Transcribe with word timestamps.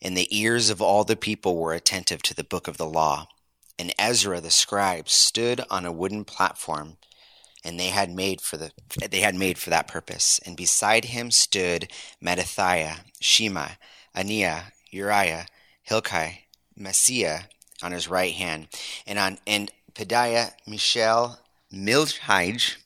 and 0.00 0.16
the 0.16 0.28
ears 0.36 0.70
of 0.70 0.80
all 0.80 1.04
the 1.04 1.16
people 1.16 1.56
were 1.56 1.74
attentive 1.74 2.22
to 2.22 2.34
the 2.34 2.44
book 2.44 2.68
of 2.68 2.76
the 2.76 2.86
law. 2.86 3.28
And 3.78 3.94
Ezra 3.98 4.40
the 4.40 4.50
scribe 4.50 5.08
stood 5.08 5.60
on 5.70 5.84
a 5.84 5.92
wooden 5.92 6.24
platform, 6.24 6.96
and 7.64 7.78
they 7.78 7.88
had 7.88 8.10
made 8.10 8.40
for 8.40 8.56
the 8.56 8.72
they 9.10 9.20
had 9.20 9.34
made 9.34 9.58
for 9.58 9.70
that 9.70 9.88
purpose. 9.88 10.40
And 10.44 10.56
beside 10.56 11.06
him 11.06 11.30
stood 11.30 11.90
Mattithiah, 12.22 13.00
Shema, 13.20 13.68
Ananiah, 14.16 14.72
Uriah, 14.90 15.46
Hilkiah, 15.82 16.32
Maaseiah 16.78 17.44
on 17.82 17.92
his 17.92 18.08
right 18.08 18.32
hand, 18.32 18.68
and 19.06 19.18
on 19.18 19.38
and 19.46 19.70
Pedaiah, 19.94 20.52
Mishael, 20.66 21.38
Malchijah, 21.72 22.76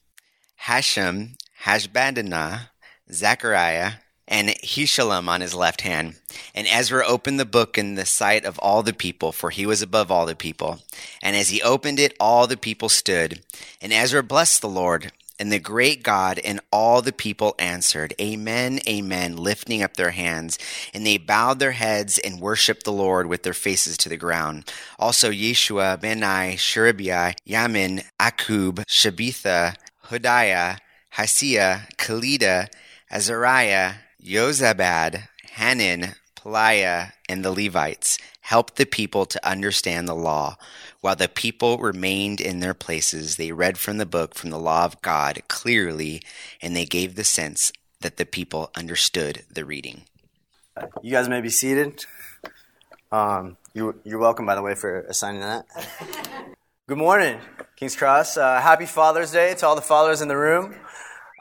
Hashum, 0.65 1.37
Hashbaddanah, 1.65 2.69
Zechariah, 3.11 3.93
and 4.29 4.49
Meshullam 4.49 5.29
on 5.29 5.41
his 5.41 5.55
left 5.55 5.83
hand. 5.83 6.17
And 6.55 6.67
Ezra 6.67 7.07
opened 7.07 7.41
the 7.41 7.45
book 7.45 7.77
in 7.77 7.95
the 7.95 8.07
sight 8.07 8.45
of 8.45 8.59
all 8.59 8.83
the 8.83 8.93
people, 8.93 9.33
for 9.33 9.51
he 9.51 9.67
was 9.67 9.83
above 9.83 10.11
all 10.11 10.27
the 10.27 10.37
people. 10.37 10.81
And 11.23 11.37
as 11.37 11.49
he 11.51 11.63
opened 11.63 11.99
it, 11.99 12.15
all 12.19 12.47
the 12.47 12.57
people 12.57 12.89
stood. 12.89 13.43
And 13.81 13.93
Ezra 13.93 14.23
blessed 14.23 14.61
the 14.61 14.69
Lord 14.69 15.13
and 15.43 15.51
the 15.51 15.59
great 15.59 16.05
God, 16.05 16.39
and 16.45 16.61
all 16.71 17.03
the 17.03 17.13
people 17.13 17.57
answered, 17.59 18.15
Amen, 18.21 18.79
Amen, 18.89 19.37
lifting 19.37 19.83
up 19.83 19.95
their 19.95 20.11
hands. 20.11 20.57
And 20.95 21.05
they 21.05 21.17
bowed 21.19 21.59
their 21.59 21.73
heads 21.73 22.17
and 22.19 22.41
worshiped 22.41 22.85
the 22.85 22.93
Lord 22.93 23.27
with 23.27 23.43
their 23.43 23.53
faces 23.53 23.97
to 23.99 24.09
the 24.09 24.17
ground. 24.17 24.71
Also 25.01 25.33
Yeshua, 25.33 26.01
Benai, 26.01 26.57
Sherebiah, 26.57 27.35
Yamin, 27.45 28.05
Akkub, 28.21 28.85
Shabetha, 28.87 29.75
Hodiah, 30.07 30.79
Hassaiah, 31.17 31.89
Kelita, 31.97 32.69
Azariah, 33.11 33.95
Jozabad, 34.23 35.29
Hanan, 35.55 36.15
Pelaiah, 36.37 37.13
and 37.29 37.45
the 37.45 37.51
Levites 37.51 38.19
helped 38.43 38.77
the 38.77 38.87
people 38.87 39.27
to 39.27 39.49
understand 39.49 40.07
the 40.07 40.15
law. 40.15 40.57
While 41.01 41.17
the 41.17 41.29
people 41.29 41.79
remained 41.79 42.41
in 42.41 42.61
their 42.61 42.75
places, 42.75 43.37
they 43.37 43.51
read 43.51 43.79
from 43.79 43.99
the 43.99 44.07
book 44.07 44.37
from 44.37 44.51
the 44.51 44.61
law 44.61 44.85
of 44.85 45.03
God 45.03 45.43
clearly, 45.49 46.23
and 46.61 46.77
they 46.77 46.85
gave 46.85 47.17
the 47.17 47.25
sense 47.25 47.73
that 48.01 48.17
the 48.17 48.27
people 48.27 48.71
understood 48.77 49.45
the 49.53 49.65
reading. 49.65 50.03
You 51.03 51.11
guys 51.11 51.29
may 51.29 51.41
be 51.41 51.51
seated. 51.51 52.05
Um, 53.11 53.57
you, 53.75 54.01
you're 54.05 54.21
welcome, 54.21 54.47
by 54.47 54.55
the 54.55 54.63
way, 54.63 54.77
for 54.77 55.01
assigning 55.01 55.41
that. 55.41 55.67
Good 56.89 56.99
morning, 56.99 57.41
King's 57.75 57.97
Cross. 57.97 58.37
Uh, 58.37 58.61
happy 58.61 58.87
Father's 58.87 59.33
Day 59.33 59.55
to 59.55 59.67
all 59.67 59.75
the 59.75 59.83
fathers 59.83 60.21
in 60.21 60.29
the 60.29 60.37
room. 60.37 60.77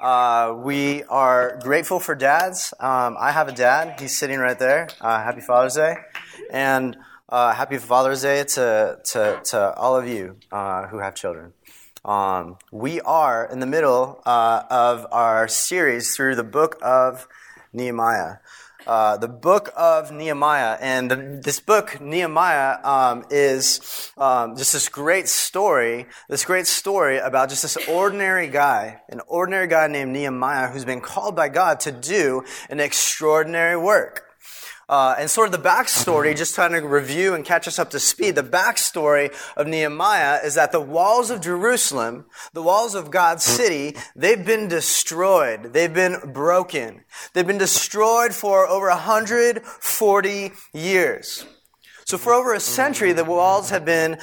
Uh, 0.01 0.55
we 0.57 1.03
are 1.03 1.59
grateful 1.61 1.99
for 1.99 2.15
dads. 2.15 2.73
Um, 2.79 3.15
I 3.19 3.31
have 3.31 3.47
a 3.47 3.51
dad. 3.51 3.99
He's 3.99 4.17
sitting 4.17 4.39
right 4.39 4.57
there. 4.57 4.89
Uh, 4.99 5.21
happy 5.21 5.41
Father's 5.41 5.75
Day. 5.75 5.95
And 6.51 6.97
uh, 7.29 7.53
happy 7.53 7.77
Father's 7.77 8.23
Day 8.23 8.43
to, 8.43 8.97
to, 9.03 9.41
to 9.43 9.73
all 9.75 9.95
of 9.95 10.07
you 10.07 10.37
uh, 10.51 10.87
who 10.87 10.97
have 10.97 11.13
children. 11.13 11.53
Um, 12.03 12.57
we 12.71 12.99
are 13.01 13.45
in 13.45 13.59
the 13.59 13.67
middle 13.67 14.23
uh, 14.25 14.63
of 14.71 15.05
our 15.11 15.47
series 15.47 16.15
through 16.15 16.33
the 16.33 16.43
book 16.43 16.79
of 16.81 17.27
Nehemiah. 17.71 18.37
Uh, 18.87 19.17
the 19.17 19.27
book 19.27 19.71
of 19.75 20.11
Nehemiah. 20.11 20.77
And 20.81 21.11
the, 21.11 21.39
this 21.43 21.59
book, 21.59 22.01
Nehemiah, 22.01 22.77
um, 22.83 23.25
is 23.29 24.11
um, 24.17 24.55
just 24.57 24.73
this 24.73 24.89
great 24.89 25.27
story, 25.27 26.07
this 26.29 26.45
great 26.45 26.67
story 26.67 27.17
about 27.19 27.49
just 27.49 27.61
this 27.61 27.77
ordinary 27.87 28.47
guy, 28.47 29.01
an 29.09 29.21
ordinary 29.27 29.67
guy 29.67 29.87
named 29.87 30.11
Nehemiah 30.11 30.69
who's 30.69 30.85
been 30.85 31.01
called 31.01 31.35
by 31.35 31.49
God 31.49 31.79
to 31.81 31.91
do 31.91 32.43
an 32.69 32.79
extraordinary 32.79 33.77
work. 33.77 34.30
Uh, 34.91 35.15
and 35.17 35.29
sort 35.29 35.47
of 35.47 35.53
the 35.53 35.69
backstory, 35.69 36.35
just 36.35 36.53
trying 36.53 36.73
to 36.73 36.85
review 36.85 37.33
and 37.33 37.45
catch 37.45 37.65
us 37.65 37.79
up 37.79 37.89
to 37.89 37.97
speed, 37.97 38.35
the 38.35 38.43
backstory 38.43 39.33
of 39.55 39.65
Nehemiah 39.65 40.41
is 40.43 40.55
that 40.55 40.73
the 40.73 40.81
walls 40.81 41.29
of 41.29 41.39
Jerusalem, 41.39 42.25
the 42.51 42.61
walls 42.61 42.93
of 42.93 43.09
God's 43.09 43.45
city, 43.45 43.95
they've 44.17 44.45
been 44.45 44.67
destroyed. 44.67 45.71
They've 45.71 45.93
been 45.93 46.33
broken. 46.33 47.05
They've 47.31 47.47
been 47.47 47.57
destroyed 47.57 48.33
for 48.33 48.67
over 48.67 48.89
140 48.89 50.51
years. 50.73 51.45
So 52.03 52.17
for 52.17 52.33
over 52.33 52.53
a 52.53 52.59
century, 52.59 53.13
the 53.13 53.23
walls 53.23 53.69
have 53.69 53.85
been 53.85 54.17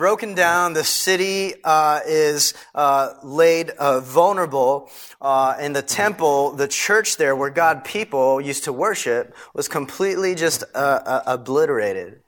broken 0.00 0.34
down. 0.34 0.72
The 0.72 0.82
city 0.82 1.52
uh, 1.62 2.00
is 2.06 2.54
uh, 2.74 3.12
laid 3.22 3.68
uh, 3.68 4.00
vulnerable. 4.00 4.90
Uh, 5.20 5.54
and 5.60 5.76
the 5.76 5.82
temple, 5.82 6.52
the 6.52 6.66
church 6.66 7.18
there 7.18 7.36
where 7.36 7.50
God 7.50 7.84
people 7.84 8.40
used 8.40 8.64
to 8.64 8.72
worship, 8.72 9.36
was 9.52 9.68
completely 9.68 10.34
just 10.34 10.64
uh, 10.74 10.78
uh, 10.78 11.22
obliterated. 11.26 12.22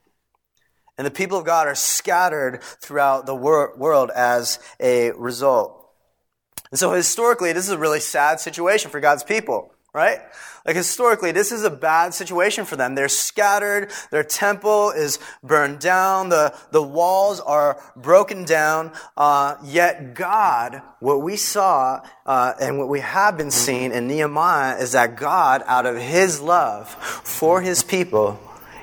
And 0.98 1.06
the 1.06 1.10
people 1.10 1.38
of 1.38 1.46
God 1.46 1.66
are 1.66 1.74
scattered 1.74 2.62
throughout 2.62 3.24
the 3.24 3.34
wor- 3.34 3.74
world 3.78 4.10
as 4.14 4.58
a 4.78 5.12
result. 5.12 5.88
And 6.70 6.78
so 6.78 6.92
historically, 6.92 7.54
this 7.54 7.64
is 7.64 7.72
a 7.72 7.78
really 7.78 8.00
sad 8.00 8.38
situation 8.38 8.90
for 8.90 9.00
God's 9.00 9.24
people, 9.24 9.72
right? 9.92 10.20
Like 10.66 10.76
historically, 10.76 11.32
this 11.32 11.52
is 11.52 11.64
a 11.64 11.70
bad 11.70 12.14
situation 12.14 12.64
for 12.64 12.76
them. 12.76 12.94
They're 12.94 13.08
scattered. 13.08 13.90
Their 14.10 14.24
temple 14.24 14.90
is 14.90 15.18
burned 15.42 15.80
down. 15.80 16.28
The, 16.28 16.54
the 16.70 16.82
walls 16.82 17.40
are 17.40 17.82
broken 17.96 18.44
down. 18.44 18.92
Uh, 19.16 19.56
yet 19.64 20.14
God, 20.14 20.82
what 21.00 21.22
we 21.22 21.36
saw 21.36 22.00
uh, 22.24 22.54
and 22.60 22.78
what 22.78 22.88
we 22.88 23.00
have 23.00 23.36
been 23.36 23.50
seeing 23.50 23.92
in 23.92 24.06
Nehemiah 24.06 24.78
is 24.78 24.92
that 24.92 25.16
God, 25.16 25.62
out 25.66 25.84
of 25.84 25.96
His 25.96 26.40
love 26.40 26.88
for 26.88 27.60
His 27.60 27.82
people, 27.82 28.40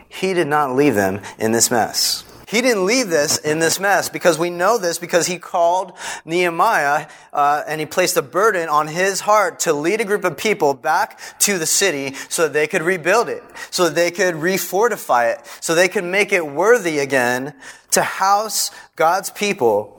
He 0.10 0.34
did 0.34 0.48
not 0.48 0.76
leave 0.76 0.96
them 0.96 1.22
in 1.40 1.54
this 1.54 1.72
mess. 1.72 2.26
He 2.50 2.62
didn't 2.62 2.88
leave 2.88 3.10
this 3.10 3.38
in 3.38 3.60
this 3.60 3.80
mess 3.80 4.10
because 4.10 4.40
we 4.40 4.50
know 4.50 4.80
this 4.80 4.98
because 4.98 5.28
he 5.28 5.38
called 5.38 5.94
Nehemiah 6.26 7.06
uh, 7.32 7.62
and 7.68 7.80
he 7.80 7.86
placed 7.86 8.18
a 8.18 8.24
burden 8.24 8.68
on 8.70 8.88
his 8.88 9.20
heart 9.20 9.60
to 9.62 9.74
lead 9.74 10.02
a 10.02 10.04
group 10.04 10.24
of 10.24 10.36
people 10.36 10.74
back 10.74 11.20
to 11.42 11.60
the 11.60 11.68
city 11.68 12.16
so 12.28 12.44
that 12.44 12.54
they 12.54 12.66
could 12.66 12.82
rebuild 12.82 13.30
it, 13.30 13.44
so 13.70 13.86
that 13.86 13.94
they 13.94 14.10
could 14.10 14.34
refortify 14.34 15.32
it, 15.32 15.46
so 15.62 15.76
they 15.76 15.88
could 15.88 16.04
make 16.04 16.34
it 16.34 16.44
worthy 16.48 16.98
again 16.98 17.54
to 17.92 18.02
house 18.02 18.72
God's 18.96 19.30
people. 19.30 19.96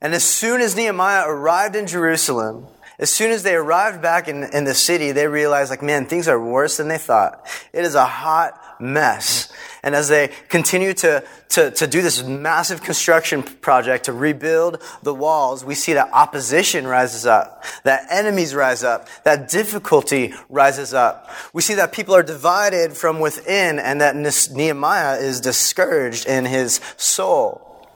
And 0.00 0.12
as 0.12 0.24
soon 0.24 0.60
as 0.60 0.74
Nehemiah 0.74 1.28
arrived 1.28 1.76
in 1.76 1.86
Jerusalem, 1.86 2.66
as 2.98 3.10
soon 3.10 3.30
as 3.30 3.44
they 3.44 3.54
arrived 3.54 4.02
back 4.02 4.26
in, 4.26 4.42
in 4.42 4.64
the 4.64 4.74
city, 4.74 5.12
they 5.12 5.28
realized, 5.28 5.70
like, 5.70 5.82
man, 5.82 6.06
things 6.06 6.26
are 6.26 6.42
worse 6.42 6.78
than 6.78 6.88
they 6.88 6.98
thought. 6.98 7.46
It 7.72 7.84
is 7.84 7.94
a 7.94 8.06
hot 8.06 8.60
mess. 8.80 9.52
And 9.82 9.94
as 9.94 10.08
they 10.08 10.32
continue 10.48 10.94
to, 10.94 11.24
to, 11.50 11.70
to 11.70 11.86
do 11.86 12.02
this 12.02 12.22
massive 12.22 12.82
construction 12.82 13.42
project 13.42 14.06
to 14.06 14.12
rebuild 14.12 14.82
the 15.02 15.14
walls, 15.14 15.64
we 15.64 15.74
see 15.74 15.92
that 15.92 16.10
opposition 16.12 16.86
rises 16.86 17.24
up, 17.24 17.64
that 17.84 18.06
enemies 18.10 18.54
rise 18.54 18.82
up, 18.82 19.08
that 19.24 19.48
difficulty 19.48 20.34
rises 20.48 20.92
up. 20.92 21.30
We 21.52 21.62
see 21.62 21.74
that 21.74 21.92
people 21.92 22.14
are 22.14 22.22
divided 22.22 22.94
from 22.94 23.20
within 23.20 23.78
and 23.78 24.00
that 24.00 24.16
Nehemiah 24.16 25.18
is 25.18 25.40
discouraged 25.40 26.26
in 26.26 26.44
his 26.46 26.80
soul. 26.96 27.88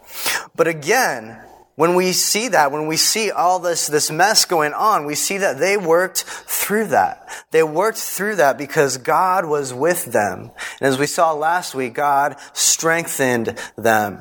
But 0.55 0.69
again, 0.69 1.41
when 1.81 1.95
we 1.95 2.13
see 2.13 2.49
that, 2.49 2.73
when 2.73 2.89
we 2.89 2.99
see 2.99 3.31
all 3.31 3.59
this, 3.59 3.87
this 3.87 4.11
mess 4.11 4.45
going 4.45 4.75
on, 4.75 5.07
we 5.07 5.15
see 5.15 5.39
that 5.39 5.57
they 5.57 5.79
worked 5.79 6.25
through 6.25 6.89
that. 6.89 7.27
They 7.53 7.63
worked 7.63 7.97
through 7.97 8.37
that 8.37 8.59
because 8.59 8.99
God 8.99 9.47
was 9.47 9.73
with 9.73 10.05
them. 10.13 10.51
And 10.79 10.83
as 10.89 10.99
we 10.99 11.07
saw 11.07 11.33
last 11.33 11.75
week, 11.75 11.95
God 11.95 12.37
strengthened 12.53 13.59
them. 13.79 14.19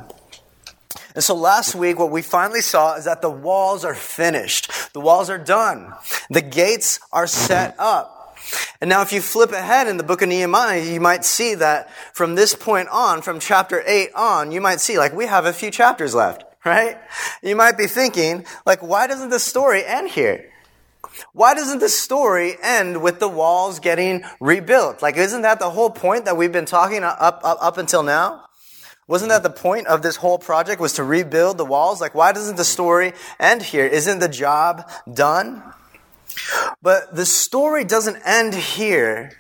And 1.13 1.21
so 1.21 1.35
last 1.35 1.75
week, 1.75 1.99
what 1.99 2.11
we 2.11 2.21
finally 2.21 2.61
saw 2.61 2.95
is 2.95 3.03
that 3.03 3.21
the 3.21 3.29
walls 3.29 3.83
are 3.83 3.93
finished. 3.93 4.71
The 4.93 5.01
walls 5.01 5.29
are 5.29 5.37
done. 5.37 5.93
The 6.29 6.41
gates 6.41 7.01
are 7.11 7.27
set 7.27 7.75
up. 7.77 8.37
And 8.79 8.89
now 8.89 9.01
if 9.01 9.11
you 9.11 9.19
flip 9.19 9.51
ahead 9.51 9.89
in 9.89 9.97
the 9.97 10.03
book 10.03 10.21
of 10.21 10.29
Nehemiah, 10.29 10.79
you 10.79 11.01
might 11.01 11.25
see 11.25 11.55
that 11.55 11.89
from 12.13 12.35
this 12.35 12.55
point 12.55 12.87
on, 12.87 13.21
from 13.21 13.41
chapter 13.41 13.83
8 13.85 14.13
on, 14.15 14.53
you 14.53 14.61
might 14.61 14.79
see 14.79 14.97
like 14.97 15.11
we 15.11 15.25
have 15.25 15.45
a 15.45 15.51
few 15.51 15.71
chapters 15.71 16.15
left 16.15 16.45
right? 16.65 16.97
You 17.41 17.55
might 17.55 17.77
be 17.77 17.87
thinking, 17.87 18.45
like, 18.65 18.81
why 18.81 19.07
doesn't 19.07 19.29
this 19.29 19.43
story 19.43 19.85
end 19.85 20.09
here? 20.09 20.51
Why 21.33 21.53
doesn't 21.53 21.79
the 21.79 21.89
story 21.89 22.55
end 22.61 23.01
with 23.01 23.19
the 23.19 23.27
walls 23.27 23.79
getting 23.79 24.23
rebuilt? 24.39 25.01
Like, 25.01 25.17
isn't 25.17 25.41
that 25.43 25.59
the 25.59 25.69
whole 25.69 25.89
point 25.89 26.25
that 26.25 26.37
we've 26.37 26.51
been 26.51 26.65
talking 26.65 27.03
up, 27.03 27.17
up, 27.19 27.43
up 27.43 27.77
until 27.77 28.03
now? 28.03 28.45
Wasn't 29.07 29.29
that 29.29 29.41
the 29.41 29.49
point 29.49 29.87
of 29.87 30.03
this 30.03 30.17
whole 30.17 30.37
project 30.37 30.79
was 30.79 30.93
to 30.93 31.03
rebuild 31.03 31.57
the 31.57 31.65
walls? 31.65 31.99
Like, 31.99 32.13
why 32.13 32.31
doesn't 32.31 32.57
the 32.57 32.65
story 32.65 33.13
end 33.39 33.63
here? 33.63 33.85
Isn't 33.85 34.19
the 34.19 34.29
job 34.29 34.89
done? 35.11 35.63
But 36.81 37.15
the 37.15 37.25
story 37.25 37.83
doesn't 37.85 38.21
end 38.23 38.53
here 38.53 39.31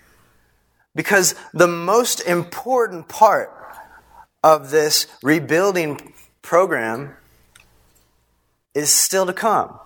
because 0.95 1.35
the 1.53 1.67
most 1.67 2.19
important 2.21 3.07
part 3.07 3.51
of 4.43 4.71
this 4.71 5.05
rebuilding 5.21 6.13
program 6.41 7.15
is 8.73 8.91
still 8.91 9.25
to 9.25 9.33
come. 9.33 9.79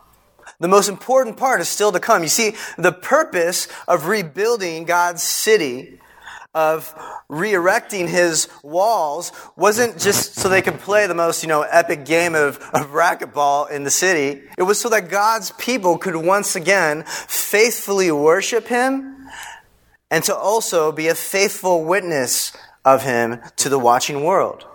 The 0.60 0.68
most 0.68 0.90
important 0.90 1.38
part 1.38 1.62
is 1.62 1.68
still 1.68 1.92
to 1.92 2.00
come. 2.00 2.24
You 2.24 2.30
see, 2.30 2.56
the 2.78 2.92
purpose 2.92 3.68
of 3.88 4.08
rebuilding 4.08 4.86
God's 4.86 5.24
city, 5.24 6.00
of 6.54 6.94
re-erecting 7.30 8.08
his 8.08 8.48
walls, 8.62 9.32
wasn't 9.56 10.00
just 10.00 10.36
so 10.36 10.50
they 10.50 10.62
could 10.62 10.80
play 10.80 11.08
the 11.08 11.16
most, 11.16 11.44
you 11.44 11.50
know, 11.50 11.64
epic 11.64 12.06
game 12.06 12.36
of, 12.36 12.58
of 12.74 12.92
racquetball 12.92 13.72
in 13.72 13.84
the 13.84 13.92
city. 13.92 14.44
It 14.58 14.64
was 14.64 14.80
so 14.80 14.90
that 14.90 15.10
God's 15.10 15.52
people 15.52 15.98
could 15.98 16.16
once 16.16 16.56
again 16.56 17.04
faithfully 17.06 18.12
worship 18.12 18.68
him 18.68 19.28
and 20.12 20.24
to 20.26 20.36
also 20.36 20.92
be 20.92 21.08
a 21.08 21.16
faithful 21.16 21.84
witness 21.84 22.56
of 22.86 23.04
him 23.04 23.40
to 23.56 23.70
the 23.70 23.80
watching 23.80 24.24
world. 24.24 24.66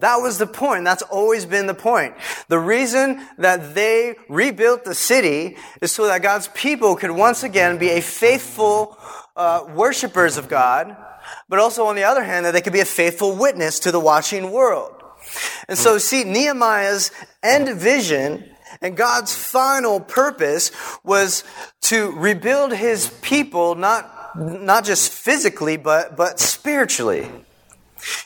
That 0.00 0.16
was 0.16 0.38
the 0.38 0.46
point. 0.46 0.84
That's 0.84 1.02
always 1.02 1.46
been 1.46 1.66
the 1.66 1.74
point. 1.74 2.14
The 2.48 2.58
reason 2.58 3.20
that 3.38 3.74
they 3.74 4.16
rebuilt 4.28 4.84
the 4.84 4.94
city 4.94 5.56
is 5.80 5.92
so 5.92 6.06
that 6.06 6.22
God's 6.22 6.48
people 6.48 6.96
could 6.96 7.10
once 7.10 7.42
again 7.42 7.78
be 7.78 7.90
a 7.90 8.00
faithful 8.00 8.98
uh, 9.36 9.66
worshipers 9.74 10.36
of 10.36 10.48
God, 10.48 10.96
but 11.48 11.58
also 11.58 11.86
on 11.86 11.96
the 11.96 12.04
other 12.04 12.24
hand, 12.24 12.46
that 12.46 12.52
they 12.52 12.60
could 12.60 12.72
be 12.72 12.80
a 12.80 12.84
faithful 12.84 13.36
witness 13.36 13.78
to 13.80 13.92
the 13.92 14.00
watching 14.00 14.50
world. 14.50 14.92
And 15.68 15.78
so, 15.78 15.98
see, 15.98 16.24
Nehemiah's 16.24 17.10
end 17.42 17.68
vision 17.78 18.44
and 18.80 18.96
God's 18.96 19.34
final 19.34 20.00
purpose 20.00 20.70
was 21.04 21.44
to 21.82 22.12
rebuild 22.12 22.72
his 22.72 23.10
people, 23.20 23.74
not, 23.74 24.36
not 24.36 24.84
just 24.84 25.12
physically, 25.12 25.76
but, 25.76 26.16
but 26.16 26.40
spiritually. 26.40 27.28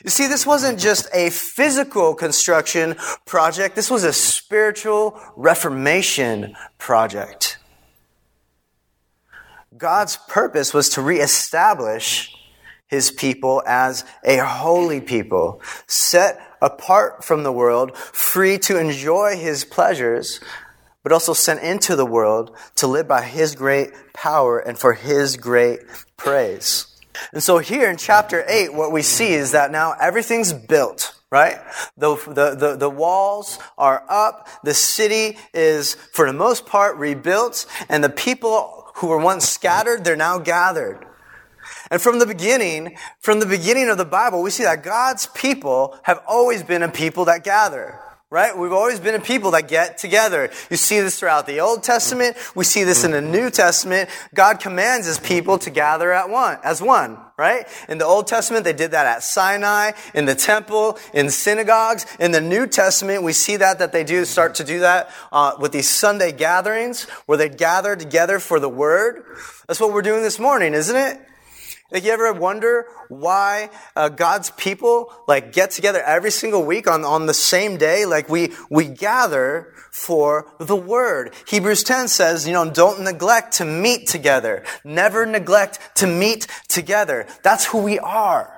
You 0.04 0.10
see, 0.10 0.26
this 0.26 0.46
wasn't 0.46 0.78
just 0.78 1.08
a 1.12 1.30
physical 1.30 2.14
construction 2.14 2.96
project, 3.24 3.76
this 3.76 3.90
was 3.90 4.04
a 4.04 4.12
spiritual 4.12 5.20
reformation 5.36 6.54
project. 6.78 7.58
God's 9.76 10.18
purpose 10.28 10.72
was 10.72 10.88
to 10.90 11.02
reestablish 11.02 12.32
his 12.86 13.10
people 13.10 13.62
as 13.66 14.04
a 14.22 14.36
holy 14.36 15.00
people, 15.00 15.60
set 15.86 16.40
apart 16.62 17.24
from 17.24 17.42
the 17.42 17.52
world, 17.52 17.96
free 17.96 18.58
to 18.58 18.78
enjoy 18.78 19.36
his 19.36 19.64
pleasures, 19.64 20.40
but 21.02 21.12
also 21.12 21.32
sent 21.32 21.60
into 21.62 21.96
the 21.96 22.06
world 22.06 22.56
to 22.76 22.86
live 22.86 23.08
by 23.08 23.22
his 23.22 23.54
great 23.54 23.90
power 24.12 24.58
and 24.58 24.78
for 24.78 24.92
his 24.92 25.36
great 25.36 25.80
praise. 26.16 26.94
And 27.32 27.43
so 27.43 27.58
here 27.58 27.90
in 27.90 27.96
chapter 27.96 28.44
8, 28.46 28.75
what 28.75 28.93
we 28.93 29.02
see 29.02 29.32
is 29.32 29.52
that 29.52 29.70
now 29.70 29.94
everything's 30.00 30.52
built, 30.52 31.14
right? 31.31 31.58
The, 31.96 32.16
the, 32.16 32.55
the, 32.55 32.76
the, 32.76 32.90
walls 32.90 33.58
are 33.78 34.05
up. 34.08 34.49
The 34.62 34.75
city 34.75 35.38
is, 35.52 35.94
for 35.94 36.26
the 36.26 36.32
most 36.32 36.66
part, 36.66 36.96
rebuilt. 36.96 37.66
And 37.88 38.02
the 38.02 38.11
people 38.11 38.88
who 38.96 39.08
were 39.08 39.19
once 39.19 39.49
scattered, 39.49 40.05
they're 40.05 40.16
now 40.16 40.38
gathered. 40.38 41.06
And 41.90 42.00
from 42.00 42.19
the 42.19 42.26
beginning, 42.26 42.96
from 43.20 43.40
the 43.40 43.46
beginning 43.46 43.88
of 43.88 43.99
the 43.99 44.05
Bible, 44.05 44.43
we 44.43 44.50
see 44.50 44.64
that 44.64 44.82
God's 44.82 45.26
people 45.26 45.99
have 46.02 46.22
always 46.26 46.62
been 46.62 46.82
a 46.82 46.90
people 46.90 47.25
that 47.26 47.44
gather 47.44 48.00
right? 48.34 48.58
We've 48.58 48.72
always 48.72 48.98
been 48.98 49.14
a 49.14 49.20
people 49.20 49.52
that 49.52 49.69
get 49.69 49.96
together. 49.96 50.50
You 50.69 50.76
see 50.76 50.98
this 50.98 51.20
throughout 51.20 51.46
the 51.46 51.60
Old 51.60 51.84
Testament. 51.84 52.36
We 52.56 52.64
see 52.64 52.82
this 52.82 53.04
in 53.04 53.12
the 53.12 53.22
New 53.22 53.48
Testament. 53.48 54.10
God 54.34 54.58
commands 54.58 55.06
his 55.06 55.20
people 55.20 55.56
to 55.58 55.70
gather 55.70 56.12
at 56.12 56.28
one, 56.28 56.58
as 56.64 56.82
one, 56.82 57.16
right? 57.38 57.64
In 57.88 57.98
the 57.98 58.04
Old 58.04 58.26
Testament, 58.26 58.64
they 58.64 58.72
did 58.72 58.90
that 58.90 59.06
at 59.06 59.22
Sinai, 59.22 59.92
in 60.14 60.25
the 60.25 60.34
temple, 60.34 60.98
in 61.12 61.31
synagogues. 61.31 62.06
In 62.19 62.32
the 62.32 62.40
New 62.40 62.66
Testament, 62.66 63.22
we 63.22 63.32
see 63.32 63.56
that, 63.58 63.78
that 63.78 63.92
they 63.92 64.02
do 64.02 64.25
start 64.25 64.56
to 64.56 64.64
do 64.64 64.81
that 64.81 65.12
uh, 65.31 65.52
with 65.60 65.70
these 65.70 65.88
Sunday 65.88 66.32
gatherings 66.32 67.04
where 67.26 67.38
they 67.38 67.48
gather 67.48 67.94
together 67.94 68.40
for 68.40 68.58
the 68.58 68.69
word. 68.69 69.25
That's 69.69 69.78
what 69.78 69.92
we're 69.92 70.02
doing 70.02 70.25
this 70.25 70.40
morning, 70.40 70.75
isn't 70.75 70.96
it? 70.96 71.20
Like, 71.90 72.04
you 72.04 72.12
ever 72.12 72.32
wonder 72.32 72.86
why 73.08 73.70
uh, 73.94 74.08
God's 74.08 74.50
people 74.50 75.12
like 75.28 75.52
get 75.52 75.70
together 75.70 76.02
every 76.02 76.31
single 76.31 76.64
week 76.64 76.88
on, 76.88 77.04
on 77.04 77.26
the 77.26 77.34
same 77.34 77.76
day? 77.76 78.06
Like, 78.06 78.28
we, 78.28 78.52
we 78.70 78.86
gather 78.86 79.72
for 79.90 80.50
the 80.58 80.75
word. 80.75 81.34
Hebrews 81.46 81.84
10 81.84 82.08
says, 82.08 82.48
you 82.48 82.52
know, 82.52 82.69
don't 82.69 83.02
neglect 83.02 83.54
to 83.54 83.64
meet 83.64 84.08
together. 84.08 84.64
Never 84.82 85.26
neglect 85.26 85.78
to 85.96 86.06
meet 86.06 86.48
together. 86.69 87.26
That's 87.42 87.66
who 87.66 87.78
we 87.78 87.98
are. 87.98 88.50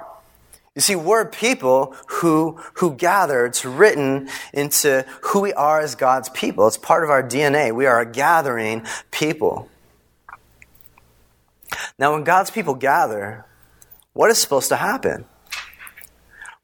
You 0.77 0.83
see, 0.83 0.95
we're 0.95 1.25
people 1.25 1.97
who, 2.07 2.61
who 2.75 2.95
gather. 2.95 3.45
It's 3.45 3.65
written 3.65 4.29
into 4.53 5.05
who 5.23 5.41
we 5.41 5.53
are 5.55 5.81
as 5.81 5.95
God's 5.95 6.29
people. 6.29 6.67
It's 6.69 6.77
part 6.77 7.03
of 7.03 7.11
our 7.11 7.23
DNA. 7.23 7.75
We 7.75 7.87
are 7.87 8.01
a 8.01 8.07
gathering 8.07 8.87
people. 9.11 9.69
Now, 11.99 12.13
when 12.13 12.25
God's 12.25 12.51
people 12.51 12.75
gather, 12.75 13.47
what 14.13 14.31
is 14.31 14.39
supposed 14.39 14.69
to 14.69 14.77
happen? 14.77 15.25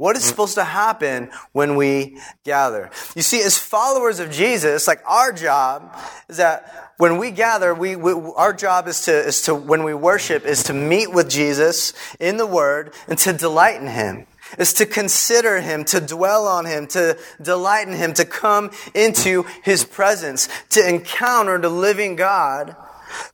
What 0.02 0.16
is 0.16 0.24
supposed 0.24 0.54
to 0.54 0.64
happen 0.64 1.30
when 1.52 1.76
we 1.76 2.18
gather? 2.44 2.90
You 3.14 3.22
see, 3.22 3.40
as 3.40 3.56
followers 3.56 4.18
of 4.18 4.30
Jesus, 4.32 4.88
like 4.88 5.00
our 5.06 5.32
job 5.32 5.96
is 6.28 6.38
that 6.38 6.92
when 6.96 7.18
we 7.18 7.30
gather, 7.30 7.72
we, 7.74 7.94
we, 7.94 8.12
our 8.12 8.52
job 8.52 8.88
is 8.88 9.02
to, 9.02 9.12
is 9.16 9.42
to, 9.42 9.54
when 9.54 9.84
we 9.84 9.94
worship, 9.94 10.44
is 10.44 10.64
to 10.64 10.72
meet 10.72 11.12
with 11.12 11.30
Jesus 11.30 11.92
in 12.18 12.36
the 12.36 12.46
Word 12.46 12.94
and 13.06 13.18
to 13.20 13.32
delight 13.32 13.80
in 13.80 13.86
Him. 13.86 14.26
Is 14.58 14.72
to 14.74 14.86
consider 14.86 15.60
Him, 15.60 15.84
to 15.86 16.00
dwell 16.00 16.46
on 16.46 16.66
Him, 16.66 16.86
to 16.88 17.16
delight 17.40 17.86
in 17.86 17.94
Him, 17.94 18.12
to 18.14 18.24
come 18.24 18.70
into 18.94 19.44
His 19.62 19.84
presence, 19.84 20.48
to 20.70 20.86
encounter 20.86 21.58
the 21.58 21.70
living 21.70 22.16
God 22.16 22.76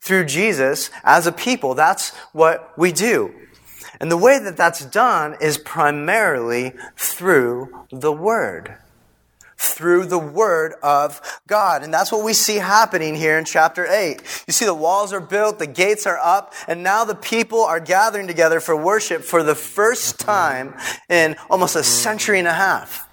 through 0.00 0.26
Jesus 0.26 0.90
as 1.04 1.26
a 1.26 1.32
people. 1.32 1.74
That's 1.74 2.10
what 2.32 2.76
we 2.76 2.92
do. 2.92 3.34
And 4.00 4.10
the 4.10 4.16
way 4.16 4.38
that 4.38 4.56
that's 4.56 4.84
done 4.84 5.36
is 5.40 5.58
primarily 5.58 6.72
through 6.96 7.86
the 7.90 8.12
Word. 8.12 8.76
Through 9.56 10.06
the 10.06 10.18
Word 10.18 10.74
of 10.84 11.20
God. 11.48 11.82
And 11.82 11.92
that's 11.92 12.12
what 12.12 12.24
we 12.24 12.32
see 12.32 12.56
happening 12.56 13.16
here 13.16 13.38
in 13.38 13.44
chapter 13.44 13.86
8. 13.86 14.44
You 14.46 14.52
see, 14.52 14.64
the 14.66 14.74
walls 14.74 15.12
are 15.12 15.20
built, 15.20 15.58
the 15.58 15.66
gates 15.66 16.06
are 16.06 16.18
up, 16.18 16.54
and 16.68 16.84
now 16.84 17.04
the 17.04 17.16
people 17.16 17.64
are 17.64 17.80
gathering 17.80 18.28
together 18.28 18.60
for 18.60 18.76
worship 18.76 19.22
for 19.22 19.42
the 19.42 19.56
first 19.56 20.20
time 20.20 20.74
in 21.08 21.34
almost 21.50 21.74
a 21.74 21.82
century 21.82 22.38
and 22.38 22.46
a 22.46 22.54
half. 22.54 23.07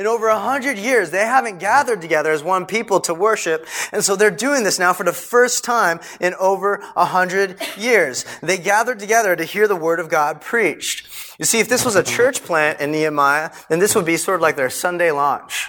In 0.00 0.06
over 0.06 0.28
a 0.28 0.38
hundred 0.38 0.78
years, 0.78 1.10
they 1.10 1.26
haven't 1.26 1.58
gathered 1.58 2.00
together 2.00 2.32
as 2.32 2.42
one 2.42 2.64
people 2.64 3.00
to 3.00 3.12
worship. 3.12 3.66
And 3.92 4.02
so 4.02 4.16
they're 4.16 4.30
doing 4.30 4.64
this 4.64 4.78
now 4.78 4.94
for 4.94 5.04
the 5.04 5.12
first 5.12 5.62
time 5.62 6.00
in 6.22 6.32
over 6.40 6.82
a 6.96 7.04
hundred 7.04 7.60
years. 7.76 8.24
They 8.40 8.56
gathered 8.56 8.98
together 8.98 9.36
to 9.36 9.44
hear 9.44 9.68
the 9.68 9.76
word 9.76 10.00
of 10.00 10.08
God 10.08 10.40
preached. 10.40 11.06
You 11.38 11.44
see, 11.44 11.60
if 11.60 11.68
this 11.68 11.84
was 11.84 11.96
a 11.96 12.02
church 12.02 12.42
plant 12.42 12.80
in 12.80 12.92
Nehemiah, 12.92 13.50
then 13.68 13.78
this 13.78 13.94
would 13.94 14.06
be 14.06 14.16
sort 14.16 14.36
of 14.36 14.40
like 14.40 14.56
their 14.56 14.70
Sunday 14.70 15.10
launch. 15.10 15.68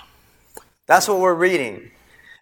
That's 0.88 1.09
what 1.09 1.19
we're 1.19 1.33
reading. 1.33 1.91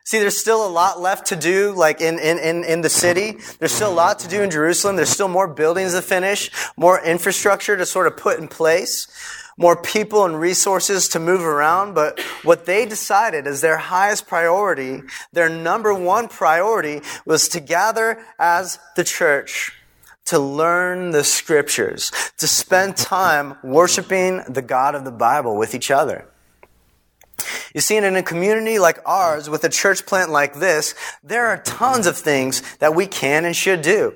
See, 0.06 0.20
there's 0.20 0.40
still 0.40 0.68
a 0.68 0.70
lot 0.70 1.02
left 1.02 1.28
to 1.28 1.36
do, 1.36 1.72
like 1.72 2.02
in, 2.02 2.20
in, 2.20 2.38
in, 2.38 2.64
in 2.66 2.82
the 2.82 2.90
city. 2.90 3.38
There's 3.58 3.72
still 3.72 3.92
a 3.92 3.94
lot 3.94 4.20
to 4.20 4.28
do 4.28 4.44
in 4.44 4.52
Jerusalem. 4.52 4.96
There's 4.96 5.10
still 5.10 5.28
more 5.28 5.48
buildings 5.48 5.96
to 5.96 6.04
finish, 6.04 6.52
more 6.78 7.04
infrastructure 7.04 7.76
to 7.76 7.86
sort 7.86 8.06
of 8.06 8.16
put 8.16 8.40
in 8.40 8.48
place 8.48 9.08
more 9.60 9.76
people 9.76 10.26
and 10.26 10.40
resources 10.40 11.10
to 11.10 11.20
move 11.20 11.42
around, 11.42 11.94
but 11.94 12.20
what 12.44 12.66
they 12.66 12.86
decided 12.86 13.46
as 13.46 13.60
their 13.60 13.78
highest 13.78 14.26
priority, 14.26 15.02
their 15.34 15.50
number 15.50 15.94
one 15.94 16.30
priority, 16.30 17.02
was 17.26 17.50
to 17.50 17.60
gather 17.60 18.24
as 18.40 18.80
the 18.96 19.04
church 19.04 19.74
to 20.26 20.40
learn 20.40 21.12
the 21.12 21.24
scriptures, 21.24 22.12
to 22.38 22.48
spend 22.48 22.96
time 22.96 23.58
worshiping 23.64 24.42
the 24.48 24.62
God 24.62 24.96
of 24.96 25.04
the 25.04 25.12
Bible 25.12 25.58
with 25.58 25.76
each 25.76 25.92
other. 25.92 26.26
You 27.74 27.82
see, 27.82 27.98
in 27.98 28.16
a 28.16 28.24
community 28.24 28.80
like 28.80 29.00
ours, 29.06 29.50
with 29.50 29.64
a 29.64 29.70
church 29.70 30.06
plant 30.06 30.30
like 30.30 30.56
this, 30.56 30.96
there 31.24 31.48
are 31.48 31.58
tons 31.58 32.08
of 32.08 32.16
things 32.16 32.62
that 32.78 32.96
we 32.96 33.08
can 33.08 33.44
and 33.44 33.56
should 33.56 33.82
do. 33.82 34.14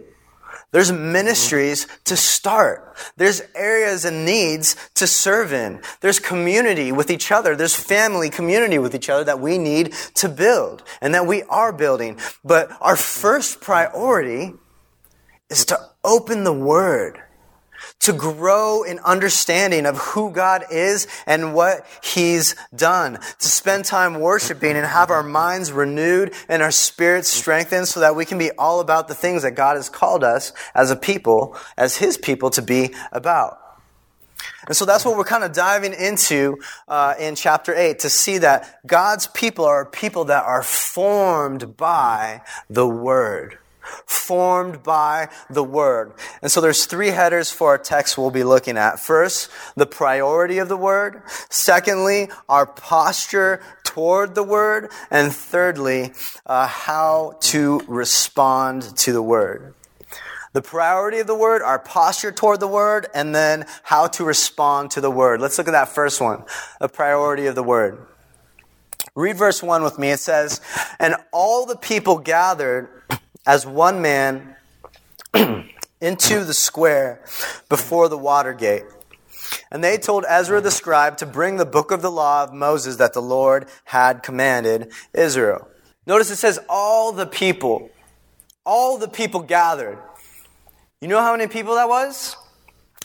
There's 0.73 0.91
ministries 0.91 1.85
mm-hmm. 1.85 2.03
to 2.05 2.17
start. 2.17 2.97
There's 3.15 3.41
areas 3.55 4.05
and 4.05 4.25
needs 4.25 4.75
to 4.95 5.07
serve 5.07 5.53
in. 5.53 5.81
There's 6.01 6.19
community 6.19 6.91
with 6.91 7.09
each 7.09 7.31
other. 7.31 7.55
There's 7.55 7.75
family 7.75 8.29
community 8.29 8.79
with 8.79 8.95
each 8.95 9.07
other 9.07 9.23
that 9.23 9.39
we 9.39 9.57
need 9.57 9.93
to 10.15 10.27
build 10.27 10.83
and 10.99 11.13
that 11.13 11.27
we 11.27 11.43
are 11.43 11.71
building. 11.71 12.19
But 12.43 12.69
our 12.81 12.95
first 12.95 13.61
priority 13.61 14.53
is 15.49 15.63
to 15.65 15.79
open 16.03 16.43
the 16.43 16.53
Word 16.53 17.21
to 17.99 18.13
grow 18.13 18.83
in 18.83 18.99
understanding 18.99 19.85
of 19.85 19.97
who 19.97 20.31
God 20.31 20.63
is 20.71 21.07
and 21.25 21.53
what 21.53 21.85
He's 22.03 22.55
done, 22.75 23.13
to 23.39 23.47
spend 23.47 23.85
time 23.85 24.19
worshiping 24.19 24.75
and 24.75 24.85
have 24.85 25.09
our 25.09 25.23
minds 25.23 25.71
renewed 25.71 26.33
and 26.49 26.61
our 26.61 26.71
spirits 26.71 27.29
strengthened 27.29 27.87
so 27.87 27.99
that 27.99 28.15
we 28.15 28.25
can 28.25 28.37
be 28.37 28.51
all 28.51 28.79
about 28.79 29.07
the 29.07 29.15
things 29.15 29.43
that 29.43 29.51
God 29.51 29.75
has 29.75 29.89
called 29.89 30.23
us 30.23 30.53
as 30.75 30.91
a 30.91 30.95
people, 30.95 31.57
as 31.77 31.97
His 31.97 32.17
people 32.17 32.49
to 32.51 32.61
be 32.61 32.93
about. 33.11 33.59
And 34.67 34.75
so 34.75 34.85
that's 34.85 35.03
what 35.03 35.17
we're 35.17 35.23
kind 35.25 35.43
of 35.43 35.53
diving 35.53 35.93
into 35.93 36.57
uh, 36.87 37.15
in 37.19 37.35
chapter 37.35 37.75
8 37.75 37.99
to 37.99 38.09
see 38.09 38.37
that 38.39 38.79
God's 38.85 39.27
people 39.27 39.65
are 39.65 39.85
people 39.85 40.25
that 40.25 40.43
are 40.45 40.63
formed 40.63 41.75
by 41.75 42.41
the 42.69 42.87
Word 42.87 43.57
formed 44.05 44.83
by 44.83 45.29
the 45.49 45.63
word. 45.63 46.13
And 46.41 46.51
so 46.51 46.61
there's 46.61 46.85
three 46.85 47.09
headers 47.09 47.51
for 47.51 47.69
our 47.69 47.77
text 47.77 48.17
we'll 48.17 48.31
be 48.31 48.43
looking 48.43 48.77
at. 48.77 48.99
First, 48.99 49.49
the 49.75 49.85
priority 49.85 50.57
of 50.57 50.69
the 50.69 50.77
word. 50.77 51.21
Secondly, 51.49 52.29
our 52.49 52.65
posture 52.65 53.61
toward 53.83 54.35
the 54.35 54.43
word. 54.43 54.91
And 55.11 55.31
thirdly, 55.31 56.13
uh, 56.45 56.67
how 56.67 57.37
to 57.41 57.81
respond 57.87 58.95
to 58.97 59.11
the 59.13 59.21
word. 59.21 59.73
The 60.53 60.61
priority 60.61 61.19
of 61.19 61.25
the 61.25 61.35
word, 61.35 61.63
our 61.63 61.79
posture 61.79 62.31
toward 62.31 62.59
the 62.59 62.67
word, 62.67 63.07
and 63.15 63.33
then 63.33 63.65
how 63.81 64.05
to 64.07 64.23
respond 64.23 64.91
to 64.91 65.01
the 65.01 65.09
word. 65.09 65.41
Let's 65.41 65.57
look 65.57 65.67
at 65.67 65.71
that 65.71 65.89
first 65.89 66.21
one. 66.21 66.43
The 66.79 66.89
priority 66.89 67.47
of 67.47 67.55
the 67.55 67.63
word. 67.63 68.05
Read 69.15 69.35
verse 69.35 69.63
1 69.63 69.83
with 69.83 69.97
me. 69.97 70.11
It 70.11 70.19
says, 70.19 70.61
And 70.99 71.15
all 71.31 71.65
the 71.65 71.75
people 71.75 72.19
gathered 72.19 72.87
as 73.45 73.65
one 73.65 74.01
man 74.01 74.55
into 76.01 76.43
the 76.43 76.53
square 76.53 77.21
before 77.69 78.09
the 78.09 78.17
water 78.17 78.53
gate. 78.53 78.83
And 79.71 79.83
they 79.83 79.97
told 79.97 80.25
Ezra 80.27 80.61
the 80.61 80.71
scribe 80.71 81.17
to 81.17 81.25
bring 81.25 81.57
the 81.57 81.65
book 81.65 81.91
of 81.91 82.01
the 82.01 82.11
law 82.11 82.43
of 82.43 82.53
Moses 82.53 82.97
that 82.97 83.13
the 83.13 83.21
Lord 83.21 83.67
had 83.85 84.23
commanded 84.23 84.91
Israel. 85.13 85.67
Notice 86.05 86.29
it 86.29 86.35
says 86.35 86.59
all 86.69 87.11
the 87.11 87.25
people, 87.25 87.89
all 88.65 88.97
the 88.97 89.07
people 89.07 89.41
gathered. 89.41 89.97
You 91.01 91.07
know 91.07 91.21
how 91.21 91.35
many 91.35 91.47
people 91.47 91.75
that 91.75 91.89
was? 91.89 92.35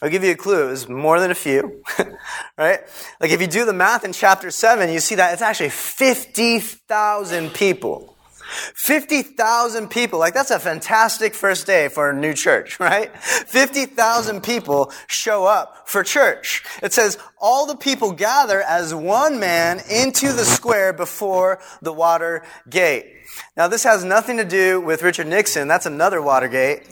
I'll 0.00 0.10
give 0.10 0.22
you 0.22 0.30
a 0.30 0.36
clue. 0.36 0.68
It 0.68 0.70
was 0.70 0.88
more 0.88 1.18
than 1.18 1.30
a 1.30 1.34
few, 1.34 1.82
right? 2.58 2.80
Like 3.20 3.30
if 3.30 3.40
you 3.40 3.48
do 3.48 3.64
the 3.64 3.72
math 3.72 4.04
in 4.04 4.12
chapter 4.12 4.50
7, 4.50 4.92
you 4.92 5.00
see 5.00 5.16
that 5.16 5.32
it's 5.32 5.42
actually 5.42 5.70
50,000 5.70 7.52
people. 7.52 8.16
50,000 8.48 9.88
people, 9.88 10.18
like 10.18 10.34
that's 10.34 10.50
a 10.50 10.58
fantastic 10.58 11.34
first 11.34 11.66
day 11.66 11.88
for 11.88 12.10
a 12.10 12.14
new 12.14 12.34
church, 12.34 12.80
right? 12.80 13.16
50,000 13.18 14.42
people 14.42 14.92
show 15.06 15.44
up 15.44 15.88
for 15.88 16.02
church. 16.02 16.64
It 16.82 16.92
says, 16.92 17.18
all 17.40 17.66
the 17.66 17.76
people 17.76 18.12
gather 18.12 18.62
as 18.62 18.94
one 18.94 19.38
man 19.38 19.80
into 19.90 20.32
the 20.32 20.44
square 20.44 20.92
before 20.92 21.60
the 21.82 21.92
water 21.92 22.42
gate. 22.68 23.14
Now 23.56 23.68
this 23.68 23.84
has 23.84 24.04
nothing 24.04 24.38
to 24.38 24.44
do 24.44 24.80
with 24.80 25.02
Richard 25.02 25.26
Nixon, 25.26 25.68
that's 25.68 25.86
another 25.86 26.22
Watergate, 26.22 26.82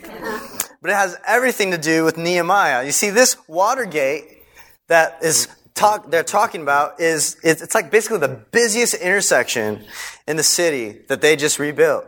but 0.81 0.91
it 0.91 0.95
has 0.95 1.17
everything 1.27 1.71
to 1.73 1.79
do 1.79 2.05
with 2.05 2.17
Nehemiah. 2.17 2.85
You 2.85 2.93
see, 2.93 3.11
this 3.11 3.37
Watergate 3.49 4.25
that 4.89 5.19
is 5.23 5.49
talk, 5.75 6.11
they're 6.11 6.23
talking 6.23 6.63
about 6.63 7.01
is 7.01 7.37
it's 7.43 7.75
like 7.75 7.91
basically 7.91 8.19
the 8.19 8.29
busiest 8.51 8.95
intersection 8.95 9.85
in 10.27 10.37
the 10.37 10.43
city 10.43 11.01
that 11.09 11.21
they 11.21 11.37
just 11.37 11.59
rebuilt. 11.59 12.07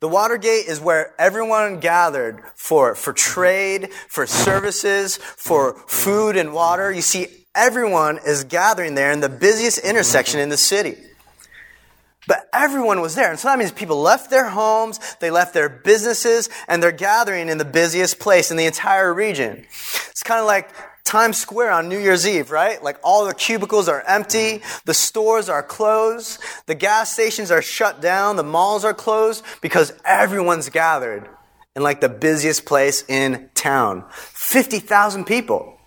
The 0.00 0.08
Watergate 0.08 0.66
is 0.66 0.80
where 0.80 1.14
everyone 1.18 1.80
gathered 1.80 2.42
for, 2.56 2.94
for 2.94 3.12
trade, 3.12 3.90
for 4.08 4.26
services, 4.26 5.16
for 5.16 5.74
food 5.86 6.36
and 6.36 6.52
water. 6.52 6.92
You 6.92 7.00
see, 7.00 7.28
everyone 7.54 8.18
is 8.26 8.44
gathering 8.44 8.94
there 8.94 9.12
in 9.12 9.20
the 9.20 9.28
busiest 9.28 9.78
intersection 9.78 10.40
in 10.40 10.50
the 10.50 10.56
city. 10.56 10.96
But 12.26 12.48
everyone 12.52 13.00
was 13.00 13.14
there. 13.14 13.30
And 13.30 13.38
so 13.38 13.48
that 13.48 13.58
means 13.58 13.72
people 13.72 14.00
left 14.00 14.30
their 14.30 14.48
homes, 14.48 14.98
they 15.20 15.30
left 15.30 15.54
their 15.54 15.68
businesses, 15.68 16.48
and 16.68 16.82
they're 16.82 16.92
gathering 16.92 17.48
in 17.48 17.58
the 17.58 17.64
busiest 17.64 18.18
place 18.18 18.50
in 18.50 18.56
the 18.56 18.66
entire 18.66 19.12
region. 19.12 19.64
It's 20.10 20.22
kind 20.22 20.40
of 20.40 20.46
like 20.46 20.70
Times 21.04 21.36
Square 21.36 21.72
on 21.72 21.88
New 21.88 21.98
Year's 21.98 22.26
Eve, 22.26 22.50
right? 22.50 22.82
Like 22.82 22.98
all 23.04 23.26
the 23.26 23.34
cubicles 23.34 23.88
are 23.88 24.02
empty, 24.06 24.62
the 24.84 24.94
stores 24.94 25.48
are 25.48 25.62
closed, 25.62 26.40
the 26.66 26.74
gas 26.74 27.12
stations 27.12 27.50
are 27.50 27.62
shut 27.62 28.00
down, 28.00 28.36
the 28.36 28.42
malls 28.42 28.84
are 28.84 28.94
closed 28.94 29.44
because 29.60 29.92
everyone's 30.04 30.70
gathered 30.70 31.28
in 31.76 31.82
like 31.82 32.00
the 32.00 32.08
busiest 32.08 32.64
place 32.64 33.04
in 33.08 33.50
town. 33.54 34.04
50,000 34.10 35.24
people. 35.24 35.78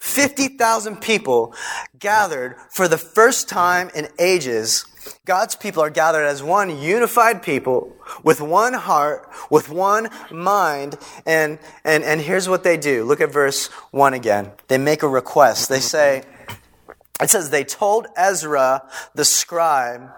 50,000 0.00 1.00
people 1.00 1.54
gathered 1.98 2.56
for 2.70 2.88
the 2.88 2.98
first 2.98 3.48
time 3.48 3.90
in 3.94 4.08
ages 4.18 4.84
God's 5.24 5.54
people 5.54 5.82
are 5.82 5.90
gathered 5.90 6.24
as 6.24 6.42
one 6.42 6.78
unified 6.78 7.42
people 7.42 7.96
with 8.22 8.40
one 8.40 8.74
heart, 8.74 9.28
with 9.50 9.68
one 9.68 10.08
mind. 10.30 10.96
And, 11.26 11.58
and, 11.84 12.04
and 12.04 12.20
here's 12.20 12.48
what 12.48 12.64
they 12.64 12.76
do. 12.76 13.04
Look 13.04 13.20
at 13.20 13.32
verse 13.32 13.66
1 13.90 14.14
again. 14.14 14.52
They 14.68 14.78
make 14.78 15.02
a 15.02 15.08
request. 15.08 15.68
They 15.68 15.80
say, 15.80 16.24
it 17.20 17.30
says, 17.30 17.50
they 17.50 17.64
told 17.64 18.06
Ezra 18.16 18.88
the 19.14 19.24
scribe 19.24 20.10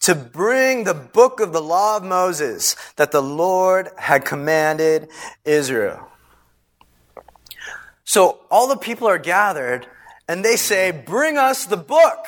to 0.00 0.14
bring 0.14 0.84
the 0.84 0.94
book 0.94 1.40
of 1.40 1.52
the 1.52 1.60
law 1.60 1.96
of 1.96 2.04
Moses 2.04 2.76
that 2.96 3.10
the 3.10 3.22
Lord 3.22 3.90
had 3.98 4.24
commanded 4.24 5.08
Israel. 5.44 6.08
So 8.04 8.40
all 8.50 8.68
the 8.68 8.76
people 8.76 9.08
are 9.08 9.18
gathered 9.18 9.86
and 10.28 10.44
they 10.44 10.56
say, 10.56 10.92
bring 10.92 11.36
us 11.36 11.66
the 11.66 11.76
book. 11.76 12.26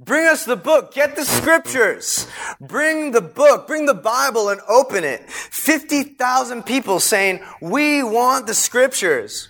Bring 0.00 0.26
us 0.26 0.44
the 0.44 0.56
book. 0.56 0.92
Get 0.94 1.16
the 1.16 1.24
scriptures. 1.24 2.26
Bring 2.60 3.12
the 3.12 3.20
book. 3.20 3.66
Bring 3.66 3.86
the 3.86 3.94
Bible 3.94 4.48
and 4.48 4.60
open 4.68 5.04
it. 5.04 5.28
50,000 5.30 6.64
people 6.64 7.00
saying, 7.00 7.40
we 7.60 8.02
want 8.02 8.46
the 8.46 8.54
scriptures. 8.54 9.48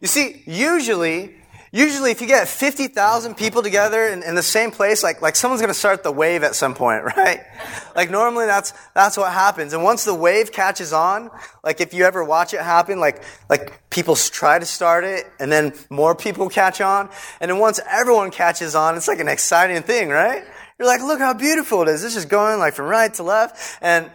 You 0.00 0.08
see, 0.08 0.42
usually 0.46 1.36
Usually, 1.74 2.12
if 2.12 2.20
you 2.20 2.28
get 2.28 2.46
50,000 2.46 3.34
people 3.34 3.60
together 3.60 4.06
in, 4.06 4.22
in, 4.22 4.36
the 4.36 4.44
same 4.44 4.70
place, 4.70 5.02
like, 5.02 5.20
like 5.20 5.34
someone's 5.34 5.60
going 5.60 5.72
to 5.72 5.78
start 5.78 6.04
the 6.04 6.12
wave 6.12 6.44
at 6.44 6.54
some 6.54 6.72
point, 6.72 7.02
right? 7.16 7.40
Like 7.96 8.12
normally 8.12 8.46
that's, 8.46 8.72
that's 8.94 9.16
what 9.16 9.32
happens. 9.32 9.72
And 9.72 9.82
once 9.82 10.04
the 10.04 10.14
wave 10.14 10.52
catches 10.52 10.92
on, 10.92 11.32
like 11.64 11.80
if 11.80 11.92
you 11.92 12.04
ever 12.04 12.22
watch 12.22 12.54
it 12.54 12.60
happen, 12.60 13.00
like, 13.00 13.24
like 13.50 13.90
people 13.90 14.14
try 14.14 14.56
to 14.56 14.64
start 14.64 15.02
it 15.02 15.26
and 15.40 15.50
then 15.50 15.72
more 15.90 16.14
people 16.14 16.48
catch 16.48 16.80
on. 16.80 17.10
And 17.40 17.50
then 17.50 17.58
once 17.58 17.80
everyone 17.90 18.30
catches 18.30 18.76
on, 18.76 18.96
it's 18.96 19.08
like 19.08 19.18
an 19.18 19.26
exciting 19.26 19.82
thing, 19.82 20.10
right? 20.10 20.44
You're 20.78 20.86
like, 20.86 21.00
look 21.00 21.18
how 21.18 21.34
beautiful 21.34 21.82
it 21.82 21.88
is. 21.88 22.04
It's 22.04 22.14
just 22.14 22.28
going 22.28 22.60
like 22.60 22.74
from 22.74 22.86
right 22.86 23.12
to 23.14 23.24
left. 23.24 23.78
And, 23.82 24.12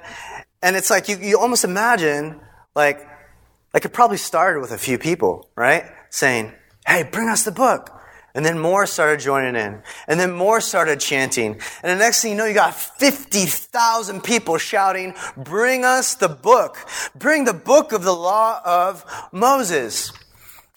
and 0.63 0.77
it's 0.77 0.89
like 0.89 1.09
you, 1.09 1.17
you 1.17 1.37
almost 1.37 1.65
imagine 1.65 2.39
like, 2.73 3.05
like 3.73 3.83
it 3.83 3.89
probably 3.89 4.15
started 4.15 4.61
with 4.61 4.71
a 4.71 4.77
few 4.77 4.97
people, 4.97 5.49
right? 5.57 5.83
Saying, 6.09 6.53
hey, 6.89 7.03
bring 7.03 7.29
us 7.29 7.43
the 7.43 7.51
book. 7.51 7.95
And 8.35 8.45
then 8.45 8.59
more 8.59 8.85
started 8.85 9.19
joining 9.19 9.55
in. 9.55 9.81
And 10.07 10.19
then 10.19 10.31
more 10.31 10.61
started 10.61 10.99
chanting. 10.99 11.59
And 11.83 11.91
the 11.91 11.95
next 11.95 12.21
thing 12.21 12.31
you 12.31 12.37
know, 12.37 12.45
you 12.45 12.53
got 12.53 12.75
50,000 12.75 14.23
people 14.23 14.57
shouting, 14.57 15.15
bring 15.35 15.83
us 15.83 16.15
the 16.15 16.29
book. 16.29 16.77
Bring 17.15 17.45
the 17.45 17.53
book 17.53 17.91
of 17.91 18.03
the 18.03 18.13
law 18.13 18.61
of 18.63 19.03
Moses. 19.31 20.11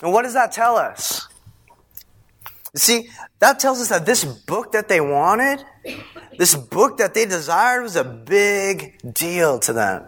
And 0.03 0.13
what 0.13 0.23
does 0.23 0.33
that 0.33 0.53
tell 0.53 0.77
us? 0.77 1.29
See, 2.75 3.11
that 3.41 3.61
tells 3.61 3.81
us 3.81 3.91
that 3.91 4.07
this 4.07 4.25
book 4.25 4.73
that 4.73 4.89
they 4.89 5.01
wanted, 5.01 5.63
this 6.39 6.55
book 6.55 6.97
that 6.99 7.13
they 7.13 7.27
desired 7.27 7.83
was 7.83 7.97
a 7.97 8.05
big 8.05 8.99
deal 9.13 9.59
to 9.61 9.75
them. 9.75 10.07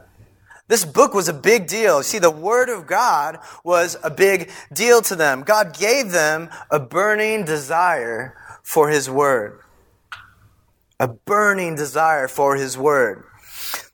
This 0.67 0.85
book 0.85 1.13
was 1.13 1.29
a 1.29 1.35
big 1.35 1.67
deal. 1.67 2.03
See, 2.03 2.19
the 2.19 2.31
Word 2.31 2.71
of 2.71 2.87
God 2.87 3.39
was 3.63 3.97
a 4.03 4.11
big 4.11 4.51
deal 4.73 5.03
to 5.03 5.15
them. 5.15 5.43
God 5.43 5.77
gave 5.77 6.11
them 6.11 6.49
a 6.71 6.81
burning 6.81 7.45
desire 7.45 8.35
for 8.63 8.89
His 8.89 9.11
Word. 9.11 9.61
A 10.99 11.09
burning 11.09 11.75
desire 11.75 12.29
for 12.29 12.57
His 12.57 12.79
Word. 12.79 13.25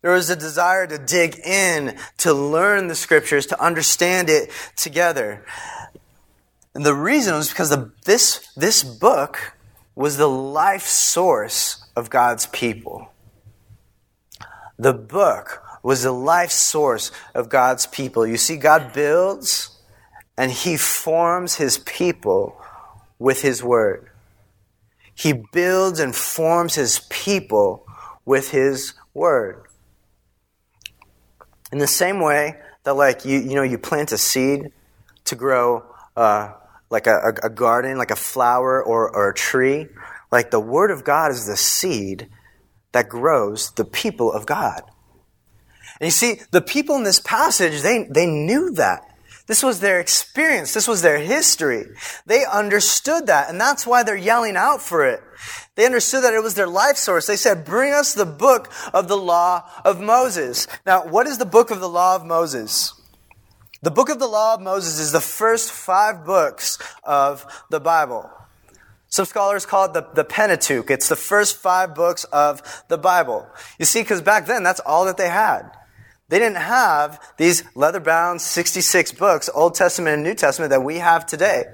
There 0.02 0.12
was 0.12 0.30
a 0.30 0.36
desire 0.36 0.86
to 0.86 0.96
dig 0.96 1.38
in, 1.44 1.98
to 2.18 2.32
learn 2.32 2.86
the 2.86 2.94
Scriptures, 2.94 3.46
to 3.46 3.62
understand 3.62 4.30
it 4.30 4.50
together. 4.76 5.44
And 6.74 6.86
the 6.86 6.94
reason 6.94 7.34
was 7.34 7.48
because 7.48 7.70
the, 7.70 7.90
this, 8.04 8.48
this 8.54 8.84
book 8.84 9.54
was 9.96 10.16
the 10.16 10.28
life 10.28 10.86
source 10.86 11.84
of 11.96 12.10
God's 12.10 12.46
people. 12.46 13.10
The 14.78 14.94
book 14.94 15.62
was 15.82 16.02
the 16.02 16.12
life 16.12 16.50
source 16.50 17.10
of 17.34 17.48
God's 17.48 17.86
people. 17.86 18.26
You 18.26 18.36
see, 18.36 18.56
God 18.56 18.92
builds 18.92 19.78
and 20.36 20.50
he 20.50 20.76
forms 20.76 21.56
his 21.56 21.78
people 21.78 22.60
with 23.18 23.42
his 23.42 23.62
word. 23.62 24.10
He 25.14 25.34
builds 25.52 26.00
and 26.00 26.14
forms 26.14 26.74
his 26.74 27.00
people 27.10 27.86
with 28.24 28.50
his 28.50 28.94
word. 29.12 29.66
In 31.72 31.78
the 31.78 31.86
same 31.86 32.20
way 32.20 32.56
that, 32.84 32.94
like, 32.94 33.24
you, 33.24 33.38
you 33.38 33.54
know, 33.54 33.62
you 33.62 33.78
plant 33.78 34.12
a 34.12 34.18
seed 34.18 34.72
to 35.26 35.36
grow 35.36 35.84
uh, 36.16 36.52
like 36.88 37.06
a, 37.06 37.34
a, 37.42 37.50
garden, 37.50 37.98
like 37.98 38.10
a 38.10 38.16
flower 38.16 38.82
or, 38.82 39.14
or 39.14 39.30
a 39.30 39.34
tree, 39.34 39.86
like 40.32 40.50
the 40.50 40.60
word 40.60 40.90
of 40.90 41.04
God 41.04 41.30
is 41.30 41.46
the 41.46 41.56
seed 41.56 42.28
that 42.92 43.08
grows 43.08 43.70
the 43.72 43.84
people 43.84 44.32
of 44.32 44.46
God. 44.46 44.82
And 46.00 46.06
you 46.06 46.10
see, 46.10 46.40
the 46.50 46.62
people 46.62 46.96
in 46.96 47.04
this 47.04 47.20
passage, 47.20 47.82
they, 47.82 48.04
they 48.04 48.26
knew 48.26 48.72
that. 48.72 49.02
This 49.46 49.62
was 49.62 49.80
their 49.80 50.00
experience. 50.00 50.72
This 50.72 50.88
was 50.88 51.02
their 51.02 51.18
history. 51.18 51.86
They 52.24 52.44
understood 52.44 53.26
that, 53.26 53.50
and 53.50 53.60
that's 53.60 53.86
why 53.86 54.02
they're 54.02 54.16
yelling 54.16 54.56
out 54.56 54.80
for 54.80 55.04
it. 55.04 55.20
They 55.74 55.84
understood 55.84 56.24
that 56.24 56.34
it 56.34 56.42
was 56.42 56.54
their 56.54 56.68
life 56.68 56.96
source. 56.96 57.26
They 57.26 57.36
said, 57.36 57.64
bring 57.64 57.92
us 57.92 58.14
the 58.14 58.26
book 58.26 58.72
of 58.94 59.08
the 59.08 59.16
law 59.16 59.68
of 59.84 60.00
Moses. 60.00 60.68
Now, 60.86 61.06
what 61.06 61.26
is 61.26 61.38
the 61.38 61.46
book 61.46 61.70
of 61.70 61.80
the 61.80 61.88
law 61.88 62.16
of 62.16 62.24
Moses? 62.24 62.94
The 63.82 63.90
book 63.90 64.08
of 64.08 64.18
the 64.18 64.28
law 64.28 64.54
of 64.54 64.60
Moses 64.60 64.98
is 64.98 65.10
the 65.10 65.20
first 65.20 65.72
five 65.72 66.24
books 66.24 66.78
of 67.02 67.44
the 67.70 67.80
Bible. 67.80 68.30
Some 69.08 69.24
scholars 69.24 69.66
call 69.66 69.86
it 69.86 69.94
the, 69.94 70.06
the 70.14 70.24
Pentateuch. 70.24 70.90
It's 70.90 71.08
the 71.08 71.16
first 71.16 71.56
five 71.56 71.94
books 71.94 72.24
of 72.24 72.84
the 72.88 72.98
Bible. 72.98 73.48
You 73.78 73.84
see, 73.84 74.02
because 74.02 74.22
back 74.22 74.46
then, 74.46 74.62
that's 74.62 74.80
all 74.80 75.06
that 75.06 75.16
they 75.16 75.28
had. 75.28 75.72
They 76.30 76.38
didn't 76.38 76.58
have 76.58 77.20
these 77.38 77.64
leather 77.74 77.98
bound 77.98 78.40
66 78.40 79.12
books, 79.12 79.50
Old 79.52 79.74
Testament 79.74 80.14
and 80.14 80.22
New 80.22 80.34
Testament, 80.34 80.70
that 80.70 80.84
we 80.84 80.98
have 80.98 81.26
today. 81.26 81.64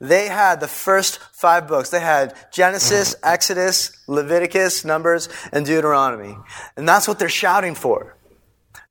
They 0.00 0.26
had 0.26 0.58
the 0.58 0.68
first 0.68 1.18
five 1.34 1.68
books. 1.68 1.90
They 1.90 2.00
had 2.00 2.34
Genesis, 2.50 3.14
mm. 3.14 3.18
Exodus, 3.22 3.92
Leviticus, 4.08 4.86
Numbers, 4.86 5.28
and 5.52 5.66
Deuteronomy. 5.66 6.34
And 6.78 6.88
that's 6.88 7.06
what 7.06 7.18
they're 7.18 7.28
shouting 7.28 7.74
for. 7.74 8.16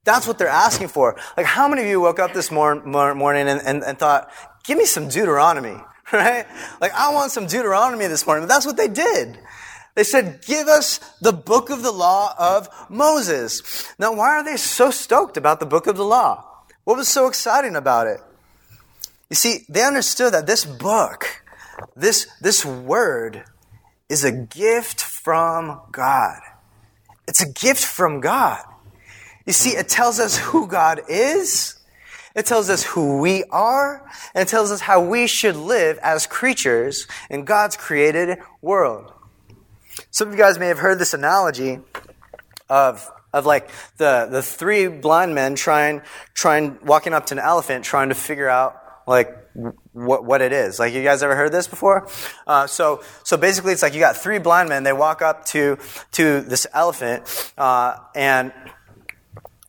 That's 0.03 0.27
what 0.27 0.37
they're 0.37 0.47
asking 0.47 0.89
for. 0.89 1.17
Like, 1.35 1.47
how 1.47 1.67
many 1.67 1.81
of 1.81 1.87
you 1.87 1.99
woke 1.99 2.19
up 2.19 2.33
this 2.33 2.51
mor- 2.51 2.85
morning 2.85 3.47
and, 3.47 3.59
and, 3.65 3.83
and 3.83 3.97
thought, 3.97 4.29
give 4.63 4.77
me 4.77 4.85
some 4.85 5.09
Deuteronomy, 5.09 5.81
right? 6.13 6.45
Like, 6.79 6.93
I 6.93 7.11
want 7.11 7.31
some 7.31 7.47
Deuteronomy 7.47 8.05
this 8.05 8.27
morning. 8.27 8.43
But 8.43 8.53
that's 8.53 8.67
what 8.67 8.77
they 8.77 8.89
did. 8.89 9.39
They 9.95 10.03
said, 10.03 10.41
give 10.45 10.67
us 10.67 10.99
the 11.21 11.31
book 11.31 11.69
of 11.69 11.81
the 11.81 11.91
law 11.91 12.33
of 12.37 12.69
Moses. 12.89 13.87
Now, 13.97 14.13
why 14.13 14.35
are 14.35 14.43
they 14.43 14.57
so 14.57 14.91
stoked 14.91 15.37
about 15.37 15.61
the 15.61 15.65
book 15.65 15.87
of 15.87 15.95
the 15.95 16.03
law? 16.03 16.43
What 16.83 16.97
was 16.97 17.07
so 17.07 17.27
exciting 17.27 17.75
about 17.75 18.07
it? 18.07 18.19
You 19.29 19.35
see, 19.35 19.65
they 19.69 19.83
understood 19.83 20.33
that 20.33 20.47
this 20.47 20.65
book, 20.65 21.43
this, 21.95 22.27
this 22.41 22.65
word, 22.65 23.43
is 24.09 24.23
a 24.23 24.31
gift 24.31 25.01
from 25.01 25.81
God. 25.91 26.41
It's 27.27 27.41
a 27.41 27.51
gift 27.51 27.83
from 27.83 28.19
God. 28.19 28.61
You 29.45 29.53
see, 29.53 29.71
it 29.71 29.89
tells 29.89 30.19
us 30.19 30.37
who 30.37 30.67
God 30.67 31.01
is. 31.09 31.75
It 32.35 32.45
tells 32.45 32.69
us 32.69 32.83
who 32.83 33.17
we 33.19 33.45
are. 33.45 34.07
And 34.35 34.47
it 34.47 34.51
tells 34.51 34.71
us 34.71 34.81
how 34.81 35.01
we 35.01 35.25
should 35.25 35.55
live 35.55 35.97
as 36.03 36.27
creatures 36.27 37.07
in 37.29 37.45
God's 37.45 37.77
created 37.77 38.39
world. 38.61 39.13
Some 40.11 40.27
of 40.27 40.33
you 40.33 40.39
guys 40.39 40.59
may 40.59 40.67
have 40.67 40.79
heard 40.79 40.99
this 40.99 41.13
analogy 41.13 41.79
of 42.69 43.09
of 43.33 43.45
like 43.45 43.69
the 43.97 44.27
the 44.29 44.41
three 44.41 44.87
blind 44.87 45.35
men 45.35 45.55
trying 45.55 46.01
trying 46.33 46.77
walking 46.85 47.13
up 47.13 47.25
to 47.27 47.33
an 47.35 47.39
elephant 47.39 47.83
trying 47.83 48.09
to 48.09 48.15
figure 48.15 48.49
out 48.49 48.81
like 49.07 49.37
what 49.93 50.25
what 50.25 50.41
it 50.41 50.51
is. 50.51 50.79
Like 50.79 50.93
you 50.93 51.03
guys 51.03 51.21
ever 51.23 51.35
heard 51.35 51.51
this 51.51 51.67
before? 51.67 52.07
Uh, 52.47 52.67
so 52.67 53.03
so 53.23 53.37
basically, 53.37 53.73
it's 53.73 53.81
like 53.81 53.93
you 53.93 53.99
got 53.99 54.17
three 54.17 54.39
blind 54.39 54.69
men. 54.69 54.83
They 54.83 54.93
walk 54.93 55.21
up 55.21 55.45
to 55.47 55.77
to 56.13 56.41
this 56.41 56.65
elephant, 56.73 57.53
uh, 57.57 57.97
and 58.15 58.53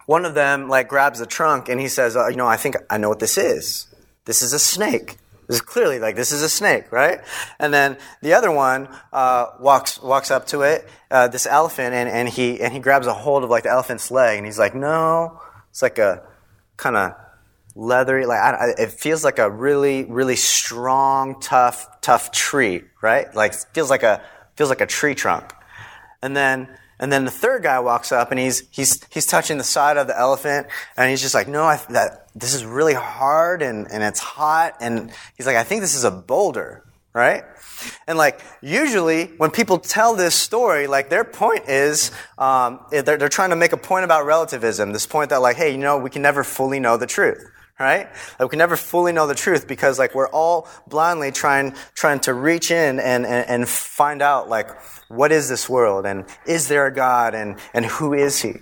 one 0.06 0.25
of 0.25 0.35
them 0.35 0.68
like 0.68 0.88
grabs 0.88 1.18
the 1.18 1.26
trunk 1.26 1.68
and 1.68 1.80
he 1.80 1.88
says, 1.88 2.16
uh, 2.16 2.28
"You 2.28 2.37
know, 2.37 2.47
I 2.47 2.56
think 2.56 2.76
I 2.88 2.99
know 2.99 3.09
what 3.09 3.18
this 3.18 3.37
is. 3.37 3.88
This 4.24 4.42
is 4.42 4.53
a 4.53 4.59
snake." 4.59 5.16
This 5.46 5.56
is 5.56 5.62
clearly 5.62 5.98
like 6.00 6.16
this 6.16 6.32
is 6.32 6.42
a 6.42 6.48
snake, 6.48 6.90
right? 6.90 7.20
And 7.59 7.72
then 7.72 7.98
the 8.20 8.35
other 8.35 8.50
one 8.50 8.88
uh, 9.12 9.46
walks 9.61 10.00
walks 10.02 10.30
up 10.30 10.46
to 10.48 10.62
it, 10.62 10.88
uh, 11.11 11.28
this 11.28 11.46
elephant, 11.46 11.94
and, 11.94 12.09
and 12.09 12.28
he 12.28 12.61
and 12.61 12.72
he 12.72 12.80
grabs 12.80 13.06
a 13.06 13.14
hold 13.14 13.44
of 13.44 13.50
like 13.50 13.62
the 13.62 13.70
elephant's 13.70 14.11
leg, 14.11 14.38
and 14.38 14.46
he's 14.46 14.59
like, 14.59 14.74
"No, 14.74 15.40
it's 15.70 15.82
like 15.82 15.98
a 15.98 16.24
kind 16.76 16.96
of 16.96 17.14
leathery, 17.76 18.26
like 18.26 18.40
I, 18.40 18.74
it 18.78 18.90
feels 18.90 19.22
like 19.22 19.38
a 19.38 19.48
really 19.48 20.04
really 20.04 20.37
strong, 20.37 21.40
tough 21.40 22.00
tough 22.00 22.32
tree, 22.32 22.82
right? 23.00 23.32
Like 23.35 23.54
feels 23.72 23.90
like 23.90 24.02
a 24.02 24.22
feels 24.56 24.70
like 24.70 24.80
a 24.80 24.87
tree 24.87 25.14
trunk." 25.14 25.52
And 26.22 26.37
then 26.37 26.68
and 26.98 27.12
then 27.12 27.24
the 27.24 27.30
third 27.30 27.62
guy 27.62 27.78
walks 27.80 28.12
up 28.12 28.30
and 28.30 28.40
he's, 28.40 28.62
he's, 28.70 29.04
he's 29.11 29.26
touching 29.26 29.59
the 29.59 29.64
side 29.64 29.96
of 29.96 30.06
the 30.06 30.18
elephant 30.18 30.66
and 30.96 31.11
he's 31.11 31.20
just 31.20 31.35
like, 31.35 31.48
no, 31.48 31.64
I, 31.64 31.76
that, 31.90 32.28
this 32.35 32.54
is 32.54 32.64
really 32.64 32.94
hard 32.94 33.62
and, 33.62 33.87
and 33.90 34.02
it's 34.02 34.20
hot. 34.20 34.76
And 34.80 35.12
he's 35.37 35.46
like, 35.46 35.56
I 35.56 35.64
think 35.64 35.82
this 35.82 35.94
is 35.94 36.04
a 36.04 36.11
boulder, 36.11 36.85
right? 37.12 37.44
And 38.06 38.16
like, 38.16 38.40
usually 38.62 39.26
when 39.37 39.50
people 39.50 39.78
tell 39.78 40.16
this 40.16 40.35
story, 40.35 40.87
like 40.87 41.11
their 41.11 41.24
point 41.24 41.68
is, 41.68 42.11
um, 42.38 42.80
they're, 42.90 43.18
they're 43.18 43.28
trying 43.28 43.50
to 43.50 43.56
make 43.56 43.72
a 43.72 43.78
point 43.78 44.04
about 44.04 44.24
relativism. 44.24 44.92
This 44.92 45.06
point 45.06 45.30
that 45.30 45.42
like, 45.42 45.56
hey, 45.56 45.72
you 45.72 45.78
know, 45.78 45.98
we 45.98 46.09
can 46.09 46.22
never 46.22 46.44
fully 46.44 46.80
know 46.80 46.96
the 46.96 47.06
truth 47.06 47.44
right? 47.78 48.08
Like 48.38 48.40
we 48.40 48.48
can 48.48 48.58
never 48.58 48.76
fully 48.76 49.12
know 49.12 49.26
the 49.26 49.34
truth 49.34 49.68
because 49.68 49.98
like 49.98 50.14
we're 50.14 50.28
all 50.28 50.68
blindly 50.86 51.32
trying 51.32 51.74
trying 51.94 52.20
to 52.20 52.34
reach 52.34 52.70
in 52.70 52.98
and, 52.98 53.26
and, 53.26 53.48
and 53.48 53.68
find 53.68 54.22
out 54.22 54.48
like 54.48 54.68
what 55.08 55.32
is 55.32 55.48
this 55.48 55.68
world 55.68 56.06
and 56.06 56.24
is 56.46 56.68
there 56.68 56.86
a 56.86 56.94
God 56.94 57.34
and, 57.34 57.58
and 57.74 57.84
who 57.84 58.14
is 58.14 58.40
he? 58.40 58.54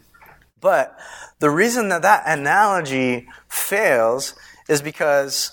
But 0.61 0.99
the 1.41 1.51
reason 1.51 1.91
that 1.91 2.03
that 2.03 2.23
analogy 2.27 3.29
fails 3.49 4.35
is 4.69 4.81
because 4.81 5.53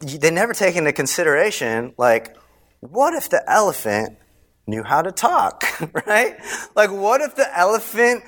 they 0.00 0.30
never 0.30 0.52
take 0.52 0.76
into 0.76 0.92
consideration, 0.92 1.94
like, 1.96 2.36
what 2.80 3.14
if 3.14 3.30
the 3.30 3.48
elephant 3.48 4.18
knew 4.66 4.82
how 4.82 5.02
to 5.02 5.12
talk, 5.12 5.64
right? 6.06 6.36
Like, 6.74 6.90
what 6.90 7.20
if 7.20 7.36
the 7.36 7.56
elephant 7.56 8.24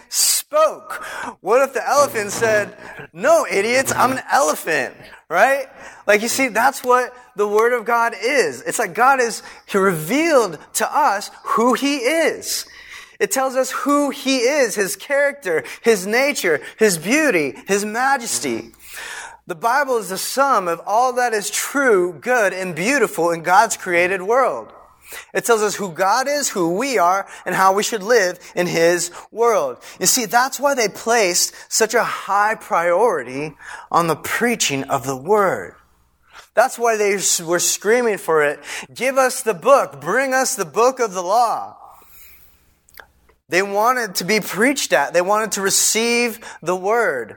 spoke? 0.55 1.03
What 1.41 1.63
if 1.63 1.75
the 1.75 1.87
elephant 1.87 2.31
said, 2.31 2.77
no, 3.13 3.45
idiots, 3.51 3.93
I'm 3.93 4.13
an 4.13 4.23
elephant, 4.31 4.95
right? 5.29 5.67
Like, 6.07 6.23
you 6.23 6.29
see, 6.29 6.47
that's 6.49 6.85
what 6.85 7.13
the 7.35 7.49
Word 7.49 7.73
of 7.73 7.85
God 7.85 8.15
is. 8.23 8.63
It's 8.63 8.79
like 8.79 8.95
God 8.95 9.21
is 9.21 9.43
revealed 9.73 10.59
to 10.75 10.97
us 10.97 11.33
who 11.43 11.75
He 11.75 11.97
is. 11.97 12.67
It 13.19 13.33
tells 13.33 13.57
us 13.57 13.73
who 13.73 14.11
He 14.11 14.39
is, 14.39 14.77
His 14.77 14.95
character, 14.95 15.65
His 15.83 16.07
nature, 16.07 16.61
His 16.79 16.99
beauty, 16.99 17.55
His 17.67 17.85
majesty. 17.85 18.71
The 19.49 19.57
Bible 19.57 19.99
is 19.99 20.11
the 20.11 20.19
sum 20.19 20.69
of 20.69 20.81
all 20.87 21.15
that 21.15 21.33
is 21.33 21.51
true, 21.51 22.13
good, 22.13 22.53
and 22.53 22.77
beautiful 22.77 23.33
in 23.33 23.43
God's 23.43 23.77
created 23.77 24.23
world. 24.23 24.73
It 25.33 25.45
tells 25.45 25.63
us 25.63 25.77
who 25.77 25.93
God 25.93 26.29
is, 26.29 26.49
who 26.49 26.77
we 26.77 26.99
are, 26.99 27.27
and 27.47 27.55
how 27.55 27.75
we 27.75 27.83
should 27.83 28.03
live 28.03 28.39
in 28.55 28.67
His 28.67 29.11
world. 29.31 29.79
You 30.01 30.07
see, 30.07 30.25
that's 30.25 30.61
why 30.61 30.75
they 30.75 30.89
placed 30.89 31.55
such 31.69 31.95
a 31.95 32.05
high 32.05 32.55
priority 32.55 33.55
on 33.91 34.07
the 34.07 34.17
preaching 34.17 34.85
of 34.85 35.07
the 35.07 35.17
Word. 35.17 35.75
That's 36.55 36.79
why 36.79 36.97
they 36.97 37.19
were 37.45 37.59
screaming 37.59 38.19
for 38.19 38.43
it. 38.45 38.61
Give 38.95 39.19
us 39.19 39.43
the 39.43 39.55
book. 39.55 40.01
Bring 40.01 40.33
us 40.33 40.55
the 40.55 40.65
book 40.65 41.01
of 41.01 41.13
the 41.13 41.23
law. 41.23 41.77
They 43.49 43.63
wanted 43.63 44.17
to 44.17 44.25
be 44.25 44.41
preached 44.41 44.93
at. 44.93 45.13
They 45.13 45.21
wanted 45.21 45.53
to 45.53 45.61
receive 45.61 46.39
the 46.63 46.77
word. 46.77 47.37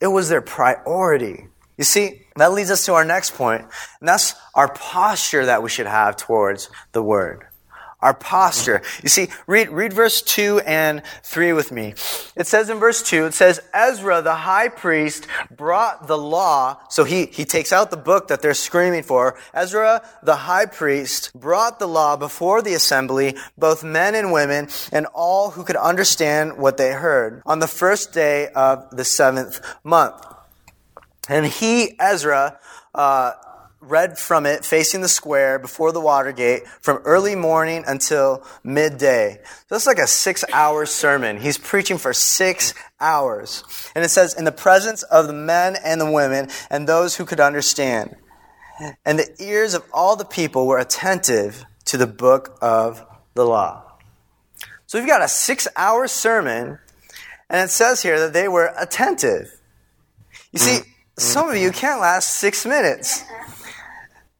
It 0.00 0.08
was 0.08 0.28
their 0.28 0.42
priority. 0.42 1.46
You 1.78 1.84
see, 1.84 2.25
that 2.36 2.52
leads 2.52 2.70
us 2.70 2.84
to 2.86 2.94
our 2.94 3.04
next 3.04 3.34
point, 3.34 3.62
and 4.00 4.08
that's 4.08 4.34
our 4.54 4.72
posture 4.72 5.46
that 5.46 5.62
we 5.62 5.68
should 5.68 5.86
have 5.86 6.16
towards 6.16 6.70
the 6.92 7.02
word 7.02 7.46
our 8.06 8.14
posture. 8.14 8.82
You 9.02 9.08
see, 9.08 9.28
read, 9.46 9.70
read 9.70 9.92
verse 9.92 10.20
2 10.20 10.60
and 10.60 11.02
3 11.22 11.52
with 11.54 11.72
me. 11.72 11.94
It 12.36 12.46
says 12.46 12.68
in 12.68 12.78
verse 12.78 13.02
2, 13.02 13.26
it 13.26 13.34
says, 13.34 13.60
Ezra, 13.72 14.20
the 14.20 14.34
high 14.34 14.68
priest, 14.68 15.26
brought 15.50 16.06
the 16.06 16.18
law. 16.18 16.78
So 16.90 17.04
he, 17.04 17.26
he 17.26 17.44
takes 17.44 17.72
out 17.72 17.90
the 17.90 17.96
book 17.96 18.28
that 18.28 18.42
they're 18.42 18.54
screaming 18.54 19.02
for. 19.02 19.36
Ezra, 19.54 20.06
the 20.22 20.36
high 20.36 20.66
priest, 20.66 21.32
brought 21.34 21.78
the 21.78 21.88
law 21.88 22.16
before 22.16 22.60
the 22.60 22.74
assembly, 22.74 23.34
both 23.56 23.82
men 23.82 24.14
and 24.14 24.30
women, 24.30 24.68
and 24.92 25.06
all 25.14 25.50
who 25.50 25.64
could 25.64 25.76
understand 25.76 26.58
what 26.58 26.76
they 26.76 26.92
heard, 26.92 27.42
on 27.46 27.60
the 27.60 27.66
first 27.66 28.12
day 28.12 28.48
of 28.54 28.94
the 28.94 29.04
seventh 29.04 29.60
month. 29.82 30.35
And 31.28 31.46
he, 31.46 31.98
Ezra, 31.98 32.58
uh, 32.94 33.32
read 33.80 34.18
from 34.18 34.46
it 34.46 34.64
facing 34.64 35.00
the 35.00 35.08
square 35.08 35.58
before 35.58 35.92
the 35.92 36.00
Watergate 36.00 36.66
from 36.80 36.98
early 37.04 37.34
morning 37.34 37.84
until 37.86 38.44
midday. 38.64 39.38
So 39.44 39.74
that's 39.74 39.86
like 39.86 39.98
a 39.98 40.06
six 40.06 40.44
hour 40.52 40.86
sermon. 40.86 41.40
He's 41.40 41.58
preaching 41.58 41.98
for 41.98 42.12
six 42.12 42.74
hours. 43.00 43.62
And 43.94 44.04
it 44.04 44.08
says, 44.08 44.34
in 44.34 44.44
the 44.44 44.52
presence 44.52 45.02
of 45.04 45.26
the 45.26 45.32
men 45.32 45.76
and 45.84 46.00
the 46.00 46.10
women 46.10 46.48
and 46.70 46.88
those 46.88 47.16
who 47.16 47.24
could 47.24 47.40
understand. 47.40 48.16
And 49.04 49.18
the 49.18 49.34
ears 49.38 49.74
of 49.74 49.84
all 49.92 50.16
the 50.16 50.24
people 50.24 50.66
were 50.66 50.78
attentive 50.78 51.64
to 51.86 51.96
the 51.96 52.06
book 52.06 52.58
of 52.60 53.04
the 53.34 53.44
law. 53.44 53.82
So 54.86 54.98
we've 54.98 55.08
got 55.08 55.22
a 55.22 55.28
six 55.28 55.66
hour 55.76 56.06
sermon, 56.06 56.78
and 57.48 57.64
it 57.64 57.70
says 57.70 58.02
here 58.02 58.20
that 58.20 58.32
they 58.32 58.48
were 58.48 58.72
attentive. 58.78 59.60
You 60.52 60.58
see, 60.58 60.80
some 61.18 61.48
of 61.48 61.56
you 61.56 61.70
can't 61.70 62.00
last 62.00 62.34
six 62.34 62.66
minutes. 62.66 63.24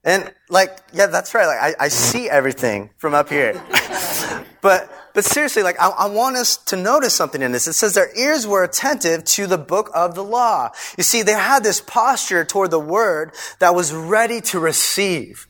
And 0.04 0.32
like, 0.48 0.78
yeah, 0.92 1.06
that's 1.06 1.34
right. 1.34 1.46
Like, 1.46 1.76
I, 1.80 1.86
I 1.86 1.88
see 1.88 2.30
everything 2.30 2.90
from 2.96 3.12
up 3.12 3.28
here. 3.28 3.54
but, 4.60 4.88
but 5.14 5.24
seriously, 5.24 5.64
like, 5.64 5.80
I, 5.80 5.88
I 5.88 6.06
want 6.06 6.36
us 6.36 6.56
to 6.58 6.76
notice 6.76 7.12
something 7.12 7.42
in 7.42 7.50
this. 7.50 7.66
It 7.66 7.72
says 7.72 7.94
their 7.94 8.16
ears 8.16 8.46
were 8.46 8.62
attentive 8.62 9.24
to 9.24 9.48
the 9.48 9.58
book 9.58 9.90
of 9.94 10.14
the 10.14 10.22
law. 10.22 10.70
You 10.96 11.02
see, 11.02 11.22
they 11.22 11.32
had 11.32 11.64
this 11.64 11.80
posture 11.80 12.44
toward 12.44 12.70
the 12.70 12.78
word 12.78 13.32
that 13.58 13.74
was 13.74 13.92
ready 13.92 14.40
to 14.42 14.60
receive. 14.60 15.48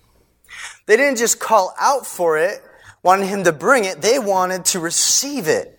They 0.86 0.96
didn't 0.96 1.18
just 1.18 1.38
call 1.38 1.74
out 1.78 2.06
for 2.06 2.38
it, 2.38 2.62
wanting 3.02 3.28
him 3.28 3.44
to 3.44 3.52
bring 3.52 3.84
it. 3.84 4.00
They 4.00 4.18
wanted 4.18 4.64
to 4.66 4.80
receive 4.80 5.48
it. 5.48 5.75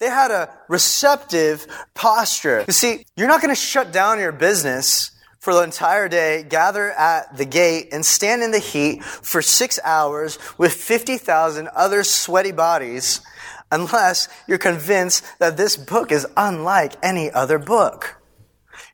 They 0.00 0.08
had 0.08 0.30
a 0.30 0.50
receptive 0.68 1.66
posture. 1.94 2.64
You 2.66 2.72
see, 2.72 3.06
you're 3.16 3.28
not 3.28 3.40
going 3.40 3.54
to 3.54 3.60
shut 3.60 3.92
down 3.92 4.18
your 4.18 4.32
business 4.32 5.12
for 5.38 5.54
the 5.54 5.62
entire 5.62 6.08
day, 6.08 6.42
gather 6.42 6.90
at 6.92 7.36
the 7.36 7.44
gate, 7.44 7.90
and 7.92 8.04
stand 8.04 8.42
in 8.42 8.50
the 8.50 8.58
heat 8.58 9.04
for 9.04 9.42
six 9.42 9.78
hours 9.84 10.38
with 10.58 10.72
50,000 10.72 11.68
other 11.68 12.02
sweaty 12.02 12.52
bodies 12.52 13.20
unless 13.70 14.28
you're 14.48 14.58
convinced 14.58 15.24
that 15.38 15.56
this 15.56 15.76
book 15.76 16.10
is 16.10 16.26
unlike 16.36 16.94
any 17.02 17.30
other 17.30 17.58
book. 17.58 18.16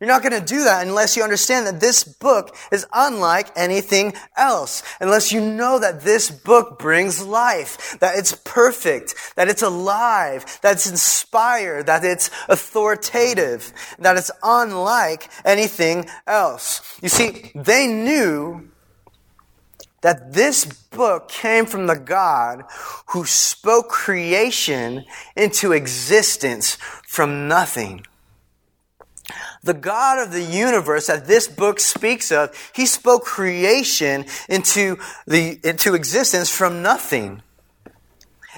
You're 0.00 0.08
not 0.08 0.22
going 0.22 0.40
to 0.40 0.46
do 0.46 0.64
that 0.64 0.86
unless 0.86 1.14
you 1.14 1.22
understand 1.22 1.66
that 1.66 1.78
this 1.78 2.04
book 2.04 2.56
is 2.72 2.86
unlike 2.90 3.50
anything 3.54 4.14
else. 4.34 4.82
Unless 4.98 5.30
you 5.30 5.42
know 5.42 5.78
that 5.78 6.00
this 6.00 6.30
book 6.30 6.78
brings 6.78 7.22
life, 7.22 7.98
that 8.00 8.16
it's 8.16 8.32
perfect, 8.32 9.14
that 9.36 9.48
it's 9.48 9.60
alive, 9.60 10.58
that 10.62 10.72
it's 10.72 10.90
inspired, 10.90 11.84
that 11.84 12.02
it's 12.02 12.30
authoritative, 12.48 13.74
that 13.98 14.16
it's 14.16 14.30
unlike 14.42 15.30
anything 15.44 16.06
else. 16.26 16.98
You 17.02 17.10
see, 17.10 17.52
they 17.54 17.86
knew 17.86 18.70
that 20.00 20.32
this 20.32 20.64
book 20.64 21.28
came 21.28 21.66
from 21.66 21.86
the 21.86 21.98
God 21.98 22.64
who 23.08 23.26
spoke 23.26 23.90
creation 23.90 25.04
into 25.36 25.72
existence 25.72 26.78
from 27.06 27.48
nothing 27.48 28.06
the 29.62 29.74
God 29.74 30.18
of 30.18 30.32
the 30.32 30.42
universe 30.42 31.06
that 31.06 31.26
this 31.26 31.48
book 31.48 31.80
speaks 31.80 32.32
of, 32.32 32.54
he 32.74 32.86
spoke 32.86 33.24
creation 33.24 34.24
into 34.48 34.98
the, 35.26 35.58
into 35.64 35.94
existence 35.94 36.50
from 36.50 36.82
nothing. 36.82 37.42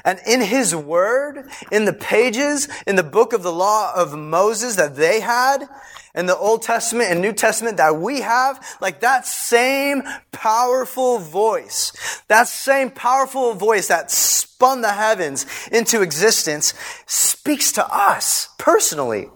And 0.04 0.18
in 0.26 0.40
his 0.40 0.74
word, 0.74 1.48
in 1.70 1.84
the 1.84 1.92
pages, 1.92 2.68
in 2.86 2.96
the 2.96 3.02
book 3.02 3.32
of 3.32 3.42
the 3.42 3.52
law 3.52 3.92
of 3.94 4.16
Moses 4.16 4.76
that 4.76 4.96
they 4.96 5.20
had, 5.20 5.68
in 6.14 6.26
the 6.26 6.36
Old 6.36 6.62
Testament 6.62 7.10
and 7.10 7.20
New 7.20 7.32
Testament 7.32 7.78
that 7.78 7.96
we 7.96 8.20
have, 8.20 8.64
like 8.80 9.00
that 9.00 9.26
same 9.26 10.02
powerful 10.30 11.18
voice, 11.18 11.92
that 12.28 12.48
same 12.48 12.90
powerful 12.90 13.54
voice 13.54 13.88
that 13.88 14.10
spun 14.10 14.82
the 14.82 14.92
heavens 14.92 15.46
into 15.70 16.02
existence 16.02 16.74
speaks 17.06 17.72
to 17.72 17.86
us 17.86 18.48
personally. 18.58 19.28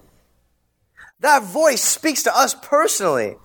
That 1.21 1.43
voice 1.43 1.83
speaks 1.83 2.23
to 2.25 2.37
us 2.37 2.55
personally. 2.55 3.37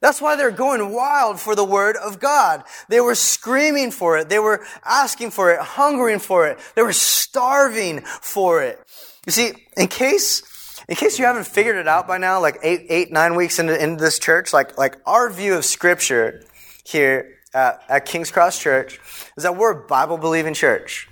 That's 0.00 0.20
why 0.20 0.36
they're 0.36 0.50
going 0.50 0.92
wild 0.92 1.40
for 1.40 1.54
the 1.54 1.64
word 1.64 1.96
of 1.96 2.20
God. 2.20 2.64
They 2.88 3.00
were 3.00 3.14
screaming 3.14 3.90
for 3.90 4.18
it. 4.18 4.28
They 4.28 4.38
were 4.38 4.64
asking 4.84 5.30
for 5.30 5.52
it, 5.52 5.60
hungering 5.60 6.18
for 6.18 6.46
it. 6.46 6.58
They 6.74 6.82
were 6.82 6.92
starving 6.92 8.02
for 8.02 8.62
it. 8.62 8.78
You 9.26 9.32
see, 9.32 9.52
in 9.76 9.88
case, 9.88 10.82
in 10.88 10.96
case 10.96 11.18
you 11.18 11.24
haven't 11.24 11.46
figured 11.46 11.76
it 11.76 11.88
out 11.88 12.06
by 12.06 12.18
now, 12.18 12.40
like 12.40 12.58
eight, 12.62 12.86
eight, 12.88 13.10
nine 13.10 13.34
weeks 13.34 13.58
into, 13.58 13.82
into 13.82 14.02
this 14.02 14.18
church, 14.18 14.52
like, 14.52 14.76
like 14.78 14.96
our 15.06 15.30
view 15.30 15.54
of 15.54 15.64
scripture 15.64 16.42
here 16.84 17.38
at, 17.54 17.80
at 17.88 18.04
King's 18.04 18.30
Cross 18.30 18.60
Church 18.60 19.00
is 19.36 19.42
that 19.42 19.56
we're 19.56 19.72
a 19.72 19.86
Bible 19.86 20.18
believing 20.18 20.54
church. 20.54 21.08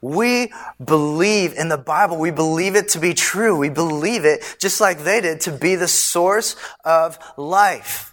We 0.00 0.52
believe 0.84 1.52
in 1.54 1.68
the 1.68 1.78
Bible. 1.78 2.18
We 2.18 2.30
believe 2.30 2.76
it 2.76 2.88
to 2.90 2.98
be 2.98 3.14
true. 3.14 3.56
We 3.56 3.70
believe 3.70 4.24
it, 4.24 4.56
just 4.58 4.80
like 4.80 5.00
they 5.00 5.20
did, 5.20 5.40
to 5.42 5.52
be 5.52 5.74
the 5.74 5.88
source 5.88 6.56
of 6.84 7.18
life. 7.36 8.12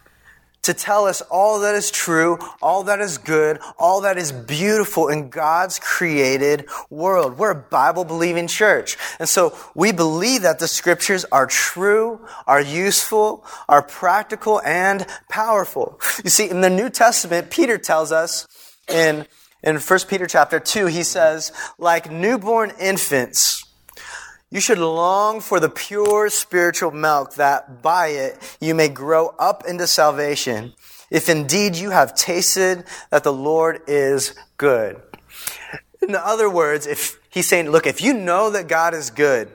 To 0.64 0.74
tell 0.74 1.08
us 1.08 1.20
all 1.30 1.60
that 1.60 1.76
is 1.76 1.92
true, 1.92 2.40
all 2.62 2.84
that 2.84 3.02
is 3.02 3.18
good, 3.18 3.60
all 3.78 4.00
that 4.02 4.18
is 4.18 4.32
beautiful 4.32 5.10
in 5.10 5.30
God's 5.30 5.78
created 5.78 6.70
world. 6.90 7.38
We're 7.38 7.52
a 7.52 7.56
Bible 7.56 8.06
believing 8.06 8.48
church. 8.48 8.96
And 9.20 9.28
so 9.28 9.58
we 9.76 9.92
believe 9.92 10.44
that 10.44 10.60
the 10.60 10.70
scriptures 10.70 11.26
are 11.34 11.48
true, 11.48 12.26
are 12.48 12.62
useful, 12.62 13.46
are 13.68 13.82
practical, 13.82 14.62
and 14.62 15.06
powerful. 15.30 16.00
You 16.24 16.30
see, 16.30 16.50
in 16.50 16.62
the 16.62 16.70
New 16.70 16.90
Testament, 16.90 17.50
Peter 17.52 17.78
tells 17.78 18.14
us 18.14 18.48
in 18.88 19.28
in 19.64 19.78
1 19.78 20.00
Peter 20.10 20.28
chapter 20.28 20.60
2, 20.60 20.88
he 20.88 21.04
says, 21.04 21.52
like 21.78 22.12
newborn 22.12 22.72
infants, 22.80 23.66
you 24.52 24.60
should 24.60 24.78
long 24.78 25.40
for 25.40 25.60
the 25.60 25.70
pure 25.70 26.30
spiritual 26.30 26.92
milk 26.92 27.36
that 27.36 27.82
by 27.82 28.10
it 28.10 28.58
you 28.60 28.76
may 28.76 28.90
grow 28.90 29.30
up 29.40 29.64
into 29.66 29.88
salvation, 29.88 30.74
if 31.10 31.30
indeed 31.30 31.76
you 31.76 31.90
have 31.90 32.14
tasted 32.14 32.84
that 33.10 33.24
the 33.24 33.34
Lord 33.34 33.82
is 33.88 34.36
good. 34.58 35.02
In 36.02 36.14
other 36.14 36.50
words, 36.50 36.86
if 36.86 37.20
he's 37.30 37.48
saying, 37.48 37.70
look, 37.70 37.88
if 37.88 38.02
you 38.02 38.14
know 38.14 38.50
that 38.52 38.68
God 38.68 38.94
is 38.94 39.10
good, 39.10 39.50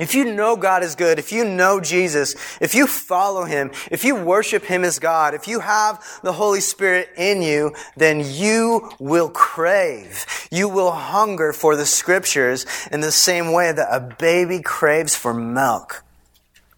if 0.00 0.14
you 0.14 0.24
know 0.24 0.56
God 0.56 0.82
is 0.82 0.94
good, 0.94 1.18
if 1.18 1.32
you 1.32 1.44
know 1.44 1.78
Jesus, 1.78 2.34
if 2.60 2.74
you 2.74 2.86
follow 2.86 3.44
Him, 3.44 3.70
if 3.90 4.04
you 4.04 4.16
worship 4.16 4.64
Him 4.64 4.84
as 4.84 4.98
God, 4.98 5.34
if 5.34 5.46
you 5.46 5.60
have 5.60 6.02
the 6.22 6.32
Holy 6.32 6.60
Spirit 6.60 7.10
in 7.16 7.42
you, 7.42 7.74
then 7.96 8.22
you 8.24 8.90
will 8.98 9.28
crave. 9.28 10.48
You 10.50 10.68
will 10.68 10.92
hunger 10.92 11.52
for 11.52 11.76
the 11.76 11.84
scriptures 11.84 12.64
in 12.90 13.00
the 13.00 13.12
same 13.12 13.52
way 13.52 13.70
that 13.70 13.88
a 13.90 14.00
baby 14.00 14.62
craves 14.62 15.14
for 15.14 15.34
milk. 15.34 16.02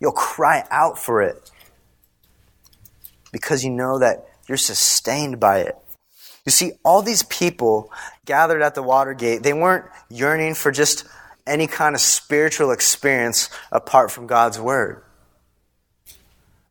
You'll 0.00 0.12
cry 0.12 0.64
out 0.70 0.98
for 0.98 1.22
it 1.22 1.50
because 3.30 3.64
you 3.64 3.70
know 3.70 4.00
that 4.00 4.26
you're 4.48 4.58
sustained 4.58 5.38
by 5.38 5.60
it. 5.60 5.76
You 6.44 6.50
see, 6.50 6.72
all 6.84 7.00
these 7.00 7.22
people 7.22 7.90
gathered 8.26 8.60
at 8.60 8.74
the 8.74 8.82
Watergate, 8.82 9.42
they 9.42 9.52
weren't 9.52 9.86
yearning 10.10 10.54
for 10.54 10.70
just 10.70 11.04
any 11.46 11.66
kind 11.66 11.94
of 11.94 12.00
spiritual 12.00 12.70
experience 12.70 13.50
apart 13.70 14.10
from 14.10 14.26
God's 14.26 14.58
Word. 14.58 15.02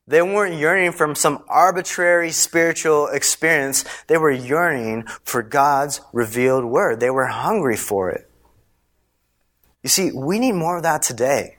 They 0.06 0.22
weren't 0.22 0.56
yearning 0.56 0.92
from 0.92 1.16
some 1.16 1.44
arbitrary 1.48 2.32
spiritual 2.32 3.08
experience. 3.08 3.86
They 4.08 4.18
were 4.18 4.32
yearning 4.32 5.04
for 5.24 5.42
God's 5.42 6.02
revealed 6.12 6.66
Word. 6.66 7.00
They 7.00 7.10
were 7.10 7.28
hungry 7.28 7.78
for 7.78 8.10
it. 8.10 8.30
You 9.82 9.90
see, 9.90 10.12
we 10.12 10.40
need 10.40 10.54
more 10.54 10.78
of 10.78 10.84
that 10.84 11.02
today. 11.02 11.58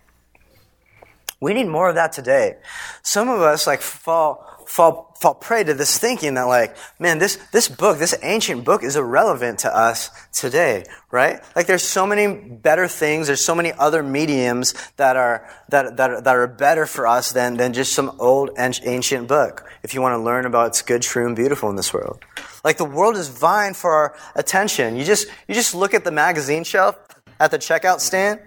We 1.41 1.55
need 1.55 1.69
more 1.69 1.89
of 1.89 1.95
that 1.95 2.13
today. 2.13 2.57
Some 3.03 3.29
of 3.29 3.41
us 3.41 3.67
like 3.67 3.81
fall 3.81 4.47
fall 4.67 5.15
fall 5.21 5.35
prey 5.35 5.65
to 5.65 5.75
this 5.75 5.99
thinking 5.99 6.35
that 6.35 6.43
like, 6.43 6.77
man, 6.99 7.19
this 7.19 7.37
this 7.53 7.69
book, 7.69 7.99
this 7.99 8.15
ancient 8.23 8.65
book 8.65 8.83
is 8.83 8.97
irrelevant 8.97 9.61
to 9.61 9.75
us 9.75 10.11
today, 10.33 10.85
right? 11.11 11.41
Like 11.57 11.67
there's 11.67 11.83
so 11.83 12.07
many 12.07 12.27
better 12.35 12.89
things, 12.89 13.27
there's 13.27 13.45
so 13.45 13.55
many 13.55 13.73
other 13.73 14.03
mediums 14.03 14.75
that 14.97 15.17
are 15.17 15.49
that 15.69 15.97
that 15.97 16.11
are, 16.11 16.21
that 16.21 16.37
are 16.37 16.47
better 16.47 16.87
for 16.87 17.07
us 17.07 17.33
than 17.33 17.57
than 17.57 17.73
just 17.73 17.93
some 17.93 18.17
old 18.19 18.51
ancient 18.57 19.29
book. 19.29 19.67
If 19.83 19.95
you 19.95 20.01
want 20.01 20.15
to 20.15 20.23
learn 20.23 20.47
about 20.47 20.65
what's 20.65 20.83
good, 20.83 21.03
true, 21.03 21.27
and 21.27 21.37
beautiful 21.37 21.71
in 21.71 21.77
this 21.77 21.93
world. 21.93 22.21
Like 22.65 22.79
the 22.79 22.85
world 22.85 23.17
is 23.17 23.29
vying 23.29 23.75
for 23.75 23.93
our 23.93 24.17
attention. 24.35 24.97
You 24.97 25.05
just 25.05 25.29
you 25.49 25.55
just 25.55 25.75
look 25.75 25.95
at 25.95 26.05
the 26.05 26.13
magazine 26.13 26.65
shelf 26.65 26.97
at 27.41 27.51
the 27.51 27.59
checkout 27.59 28.01
stand 28.01 28.41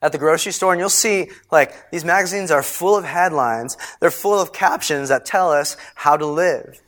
at 0.00 0.12
the 0.12 0.18
grocery 0.18 0.52
store 0.52 0.72
and 0.72 0.80
you'll 0.80 0.88
see 0.88 1.30
like 1.50 1.90
these 1.90 2.04
magazines 2.04 2.50
are 2.50 2.62
full 2.62 2.96
of 2.96 3.04
headlines. 3.04 3.76
They're 4.00 4.10
full 4.10 4.40
of 4.40 4.52
captions 4.52 5.08
that 5.08 5.24
tell 5.24 5.50
us 5.50 5.76
how 5.94 6.16
to 6.16 6.26
live. 6.26 6.80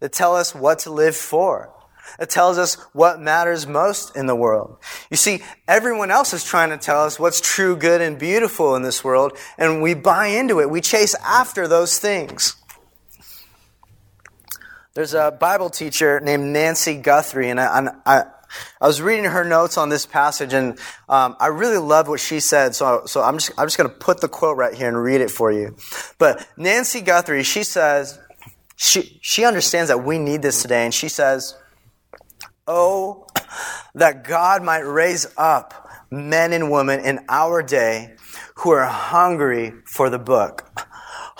That 0.00 0.12
tell 0.12 0.34
us 0.36 0.54
what 0.54 0.80
to 0.80 0.90
live 0.90 1.16
for. 1.16 1.72
It 2.18 2.28
tells 2.28 2.58
us 2.58 2.74
what 2.92 3.20
matters 3.20 3.66
most 3.66 4.16
in 4.16 4.26
the 4.26 4.34
world. 4.34 4.78
You 5.10 5.16
see, 5.16 5.42
everyone 5.68 6.10
else 6.10 6.32
is 6.32 6.44
trying 6.44 6.70
to 6.70 6.76
tell 6.76 7.04
us 7.04 7.18
what's 7.18 7.40
true, 7.40 7.76
good, 7.76 8.00
and 8.00 8.18
beautiful 8.18 8.74
in 8.74 8.82
this 8.82 9.04
world, 9.04 9.36
and 9.56 9.80
we 9.80 9.94
buy 9.94 10.26
into 10.26 10.60
it. 10.60 10.68
We 10.68 10.80
chase 10.80 11.14
after 11.24 11.68
those 11.68 11.98
things. 11.98 12.56
There's 14.94 15.14
a 15.14 15.30
Bible 15.30 15.70
teacher 15.70 16.18
named 16.20 16.52
Nancy 16.52 16.96
Guthrie, 16.96 17.48
and 17.48 17.60
I, 17.60 17.92
I, 18.04 18.24
I 18.80 18.86
was 18.86 19.00
reading 19.00 19.24
her 19.24 19.44
notes 19.44 19.76
on 19.76 19.88
this 19.88 20.06
passage, 20.06 20.52
and 20.52 20.78
um, 21.08 21.36
I 21.38 21.48
really 21.48 21.78
loved 21.78 22.08
what 22.08 22.20
she 22.20 22.40
said. 22.40 22.74
So, 22.74 23.02
so 23.06 23.22
I'm 23.22 23.38
just 23.38 23.52
I'm 23.58 23.66
just 23.66 23.76
going 23.76 23.90
to 23.90 23.96
put 23.96 24.20
the 24.20 24.28
quote 24.28 24.56
right 24.56 24.74
here 24.74 24.88
and 24.88 25.02
read 25.02 25.20
it 25.20 25.30
for 25.30 25.52
you. 25.52 25.76
But 26.18 26.46
Nancy 26.56 27.00
Guthrie, 27.00 27.42
she 27.42 27.62
says 27.62 28.18
she 28.76 29.18
she 29.22 29.44
understands 29.44 29.88
that 29.88 30.04
we 30.04 30.18
need 30.18 30.42
this 30.42 30.62
today, 30.62 30.84
and 30.84 30.94
she 30.94 31.08
says, 31.08 31.54
"Oh, 32.66 33.26
that 33.94 34.24
God 34.24 34.62
might 34.62 34.86
raise 34.86 35.26
up 35.36 35.88
men 36.10 36.52
and 36.52 36.70
women 36.70 37.00
in 37.00 37.20
our 37.28 37.62
day 37.62 38.14
who 38.56 38.70
are 38.70 38.86
hungry 38.86 39.74
for 39.86 40.10
the 40.10 40.18
book." 40.18 40.64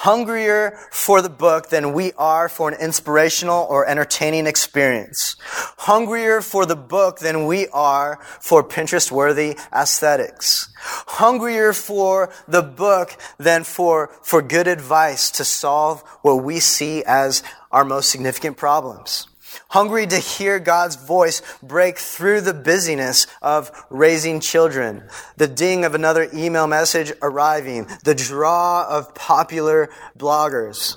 Hungrier 0.00 0.78
for 0.90 1.20
the 1.20 1.28
book 1.28 1.68
than 1.68 1.92
we 1.92 2.10
are 2.14 2.48
for 2.48 2.70
an 2.70 2.80
inspirational 2.80 3.66
or 3.68 3.86
entertaining 3.86 4.46
experience. 4.46 5.36
Hungrier 5.76 6.40
for 6.40 6.64
the 6.64 6.76
book 6.76 7.18
than 7.18 7.44
we 7.44 7.68
are 7.68 8.18
for 8.40 8.64
Pinterest 8.64 9.10
worthy 9.10 9.58
aesthetics. 9.70 10.72
Hungrier 11.20 11.74
for 11.74 12.32
the 12.48 12.62
book 12.62 13.14
than 13.36 13.62
for, 13.62 14.08
for 14.22 14.40
good 14.40 14.66
advice 14.66 15.30
to 15.32 15.44
solve 15.44 16.00
what 16.22 16.42
we 16.42 16.60
see 16.60 17.04
as 17.04 17.42
our 17.70 17.84
most 17.84 18.08
significant 18.08 18.56
problems 18.56 19.29
hungry 19.70 20.06
to 20.06 20.18
hear 20.18 20.58
God's 20.58 20.96
voice 20.96 21.42
break 21.62 21.98
through 21.98 22.42
the 22.42 22.54
busyness 22.54 23.26
of 23.40 23.70
raising 23.88 24.40
children, 24.40 25.02
the 25.36 25.48
ding 25.48 25.84
of 25.84 25.94
another 25.94 26.28
email 26.34 26.66
message 26.66 27.12
arriving, 27.22 27.86
the 28.04 28.14
draw 28.14 28.86
of 28.88 29.14
popular 29.14 29.88
bloggers. 30.18 30.96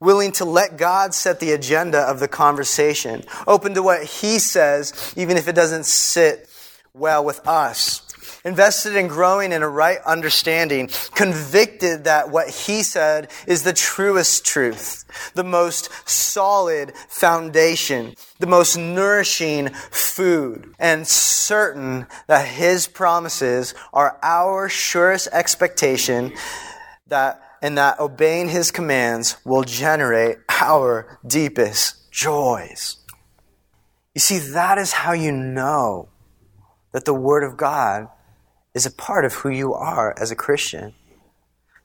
Willing 0.00 0.32
to 0.32 0.44
let 0.44 0.76
God 0.76 1.14
set 1.14 1.40
the 1.40 1.52
agenda 1.52 1.98
of 1.98 2.20
the 2.20 2.28
conversation, 2.28 3.24
open 3.46 3.74
to 3.74 3.82
what 3.82 4.04
He 4.04 4.38
says, 4.38 5.14
even 5.16 5.36
if 5.36 5.48
it 5.48 5.54
doesn't 5.54 5.86
sit 5.86 6.48
well 6.94 7.24
with 7.24 7.46
us 7.46 8.11
invested 8.44 8.96
in 8.96 9.08
growing 9.08 9.52
in 9.52 9.62
a 9.62 9.68
right 9.68 9.98
understanding, 10.04 10.88
convicted 11.14 12.04
that 12.04 12.30
what 12.30 12.48
he 12.48 12.82
said 12.82 13.30
is 13.46 13.62
the 13.62 13.72
truest 13.72 14.44
truth, 14.44 15.04
the 15.34 15.44
most 15.44 15.90
solid 16.08 16.92
foundation, 17.08 18.14
the 18.40 18.46
most 18.46 18.76
nourishing 18.76 19.68
food, 19.68 20.74
and 20.78 21.06
certain 21.06 22.06
that 22.26 22.46
his 22.46 22.86
promises 22.86 23.74
are 23.92 24.18
our 24.22 24.68
surest 24.68 25.28
expectation 25.32 26.32
that 27.08 27.40
and 27.62 27.78
that 27.78 28.00
obeying 28.00 28.48
his 28.48 28.72
commands 28.72 29.36
will 29.44 29.62
generate 29.62 30.38
our 30.60 31.18
deepest 31.24 32.10
joys. 32.10 32.96
You 34.14 34.20
see, 34.20 34.38
that 34.38 34.78
is 34.78 34.92
how 34.92 35.12
you 35.12 35.30
know 35.30 36.08
that 36.90 37.04
the 37.04 37.14
Word 37.14 37.44
of 37.44 37.56
God 37.56 38.08
is 38.74 38.86
a 38.86 38.90
part 38.90 39.24
of 39.24 39.34
who 39.34 39.48
you 39.48 39.74
are 39.74 40.14
as 40.18 40.30
a 40.30 40.36
Christian? 40.36 40.94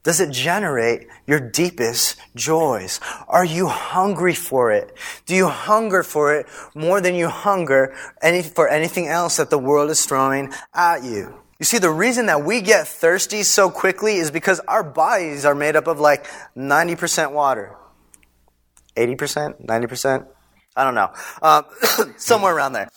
Does 0.04 0.22
it 0.22 0.32
generate 0.32 1.08
your 1.26 1.40
deepest 1.40 2.16
joys? 2.34 3.02
Are 3.28 3.44
you 3.44 3.68
hungry 3.68 4.34
for 4.34 4.72
it? 4.72 4.96
Do 5.26 5.36
you 5.36 5.50
hunger 5.50 6.02
for 6.02 6.34
it 6.34 6.48
more 6.74 7.02
than 7.02 7.14
you 7.14 7.28
hunger 7.28 7.94
any, 8.22 8.42
for 8.42 8.70
anything 8.70 9.08
else 9.08 9.36
that 9.36 9.50
the 9.50 9.58
world 9.58 9.90
is 9.90 10.06
throwing 10.06 10.54
at 10.74 11.04
you? 11.04 11.42
You 11.60 11.66
see, 11.66 11.80
the 11.80 11.90
reason 11.90 12.28
that 12.28 12.46
we 12.46 12.62
get 12.62 12.88
thirsty 12.88 13.44
so 13.44 13.70
quickly 13.70 14.16
is 14.16 14.32
because 14.32 14.62
our 14.62 14.84
bodies 14.84 15.44
are 15.44 15.56
made 15.56 15.76
up 15.76 15.88
of 15.88 16.00
like 16.00 16.26
90% 16.56 17.34
water. 17.34 17.76
80%? 18.96 19.66
90%? 19.66 20.26
I 20.76 20.84
don't 20.84 20.96
know. 20.96 21.12
Um, 21.42 21.66
somewhere 22.18 22.56
around 22.56 22.74
there. 22.74 22.90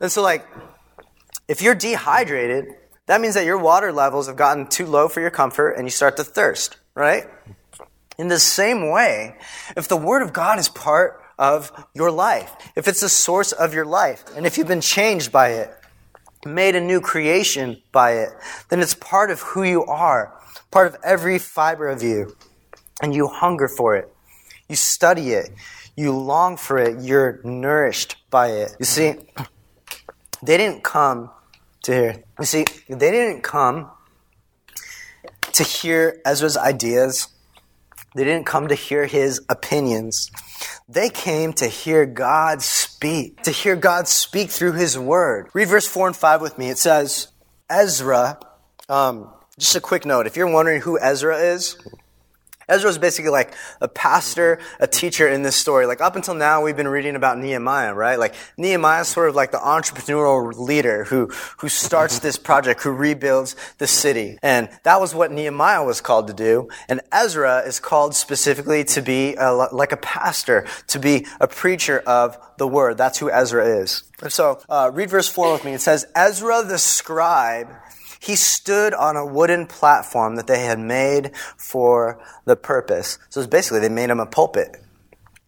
And 0.00 0.10
so, 0.10 0.22
like, 0.22 0.46
if 1.46 1.62
you're 1.62 1.74
dehydrated, 1.74 2.66
that 3.08 3.20
means 3.20 3.34
that 3.34 3.44
your 3.44 3.58
water 3.58 3.90
levels 3.90 4.26
have 4.28 4.36
gotten 4.36 4.66
too 4.66 4.86
low 4.86 5.08
for 5.08 5.20
your 5.20 5.30
comfort 5.30 5.72
and 5.72 5.86
you 5.86 5.90
start 5.90 6.16
to 6.18 6.24
thirst, 6.24 6.76
right? 6.94 7.24
In 8.18 8.28
the 8.28 8.38
same 8.38 8.90
way, 8.90 9.36
if 9.76 9.88
the 9.88 9.96
Word 9.96 10.22
of 10.22 10.32
God 10.32 10.58
is 10.58 10.68
part 10.68 11.22
of 11.38 11.72
your 11.94 12.10
life, 12.10 12.54
if 12.76 12.86
it's 12.86 13.00
the 13.00 13.08
source 13.08 13.52
of 13.52 13.72
your 13.72 13.86
life, 13.86 14.24
and 14.36 14.44
if 14.44 14.58
you've 14.58 14.68
been 14.68 14.80
changed 14.80 15.32
by 15.32 15.50
it, 15.50 15.70
made 16.44 16.76
a 16.76 16.80
new 16.80 17.00
creation 17.00 17.80
by 17.92 18.12
it, 18.12 18.28
then 18.68 18.80
it's 18.80 18.94
part 18.94 19.30
of 19.30 19.40
who 19.40 19.62
you 19.62 19.84
are, 19.84 20.34
part 20.70 20.86
of 20.86 20.96
every 21.02 21.38
fiber 21.38 21.88
of 21.88 22.02
you, 22.02 22.36
and 23.00 23.14
you 23.14 23.26
hunger 23.26 23.68
for 23.68 23.96
it. 23.96 24.12
You 24.68 24.76
study 24.76 25.30
it. 25.30 25.50
You 25.96 26.12
long 26.12 26.56
for 26.56 26.78
it. 26.78 27.02
You're 27.02 27.40
nourished 27.42 28.16
by 28.30 28.48
it. 28.48 28.76
You 28.78 28.84
see, 28.84 29.14
they 30.42 30.56
didn't 30.56 30.84
come 30.84 31.30
to 31.88 31.94
hear. 31.94 32.22
You 32.38 32.44
see, 32.44 32.64
they 32.88 33.10
didn't 33.10 33.42
come 33.42 33.90
to 35.52 35.62
hear 35.62 36.20
Ezra's 36.24 36.56
ideas. 36.56 37.28
They 38.14 38.24
didn't 38.24 38.46
come 38.46 38.68
to 38.68 38.74
hear 38.74 39.06
his 39.06 39.40
opinions. 39.48 40.30
They 40.88 41.08
came 41.08 41.52
to 41.54 41.66
hear 41.66 42.06
God 42.06 42.62
speak, 42.62 43.42
to 43.42 43.50
hear 43.50 43.74
God 43.74 44.06
speak 44.06 44.50
through 44.50 44.72
his 44.72 44.98
word. 44.98 45.48
Read 45.54 45.68
verse 45.68 45.86
4 45.86 46.08
and 46.08 46.16
5 46.16 46.40
with 46.40 46.58
me. 46.58 46.70
It 46.70 46.78
says, 46.78 47.28
Ezra, 47.70 48.38
um, 48.88 49.30
just 49.58 49.76
a 49.76 49.80
quick 49.80 50.04
note. 50.04 50.26
If 50.26 50.36
you're 50.36 50.50
wondering 50.50 50.82
who 50.82 50.98
Ezra 51.00 51.36
is, 51.38 51.76
Ezra 52.68 52.90
is 52.90 52.98
basically 52.98 53.30
like 53.30 53.54
a 53.80 53.88
pastor, 53.88 54.58
a 54.78 54.86
teacher 54.86 55.26
in 55.26 55.42
this 55.42 55.56
story. 55.56 55.86
Like 55.86 56.00
up 56.00 56.16
until 56.16 56.34
now, 56.34 56.62
we've 56.62 56.76
been 56.76 56.88
reading 56.88 57.16
about 57.16 57.38
Nehemiah, 57.38 57.94
right? 57.94 58.18
Like 58.18 58.34
Nehemiah 58.56 59.02
is 59.02 59.08
sort 59.08 59.28
of 59.28 59.34
like 59.34 59.52
the 59.52 59.58
entrepreneurial 59.58 60.56
leader 60.56 61.04
who, 61.04 61.26
who 61.58 61.68
starts 61.68 62.18
this 62.18 62.36
project, 62.36 62.82
who 62.82 62.90
rebuilds 62.90 63.56
the 63.78 63.86
city. 63.86 64.38
And 64.42 64.68
that 64.82 65.00
was 65.00 65.14
what 65.14 65.32
Nehemiah 65.32 65.84
was 65.84 66.00
called 66.00 66.26
to 66.28 66.34
do. 66.34 66.68
And 66.88 67.00
Ezra 67.12 67.60
is 67.60 67.80
called 67.80 68.14
specifically 68.14 68.84
to 68.84 69.00
be 69.02 69.34
a, 69.36 69.52
like 69.52 69.92
a 69.92 69.96
pastor, 69.96 70.66
to 70.88 70.98
be 70.98 71.26
a 71.40 71.48
preacher 71.48 72.00
of 72.06 72.38
the 72.58 72.68
word. 72.68 72.98
That's 72.98 73.18
who 73.18 73.30
Ezra 73.30 73.66
is. 73.80 74.04
And 74.20 74.32
so, 74.32 74.60
uh, 74.68 74.90
read 74.92 75.10
verse 75.10 75.28
4 75.28 75.52
with 75.52 75.64
me. 75.64 75.72
It 75.72 75.80
says, 75.80 76.06
Ezra 76.14 76.62
the 76.64 76.78
scribe 76.78 77.68
he 78.20 78.36
stood 78.36 78.94
on 78.94 79.16
a 79.16 79.26
wooden 79.26 79.66
platform 79.66 80.36
that 80.36 80.46
they 80.46 80.64
had 80.64 80.78
made 80.78 81.36
for 81.56 82.22
the 82.44 82.56
purpose. 82.56 83.18
So 83.28 83.40
it's 83.40 83.48
basically 83.48 83.80
they 83.80 83.88
made 83.88 84.10
him 84.10 84.20
a 84.20 84.26
pulpit. 84.26 84.76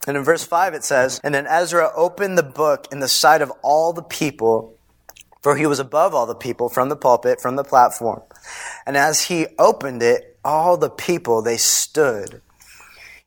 And 0.07 0.17
in 0.17 0.23
verse 0.25 0.45
5 0.45 0.75
it 0.75 0.85
says, 0.85 1.21
And 1.23 1.35
then 1.35 1.47
Ezra 1.47 1.91
opened 1.95 2.39
the 2.39 2.43
book 2.43 2.89
in 2.91 3.01
the 3.01 3.09
sight 3.09 3.43
of 3.43 3.53
all 3.63 3.93
the 3.93 4.03
people, 4.03 4.77
for 5.43 5.57
he 5.57 5.67
was 5.67 5.79
above 5.79 6.15
all 6.15 6.27
the 6.27 6.35
people 6.35 6.69
from 6.69 6.89
the 6.89 6.97
pulpit, 6.97 7.41
from 7.41 7.57
the 7.57 7.65
platform. 7.65 8.23
And 8.87 8.97
as 8.97 9.23
he 9.23 9.47
opened 9.59 10.03
it, 10.03 10.39
all 10.45 10.77
the 10.77 10.91
people, 10.91 11.43
they 11.43 11.59
stood. 11.59 12.41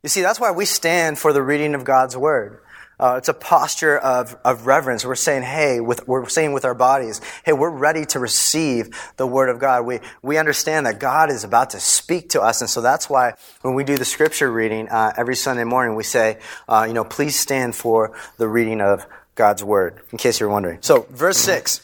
You 0.02 0.10
see, 0.10 0.22
that's 0.22 0.40
why 0.40 0.52
we 0.52 0.66
stand 0.66 1.20
for 1.20 1.32
the 1.32 1.44
reading 1.44 1.76
of 1.76 1.84
God's 1.84 2.18
word. 2.18 2.60
Uh, 3.00 3.16
it's 3.18 3.30
a 3.30 3.34
posture 3.34 3.98
of, 3.98 4.38
of 4.46 4.66
reverence. 4.66 5.06
We're 5.06 5.16
saying, 5.16 5.44
hey, 5.44 5.80
with, 5.80 6.08
we're 6.08 6.28
saying 6.30 6.54
with 6.54 6.66
our 6.66 6.76
bodies, 6.76 7.22
hey, 7.46 7.54
we're 7.54 7.70
ready 7.70 8.06
to 8.08 8.20
receive 8.20 8.90
the 9.18 9.28
Word 9.28 9.50
of 9.50 9.60
God. 9.60 9.86
We, 9.86 10.00
we 10.22 10.38
understand 10.38 10.86
that 10.86 11.00
God 11.00 11.30
is 11.30 11.44
about 11.44 11.72
to 11.72 11.80
speak 11.80 12.30
to 12.30 12.42
us. 12.42 12.62
And 12.62 12.70
so 12.70 12.82
that's 12.82 13.10
why 13.10 13.34
when 13.62 13.74
we 13.74 13.84
do 13.84 13.98
the 13.98 14.06
scripture 14.06 14.52
reading 14.52 14.90
uh, 14.90 15.14
every 15.18 15.36
Sunday 15.36 15.64
morning, 15.64 15.96
we 15.96 16.04
say, 16.04 16.40
uh, 16.68 16.86
you 16.88 16.94
know, 16.94 17.04
please 17.04 17.40
stand 17.40 17.76
for 17.76 18.18
the 18.38 18.48
reading 18.48 18.82
of 18.82 19.06
God's 19.36 19.64
Word, 19.64 20.02
in 20.12 20.18
case 20.18 20.40
you're 20.40 20.50
wondering. 20.50 20.80
So, 20.82 21.08
verse 21.10 21.38
6 21.38 21.82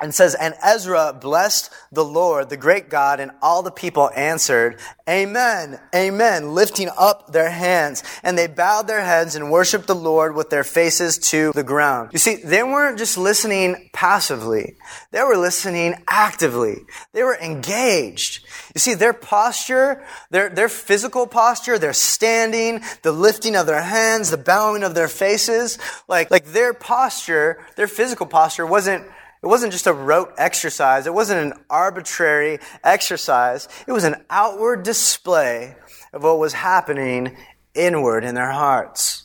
and 0.00 0.14
says, 0.14 0.34
And 0.34 0.54
Ezra 0.62 1.16
blessed 1.18 1.70
the 1.92 2.04
Lord, 2.04 2.48
the 2.48 2.56
great 2.56 2.88
God, 2.88 3.20
and 3.20 3.30
all 3.42 3.62
the 3.62 3.70
people 3.70 4.10
answered, 4.16 4.80
Amen, 5.08 5.80
Amen, 5.94 6.54
lifting 6.54 6.88
up 6.96 7.32
their 7.32 7.50
hands. 7.50 8.02
And 8.22 8.38
they 8.38 8.46
bowed 8.46 8.86
their 8.86 9.04
heads 9.04 9.34
and 9.34 9.50
worshiped 9.50 9.86
the 9.86 9.94
Lord 9.94 10.34
with 10.34 10.50
their 10.50 10.64
faces 10.64 11.18
to 11.30 11.52
the 11.52 11.64
ground. 11.64 12.10
You 12.12 12.18
see, 12.18 12.36
they 12.36 12.62
weren't 12.62 12.98
just 12.98 13.18
listening 13.18 13.90
passively. 13.92 14.76
They 15.10 15.22
were 15.22 15.36
listening 15.36 15.96
actively. 16.08 16.76
They 17.12 17.22
were 17.22 17.36
engaged. 17.36 18.44
You 18.74 18.78
see, 18.78 18.94
their 18.94 19.12
posture, 19.12 20.04
their, 20.30 20.48
their 20.48 20.68
physical 20.68 21.26
posture, 21.26 21.78
their 21.78 21.92
standing, 21.92 22.82
the 23.02 23.12
lifting 23.12 23.56
of 23.56 23.66
their 23.66 23.82
hands, 23.82 24.30
the 24.30 24.36
bowing 24.36 24.84
of 24.84 24.94
their 24.94 25.08
faces, 25.08 25.78
like, 26.08 26.30
like 26.30 26.46
their 26.46 26.72
posture, 26.72 27.58
their 27.76 27.88
physical 27.88 28.26
posture 28.26 28.64
wasn't 28.64 29.04
it 29.42 29.46
wasn't 29.46 29.72
just 29.72 29.86
a 29.86 29.92
rote 29.92 30.34
exercise. 30.36 31.06
It 31.06 31.14
wasn't 31.14 31.52
an 31.52 31.64
arbitrary 31.70 32.58
exercise. 32.84 33.68
It 33.86 33.92
was 33.92 34.04
an 34.04 34.16
outward 34.28 34.82
display 34.82 35.76
of 36.12 36.22
what 36.22 36.38
was 36.38 36.52
happening 36.52 37.36
inward 37.74 38.24
in 38.24 38.34
their 38.34 38.50
hearts. 38.50 39.24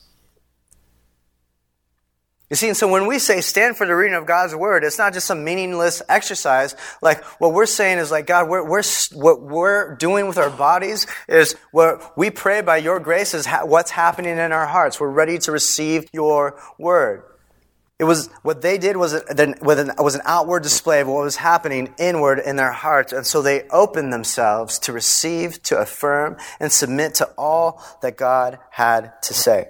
You 2.50 2.56
see, 2.56 2.68
and 2.68 2.78
so 2.78 2.88
when 2.88 3.08
we 3.08 3.18
say 3.18 3.42
stand 3.42 3.76
for 3.76 3.88
the 3.88 3.96
reading 3.96 4.16
of 4.16 4.28
God's 4.28 4.56
word, 4.56 4.84
it's 4.84 5.00
not 5.00 5.14
just 5.14 5.26
some 5.26 5.44
meaningless 5.44 6.02
exercise. 6.08 6.76
Like 7.02 7.24
what 7.42 7.54
we're 7.54 7.66
saying 7.66 7.98
is 7.98 8.12
like, 8.12 8.28
God, 8.28 8.48
we're, 8.48 8.64
we're, 8.64 8.84
what 9.14 9.42
we're 9.42 9.96
doing 9.96 10.28
with 10.28 10.38
our 10.38 10.52
bodies 10.52 11.08
is 11.28 11.56
what 11.72 12.16
we 12.16 12.30
pray 12.30 12.62
by 12.62 12.78
your 12.78 13.00
grace 13.00 13.34
is 13.34 13.48
ha- 13.48 13.66
what's 13.66 13.92
happening 13.92 14.38
in 14.38 14.52
our 14.52 14.68
hearts. 14.68 15.00
We're 15.00 15.10
ready 15.10 15.40
to 15.40 15.52
receive 15.52 16.08
your 16.14 16.62
word. 16.78 17.24
It 17.98 18.04
was 18.04 18.28
what 18.42 18.62
they 18.62 18.78
did 18.78 18.98
was 18.98 19.14
an, 19.14 19.56
was 19.62 20.16
an 20.16 20.22
outward 20.26 20.64
display 20.64 21.00
of 21.00 21.08
what 21.08 21.24
was 21.24 21.38
happening 21.38 21.94
inward 21.98 22.40
in 22.40 22.58
their 22.58 22.74
hearts, 22.74 23.14
and 23.14 23.26
so 23.26 23.42
they 23.42 23.64
opened 23.70 24.12
themselves 24.12 24.80
to 24.80 24.92
receive, 24.92 25.64
to 25.64 25.78
affirm, 25.78 26.36
and 26.60 26.72
submit 26.72 27.16
to 27.16 27.30
all 27.38 27.82
that 28.02 28.18
God 28.18 28.60
had 28.72 29.14
to 29.24 29.34
say. 29.34 29.70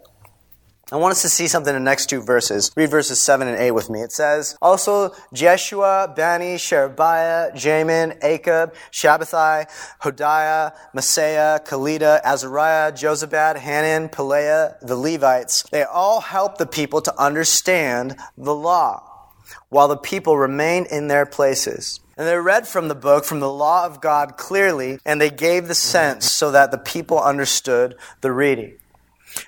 I 0.91 0.97
want 0.97 1.13
us 1.13 1.23
to 1.23 1.29
see 1.29 1.47
something 1.47 1.75
in 1.75 1.83
the 1.83 1.89
next 1.89 2.11
two 2.11 2.21
verses. 2.21 2.71
Read 2.75 2.91
verses 2.91 3.19
7 3.19 3.47
and 3.47 3.57
8 3.57 3.71
with 3.71 3.89
me. 3.89 4.01
It 4.01 4.11
says, 4.11 4.55
Also 4.61 5.15
Jeshua, 5.33 6.13
Bani, 6.15 6.57
Sherebiah, 6.57 7.53
Jamin, 7.55 8.19
Akab, 8.21 8.75
Shabbethai, 8.91 9.65
Hodiah, 10.03 10.73
Maaseiah, 10.95 11.65
Kelita, 11.65 12.21
Azariah, 12.23 12.91
Jozabad, 12.91 13.57
Hanan, 13.57 14.09
Pelaiah, 14.09 14.79
the 14.79 14.95
Levites, 14.95 15.63
they 15.71 15.83
all 15.83 16.21
helped 16.21 16.59
the 16.59 16.67
people 16.67 17.01
to 17.01 17.19
understand 17.19 18.15
the 18.37 18.53
law, 18.53 19.31
while 19.69 19.87
the 19.87 19.97
people 19.97 20.37
remained 20.37 20.85
in 20.91 21.07
their 21.07 21.25
places. 21.25 21.99
And 22.15 22.27
they 22.27 22.37
read 22.37 22.67
from 22.67 22.89
the 22.89 22.95
book, 22.95 23.25
from 23.25 23.39
the 23.39 23.51
law 23.51 23.87
of 23.87 24.01
God 24.01 24.37
clearly, 24.37 24.99
and 25.03 25.19
they 25.19 25.31
gave 25.31 25.67
the 25.67 25.73
sense 25.73 26.31
so 26.31 26.51
that 26.51 26.69
the 26.69 26.77
people 26.77 27.19
understood 27.19 27.95
the 28.21 28.31
reading. 28.31 28.77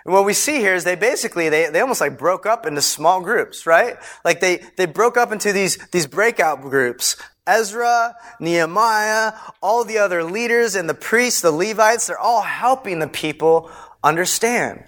And 0.06 0.14
what 0.14 0.26
we 0.26 0.34
see 0.34 0.58
here 0.58 0.76
is 0.76 0.84
they 0.84 0.96
basically, 0.96 1.50
they, 1.50 1.70
they 1.70 1.82
almost 1.82 2.02
like 2.02 2.18
broke 2.18 2.46
up 2.46 2.66
into 2.66 2.82
small 2.82 3.22
groups, 3.22 3.66
right? 3.66 3.98
Like 4.26 4.40
they, 4.40 4.64
they 4.78 4.86
broke 4.86 5.18
up 5.18 5.32
into 5.32 5.54
these, 5.54 5.78
these 5.92 6.08
breakout 6.08 6.62
groups. 6.62 7.16
Ezra, 7.46 8.16
Nehemiah, 8.40 9.34
all 9.62 9.86
the 9.86 9.98
other 10.00 10.24
leaders 10.24 10.76
and 10.76 10.90
the 10.90 10.94
priests, 10.94 11.42
the 11.42 11.52
Levites, 11.52 12.08
they're 12.08 12.20
all 12.20 12.42
helping 12.42 13.00
the 13.00 13.08
people 13.08 13.72
understand. 14.04 14.84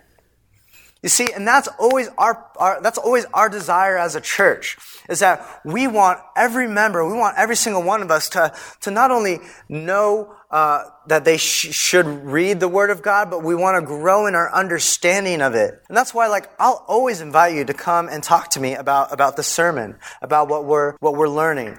You 1.02 1.08
see, 1.08 1.32
and 1.32 1.48
that's 1.48 1.70
always 1.80 2.10
our, 2.18 2.46
our, 2.58 2.82
that's 2.82 2.98
always 2.98 3.26
our 3.34 3.48
desire 3.48 3.98
as 3.98 4.16
a 4.16 4.22
church, 4.22 4.78
is 5.08 5.20
that 5.20 5.62
we 5.64 5.88
want 5.88 6.20
every 6.36 6.68
member, 6.68 7.06
we 7.06 7.18
want 7.18 7.38
every 7.38 7.56
single 7.56 7.82
one 7.82 8.02
of 8.02 8.12
us 8.12 8.28
to, 8.30 8.54
to 8.82 8.92
not 8.92 9.10
only 9.10 9.40
know 9.70 10.36
uh, 10.52 10.84
that 11.08 11.26
they 11.26 11.38
sh- 11.38 11.74
should 11.74 12.06
read 12.06 12.60
the 12.60 12.68
Word 12.68 12.90
of 12.90 13.02
God, 13.02 13.30
but 13.30 13.44
we 13.44 13.56
want 13.56 13.80
to 13.80 13.86
grow 13.86 14.26
in 14.26 14.36
our 14.36 14.52
understanding 14.54 15.42
of 15.42 15.54
it. 15.54 15.82
And 15.88 15.96
that's 15.96 16.14
why, 16.14 16.28
like, 16.28 16.50
I'll 16.60 16.84
always 16.88 17.22
invite 17.22 17.56
you 17.56 17.66
to 17.66 17.74
come 17.74 18.10
and 18.10 18.24
talk 18.24 18.50
to 18.52 18.60
me 18.60 18.74
about, 18.76 19.14
about 19.14 19.36
the 19.36 19.44
sermon, 19.44 19.98
about 20.22 20.48
what 20.48 20.66
we're, 20.66 20.94
what 21.00 21.16
we're 21.16 21.30
learning. 21.30 21.78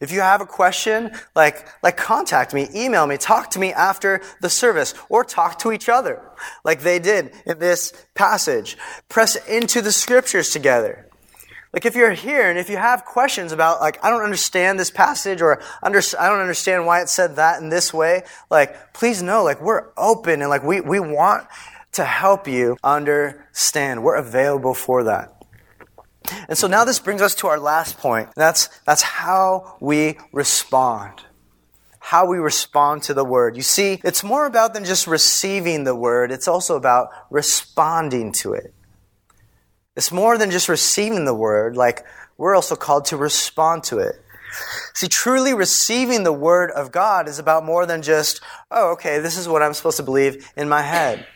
If 0.00 0.10
you 0.10 0.20
have 0.20 0.40
a 0.40 0.46
question, 0.46 1.12
like, 1.36 1.68
like 1.80 1.96
contact 1.96 2.52
me, 2.52 2.68
email 2.74 3.06
me, 3.06 3.16
talk 3.16 3.50
to 3.50 3.60
me 3.60 3.72
after 3.72 4.20
the 4.40 4.50
service, 4.50 4.94
or 5.08 5.24
talk 5.24 5.60
to 5.60 5.70
each 5.70 5.88
other, 5.88 6.20
like 6.64 6.80
they 6.80 6.98
did 6.98 7.32
in 7.46 7.60
this 7.60 7.92
passage. 8.14 8.76
Press 9.08 9.36
into 9.46 9.80
the 9.80 9.92
scriptures 9.92 10.50
together. 10.50 11.08
Like 11.72 11.86
if 11.86 11.94
you're 11.94 12.12
here 12.12 12.50
and 12.50 12.58
if 12.58 12.68
you 12.68 12.76
have 12.76 13.04
questions 13.04 13.50
about 13.52 13.80
like 13.80 14.04
I 14.04 14.10
don't 14.10 14.22
understand 14.22 14.78
this 14.78 14.90
passage 14.90 15.40
or 15.40 15.62
under, 15.82 16.02
I 16.18 16.28
don't 16.28 16.40
understand 16.40 16.84
why 16.84 17.00
it 17.00 17.08
said 17.08 17.36
that 17.36 17.62
in 17.62 17.70
this 17.70 17.94
way, 17.94 18.24
like 18.50 18.92
please 18.92 19.22
know 19.22 19.42
like 19.42 19.60
we're 19.62 19.88
open 19.96 20.42
and 20.42 20.50
like 20.50 20.62
we, 20.62 20.80
we 20.80 21.00
want 21.00 21.46
to 21.92 22.04
help 22.04 22.46
you 22.48 22.76
understand. 22.82 24.02
We're 24.02 24.16
available 24.16 24.74
for 24.74 25.04
that. 25.04 25.42
And 26.48 26.56
so 26.56 26.66
now 26.66 26.84
this 26.84 26.98
brings 26.98 27.22
us 27.22 27.34
to 27.36 27.46
our 27.48 27.58
last 27.58 27.98
point. 27.98 28.30
That's, 28.36 28.68
that's 28.86 29.02
how 29.02 29.76
we 29.80 30.18
respond. 30.32 31.22
How 31.98 32.26
we 32.26 32.38
respond 32.38 33.02
to 33.04 33.14
the 33.14 33.24
word. 33.24 33.56
You 33.56 33.62
see, 33.62 34.00
it's 34.04 34.24
more 34.24 34.46
about 34.46 34.74
than 34.74 34.84
just 34.84 35.06
receiving 35.06 35.84
the 35.84 35.94
word, 35.94 36.32
it's 36.32 36.48
also 36.48 36.76
about 36.76 37.08
responding 37.30 38.32
to 38.32 38.54
it. 38.54 38.74
It's 39.94 40.10
more 40.10 40.38
than 40.38 40.50
just 40.50 40.68
receiving 40.68 41.24
the 41.24 41.34
word, 41.34 41.76
like, 41.76 42.04
we're 42.38 42.54
also 42.54 42.76
called 42.76 43.04
to 43.06 43.16
respond 43.16 43.84
to 43.84 43.98
it. 43.98 44.24
See, 44.94 45.08
truly 45.08 45.54
receiving 45.54 46.24
the 46.24 46.32
word 46.32 46.70
of 46.70 46.92
God 46.92 47.28
is 47.28 47.38
about 47.38 47.64
more 47.64 47.86
than 47.86 48.02
just, 48.02 48.40
oh, 48.70 48.92
okay, 48.92 49.18
this 49.18 49.36
is 49.36 49.48
what 49.48 49.62
I'm 49.62 49.74
supposed 49.74 49.98
to 49.98 50.02
believe 50.02 50.50
in 50.56 50.68
my 50.68 50.82
head. 50.82 51.26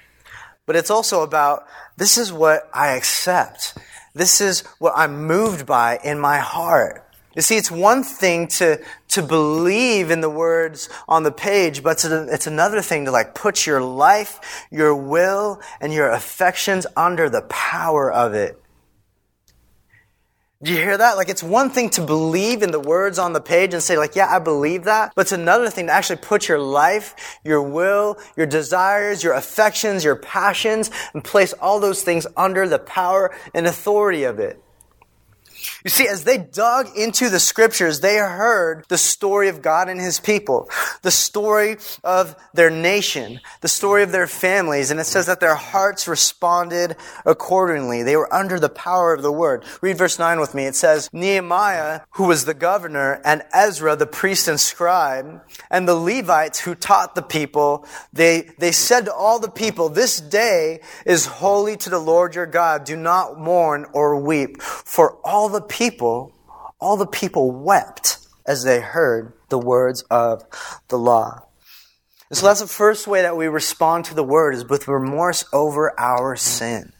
But 0.67 0.77
it's 0.77 0.91
also 0.91 1.23
about, 1.23 1.67
this 1.97 2.19
is 2.19 2.33
what 2.33 2.69
I 2.75 2.89
accept. 2.97 3.79
This 4.15 4.41
is 4.41 4.63
what 4.79 4.95
I'm 4.97 5.27
moved 5.27 5.67
by 5.67 5.99
in 6.03 6.19
my 6.19 6.39
heart. 6.39 7.06
You 7.37 7.43
see, 7.43 7.59
it's 7.59 7.71
one 7.71 8.03
thing 8.03 8.49
to, 8.49 8.83
to 9.09 9.23
believe 9.23 10.11
in 10.11 10.23
the 10.23 10.31
words 10.31 10.89
on 11.07 11.23
the 11.23 11.31
page, 11.31 11.83
but 11.83 12.03
it's 12.03 12.47
another 12.47 12.81
thing 12.81 13.05
to 13.05 13.11
like 13.11 13.35
put 13.35 13.67
your 13.67 13.83
life, 13.83 14.67
your 14.71 14.97
will, 14.97 15.61
and 15.81 15.93
your 15.93 16.11
affections 16.11 16.87
under 16.97 17.29
the 17.29 17.43
power 17.43 18.11
of 18.11 18.33
it. 18.33 18.59
Do 20.63 20.73
you 20.73 20.79
hear 20.79 20.97
that? 20.97 21.19
Like, 21.19 21.29
it's 21.29 21.43
one 21.43 21.69
thing 21.69 21.91
to 21.91 22.01
believe 22.01 22.63
in 22.63 22.71
the 22.71 22.81
words 22.81 23.19
on 23.19 23.35
the 23.35 23.43
page 23.43 23.75
and 23.75 23.83
say, 23.83 23.99
like, 23.99 24.17
yeah, 24.17 24.35
I 24.35 24.39
believe 24.39 24.85
that. 24.85 25.13
But 25.15 25.21
it's 25.27 25.33
another 25.33 25.69
thing 25.69 25.89
to 25.89 25.93
actually 25.93 26.17
put 26.17 26.49
your 26.49 26.59
life, 26.59 27.39
your 27.45 27.61
will, 27.61 28.19
your 28.39 28.47
desires, 28.47 29.23
your 29.23 29.35
affections, 29.35 30.03
your 30.03 30.17
passions, 30.17 30.91
and 31.13 31.23
place 31.23 31.53
all 31.53 31.79
those 31.79 32.03
things 32.03 32.27
under 32.39 32.67
the 32.67 32.79
power 32.79 33.37
and 33.53 33.67
authority 33.67 34.25
of 34.25 34.39
it. 34.39 34.59
You 35.87 35.91
see, 35.91 36.09
as 36.09 36.25
they 36.25 36.39
dug 36.39 36.89
into 36.97 37.31
the 37.31 37.39
scriptures, 37.39 38.01
they 38.01 38.17
heard 38.17 38.85
the 38.89 38.99
story 38.99 39.49
of 39.49 39.63
God 39.63 39.89
and 39.89 40.01
his 40.01 40.19
people, 40.19 40.69
the 41.03 41.13
story 41.13 41.77
of 42.03 42.35
their 42.53 42.71
nation, 42.71 43.39
the 43.61 43.69
story 43.69 44.03
of 44.03 44.11
their 44.11 44.27
families, 44.27 44.91
and 44.91 44.99
it 44.99 45.05
says 45.05 45.27
that 45.27 45.39
their 45.39 45.55
hearts 45.55 46.09
responded 46.09 46.97
accordingly. 47.25 48.03
They 48.03 48.17
were 48.17 48.35
under 48.35 48.59
the 48.59 48.69
power 48.69 49.15
of 49.15 49.23
the 49.23 49.31
word. 49.31 49.63
Read 49.81 49.97
verse 49.97 50.19
9 50.19 50.41
with 50.41 50.57
me. 50.57 50.67
It 50.67 50.75
says, 50.75 51.09
Nehemiah, 51.13 52.01
who 52.15 52.25
was 52.25 52.47
the 52.47 52.55
governor, 52.55 53.21
and 53.25 53.45
Ezra, 53.55 53.95
the 53.95 54.09
priest 54.09 54.49
and 54.49 54.59
scribe, 54.59 55.41
and 55.71 55.87
the 55.87 55.95
Levites 55.95 56.59
who 56.59 56.75
taught 56.75 57.15
the 57.15 57.23
people, 57.23 57.87
they, 58.13 58.51
they 58.59 58.73
said 58.73 59.05
to 59.05 59.15
all 59.15 59.39
the 59.39 59.49
people, 59.49 59.89
This 59.89 60.21
day 60.21 60.81
is 61.05 61.27
holy 61.27 61.77
to 61.77 61.91
the 61.91 62.01
Lord 62.01 62.35
your 62.35 62.47
God. 62.47 62.83
Do 62.83 62.97
not 62.97 63.39
mourn 63.39 63.87
or 63.93 64.21
weep, 64.21 64.61
for 64.61 65.19
all 65.25 65.49
the 65.49 65.61
people, 65.61 65.76
all 66.81 66.97
the 66.97 67.07
people 67.07 67.51
wept 67.51 68.19
as 68.47 68.63
they 68.63 68.81
heard 68.81 69.33
the 69.49 69.59
words 69.59 70.03
of 70.11 70.45
the 70.89 70.99
law. 70.99 71.47
And 72.29 72.37
so 72.37 72.47
that's 72.47 72.61
the 72.61 72.67
first 72.67 73.07
way 73.07 73.23
that 73.23 73.37
we 73.37 73.47
respond 73.47 74.07
to 74.07 74.15
the 74.15 74.25
word 74.25 74.55
is 74.55 74.65
with 74.65 74.89
remorse 74.89 75.45
over 75.53 75.99
our 75.99 76.37
sin. 76.37 76.93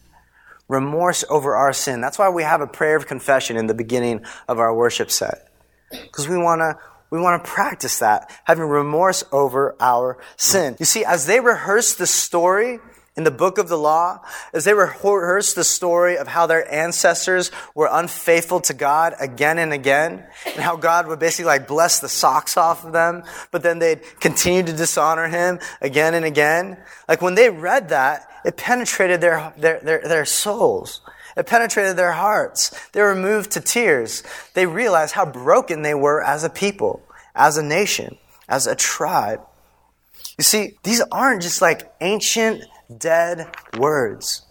Remorse 0.69 1.25
over 1.29 1.55
our 1.55 1.73
sin. 1.73 2.01
That's 2.01 2.19
why 2.19 2.29
we 2.29 2.43
have 2.43 2.61
a 2.61 2.67
prayer 2.67 2.97
of 2.97 3.07
confession 3.07 3.57
in 3.57 3.67
the 3.67 3.75
beginning 3.75 4.25
of 4.49 4.59
our 4.59 4.75
worship 4.75 5.11
set. 5.11 5.49
Because 5.91 6.29
we 6.29 6.37
want 6.37 6.61
to 6.61 6.77
we 7.09 7.21
want 7.21 7.45
to 7.45 7.49
practice 7.49 8.01
that, 8.01 8.31
having 8.45 8.65
remorse 8.65 9.23
over 9.31 9.77
our 9.79 10.19
sin. 10.37 10.77
You 10.81 10.85
see, 10.85 11.05
as 11.05 11.27
they 11.27 11.39
rehearse 11.39 11.95
the 11.95 12.07
story 12.07 12.81
in 13.17 13.25
the 13.25 13.31
book 13.31 13.57
of 13.57 13.69
the 13.69 13.79
law, 13.79 14.21
as 14.53 14.65
they 14.65 14.75
rehearse 14.75 15.55
the 15.55 15.65
story 15.65 16.19
of 16.19 16.29
how 16.29 16.47
their 16.47 16.71
ancestors 16.73 17.51
were 17.75 17.89
unfaithful 17.91 18.61
to 18.61 18.75
God 18.75 19.15
again 19.19 19.59
and 19.59 19.73
again, 19.73 20.27
and 20.45 20.57
how 20.57 20.77
God 20.77 21.07
would 21.07 21.19
basically 21.19 21.47
like 21.47 21.67
bless 21.67 22.01
the 22.01 22.09
socks 22.09 22.57
off 22.57 22.85
of 22.85 22.93
them, 22.93 23.23
but 23.51 23.63
then 23.63 23.79
they'd 23.79 24.03
continue 24.21 24.63
to 24.63 24.73
dishonor 24.73 25.29
Him 25.29 25.59
again 25.81 26.15
and 26.15 26.27
again. 26.27 26.77
Like 27.09 27.23
when 27.23 27.35
they 27.35 27.49
read 27.49 27.89
that, 27.89 28.29
it 28.45 28.57
penetrated 28.57 29.21
their, 29.21 29.53
their, 29.57 29.81
their, 29.81 30.01
their 30.03 30.25
souls. 30.27 31.01
It 31.37 31.47
penetrated 31.47 31.97
their 31.97 32.13
hearts. 32.13 32.71
They 32.93 33.03
were 33.03 33.15
moved 33.15 33.53
to 33.53 33.61
tears. 33.61 34.23
They 34.55 34.67
realized 34.67 35.15
how 35.15 35.27
broken 35.27 35.83
they 35.83 35.95
were 35.95 36.23
as 36.23 36.45
a 36.45 36.51
people, 36.51 37.03
as 37.35 37.57
a 37.57 37.63
nation, 37.63 38.17
as 38.49 38.67
a 38.67 38.75
tribe. 38.75 39.41
You 40.39 40.45
see, 40.45 40.79
these 40.83 41.03
aren't 41.13 41.43
just 41.43 41.63
like 41.63 41.93
ancient 42.01 42.63
dead 42.95 43.49
words. 43.79 44.43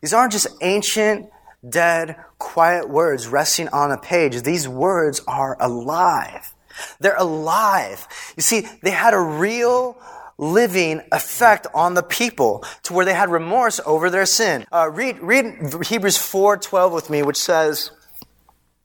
These 0.00 0.14
aren't 0.14 0.32
just 0.32 0.48
ancient, 0.62 1.30
dead, 1.68 2.16
quiet 2.38 2.88
words 2.88 3.26
resting 3.26 3.68
on 3.68 3.90
a 3.92 3.98
page. 3.98 4.42
These 4.42 4.68
words 4.68 5.20
are 5.28 5.56
alive. 5.60 6.54
They're 7.00 7.16
alive. 7.16 8.06
You 8.36 8.42
see, 8.42 8.66
they 8.82 8.90
had 8.90 9.14
a 9.14 9.20
real 9.20 10.00
living 10.38 11.02
effect 11.12 11.66
on 11.74 11.94
the 11.94 12.02
people 12.02 12.64
to 12.84 12.94
where 12.94 13.04
they 13.04 13.12
had 13.12 13.28
remorse 13.28 13.78
over 13.84 14.08
their 14.08 14.24
sin. 14.24 14.64
Uh, 14.72 14.90
read, 14.90 15.18
read 15.20 15.44
Hebrews 15.84 16.16
4.12 16.16 16.92
with 16.92 17.10
me, 17.10 17.22
which 17.22 17.36
says, 17.36 17.90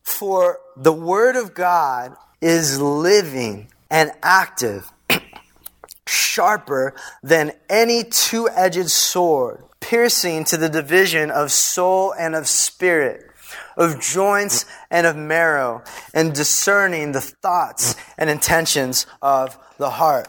For 0.04 0.60
the 0.76 0.92
word 0.92 1.38
of 1.38 1.54
God 1.54 2.16
is 2.42 2.80
living 2.82 3.70
and 3.90 4.12
active 4.22 4.92
sharper 6.08 6.94
than 7.24 7.52
any 7.70 8.04
two 8.04 8.50
edged 8.50 8.90
sword, 8.90 9.64
piercing 9.80 10.46
to 10.46 10.58
the 10.58 10.70
division 10.70 11.32
of 11.32 11.52
soul 11.52 12.14
and 12.18 12.36
of 12.36 12.48
spirit, 12.48 13.32
of 13.78 14.00
joints 14.00 14.66
and 14.90 15.08
of 15.08 15.16
marrow, 15.16 15.84
and 16.14 16.34
discerning 16.34 17.12
the 17.12 17.22
thoughts 17.22 17.96
and 18.18 18.30
intentions 18.30 19.06
of 19.22 19.58
the 19.78 19.90
heart. 19.90 20.28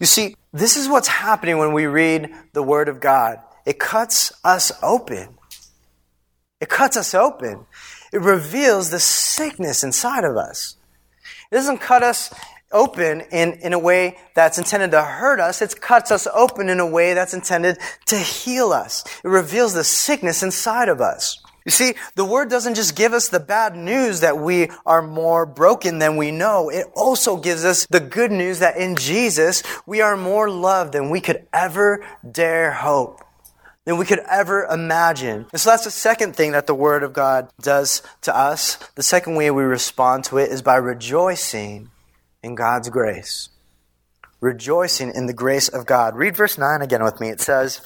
You 0.00 0.06
see, 0.06 0.36
this 0.52 0.76
is 0.76 0.88
what's 0.88 1.08
happening 1.08 1.58
when 1.58 1.72
we 1.72 1.86
read 1.86 2.32
the 2.52 2.62
Word 2.62 2.88
of 2.88 3.00
God. 3.00 3.38
It 3.66 3.78
cuts 3.78 4.32
us 4.44 4.72
open. 4.82 5.36
It 6.60 6.68
cuts 6.68 6.96
us 6.96 7.14
open. 7.14 7.66
It 8.12 8.20
reveals 8.20 8.90
the 8.90 9.00
sickness 9.00 9.84
inside 9.84 10.24
of 10.24 10.36
us. 10.36 10.76
It 11.50 11.56
doesn't 11.56 11.78
cut 11.78 12.02
us 12.02 12.32
open 12.72 13.22
in, 13.32 13.54
in 13.54 13.72
a 13.72 13.78
way 13.78 14.16
that's 14.34 14.58
intended 14.58 14.90
to 14.92 15.02
hurt 15.02 15.40
us. 15.40 15.62
It 15.62 15.80
cuts 15.80 16.10
us 16.10 16.26
open 16.32 16.68
in 16.68 16.80
a 16.80 16.86
way 16.86 17.14
that's 17.14 17.34
intended 17.34 17.78
to 18.06 18.16
heal 18.16 18.72
us. 18.72 19.04
It 19.24 19.28
reveals 19.28 19.74
the 19.74 19.84
sickness 19.84 20.42
inside 20.42 20.88
of 20.88 21.00
us. 21.00 21.42
You 21.64 21.72
see, 21.72 21.94
the 22.14 22.24
word 22.24 22.48
doesn't 22.48 22.76
just 22.76 22.96
give 22.96 23.12
us 23.12 23.28
the 23.28 23.40
bad 23.40 23.76
news 23.76 24.20
that 24.20 24.38
we 24.38 24.70
are 24.86 25.02
more 25.02 25.44
broken 25.44 25.98
than 25.98 26.16
we 26.16 26.30
know. 26.30 26.70
It 26.70 26.86
also 26.96 27.36
gives 27.36 27.62
us 27.64 27.86
the 27.86 28.00
good 28.00 28.32
news 28.32 28.60
that 28.60 28.78
in 28.78 28.96
Jesus, 28.96 29.62
we 29.84 30.00
are 30.00 30.16
more 30.16 30.48
loved 30.48 30.94
than 30.94 31.10
we 31.10 31.20
could 31.20 31.46
ever 31.52 32.04
dare 32.30 32.72
hope 32.72 33.22
than 33.84 33.96
we 33.96 34.04
could 34.04 34.20
ever 34.28 34.64
imagine. 34.64 35.46
And 35.50 35.58
so 35.58 35.70
that's 35.70 35.84
the 35.84 35.90
second 35.90 36.36
thing 36.36 36.52
that 36.52 36.66
the 36.66 36.74
Word 36.74 37.02
of 37.02 37.14
God 37.14 37.48
does 37.62 38.02
to 38.20 38.36
us. 38.36 38.76
The 38.96 39.02
second 39.02 39.34
way 39.34 39.50
we 39.50 39.62
respond 39.62 40.24
to 40.24 40.36
it 40.36 40.50
is 40.50 40.60
by 40.60 40.76
rejoicing 40.76 41.90
in 42.42 42.54
God's 42.54 42.88
grace. 42.88 43.50
Rejoicing 44.40 45.12
in 45.14 45.26
the 45.26 45.32
grace 45.32 45.68
of 45.68 45.86
God. 45.86 46.16
Read 46.16 46.36
verse 46.36 46.58
9 46.58 46.82
again 46.82 47.02
with 47.02 47.20
me. 47.20 47.28
It 47.28 47.40
says, 47.40 47.80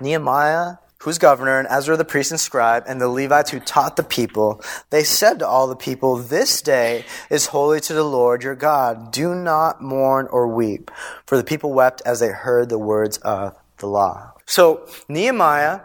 Nehemiah, 0.00 0.76
who's 1.02 1.18
governor, 1.18 1.58
and 1.58 1.68
Ezra 1.68 1.96
the 1.96 2.04
priest 2.04 2.30
and 2.30 2.40
scribe, 2.40 2.84
and 2.86 3.00
the 3.00 3.08
Levites 3.08 3.50
who 3.50 3.60
taught 3.60 3.96
the 3.96 4.02
people, 4.02 4.62
they 4.90 5.04
said 5.04 5.40
to 5.40 5.46
all 5.46 5.66
the 5.66 5.76
people, 5.76 6.16
This 6.16 6.62
day 6.62 7.04
is 7.30 7.46
holy 7.46 7.80
to 7.80 7.94
the 7.94 8.04
Lord 8.04 8.42
your 8.42 8.54
God. 8.54 9.12
Do 9.12 9.34
not 9.34 9.82
mourn 9.82 10.28
or 10.30 10.48
weep. 10.48 10.90
For 11.26 11.36
the 11.36 11.44
people 11.44 11.72
wept 11.72 12.02
as 12.04 12.20
they 12.20 12.28
heard 12.28 12.68
the 12.68 12.78
words 12.78 13.18
of 13.18 13.56
the 13.78 13.86
law. 13.86 14.32
So 14.46 14.88
Nehemiah, 15.08 15.80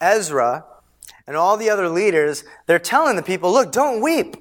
Ezra, 0.00 0.64
and 1.26 1.36
all 1.36 1.56
the 1.56 1.70
other 1.70 1.88
leaders, 1.88 2.44
they're 2.66 2.78
telling 2.78 3.16
the 3.16 3.22
people, 3.22 3.52
look, 3.52 3.72
don't 3.72 4.02
weep. 4.02 4.36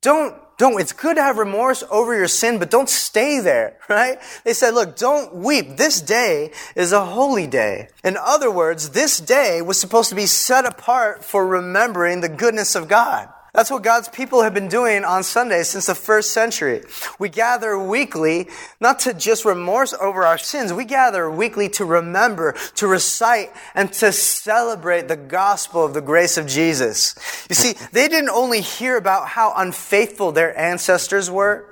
Don't, 0.00 0.34
don't, 0.58 0.80
it's 0.80 0.92
good 0.92 1.14
to 1.14 1.22
have 1.22 1.38
remorse 1.38 1.84
over 1.88 2.16
your 2.16 2.26
sin, 2.28 2.58
but 2.58 2.70
don't 2.70 2.88
stay 2.88 3.40
there, 3.40 3.76
right? 3.88 4.18
They 4.44 4.52
said, 4.52 4.74
look, 4.74 4.96
don't 4.96 5.36
weep. 5.36 5.76
This 5.76 6.00
day 6.00 6.50
is 6.74 6.92
a 6.92 7.04
holy 7.04 7.46
day. 7.46 7.88
In 8.04 8.16
other 8.16 8.50
words, 8.50 8.90
this 8.90 9.18
day 9.18 9.62
was 9.62 9.78
supposed 9.78 10.10
to 10.10 10.16
be 10.16 10.26
set 10.26 10.66
apart 10.66 11.24
for 11.24 11.46
remembering 11.46 12.20
the 12.20 12.28
goodness 12.28 12.74
of 12.74 12.88
God. 12.88 13.28
That's 13.54 13.70
what 13.70 13.82
God's 13.82 14.08
people 14.08 14.42
have 14.42 14.52
been 14.52 14.68
doing 14.68 15.04
on 15.04 15.22
Sundays 15.22 15.68
since 15.68 15.86
the 15.86 15.94
first 15.94 16.32
century. 16.32 16.82
We 17.18 17.28
gather 17.28 17.78
weekly, 17.78 18.48
not 18.80 19.00
to 19.00 19.14
just 19.14 19.44
remorse 19.44 19.94
over 19.94 20.24
our 20.24 20.38
sins, 20.38 20.72
we 20.72 20.84
gather 20.84 21.30
weekly 21.30 21.68
to 21.70 21.84
remember, 21.84 22.54
to 22.76 22.86
recite, 22.86 23.50
and 23.74 23.92
to 23.94 24.12
celebrate 24.12 25.08
the 25.08 25.16
gospel 25.16 25.84
of 25.84 25.94
the 25.94 26.02
grace 26.02 26.36
of 26.36 26.46
Jesus. 26.46 27.14
You 27.48 27.54
see, 27.54 27.74
they 27.92 28.08
didn't 28.08 28.30
only 28.30 28.60
hear 28.60 28.96
about 28.96 29.28
how 29.28 29.54
unfaithful 29.56 30.32
their 30.32 30.56
ancestors 30.58 31.30
were, 31.30 31.64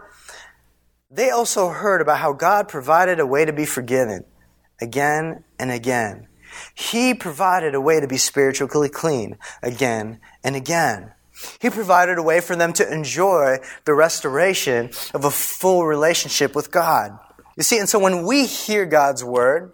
they 1.11 1.31
also 1.31 1.68
heard 1.68 2.01
about 2.01 2.18
how 2.18 2.33
God 2.33 2.68
provided 2.68 3.20
a 3.20 3.27
way 3.27 3.45
to 3.45 3.53
be 3.53 3.64
forgiven 3.64 4.24
again 4.81 5.45
and 5.59 5.70
again. 5.70 6.29
He 6.74 7.14
provided 7.14 7.74
a 7.74 7.81
way 7.81 8.01
to 8.01 8.09
be 8.09 8.16
spiritually 8.16 8.89
clean 8.89 9.39
again 9.62 10.20
and 10.43 10.57
again. 10.57 11.12
He 11.61 11.70
provided 11.70 12.18
a 12.18 12.22
way 12.22 12.41
for 12.41 12.57
them 12.57 12.72
to 12.74 12.93
enjoy 12.93 13.59
the 13.84 13.95
restoration 13.95 14.91
of 15.14 15.24
a 15.24 15.30
full 15.30 15.87
relationship 15.87 16.55
with 16.55 16.70
God. 16.70 17.18
You 17.57 17.62
see, 17.62 17.78
and 17.78 17.89
so 17.89 17.99
when 17.99 18.24
we 18.24 18.47
hear 18.47 18.87
God's 18.87 19.24
word, 19.24 19.72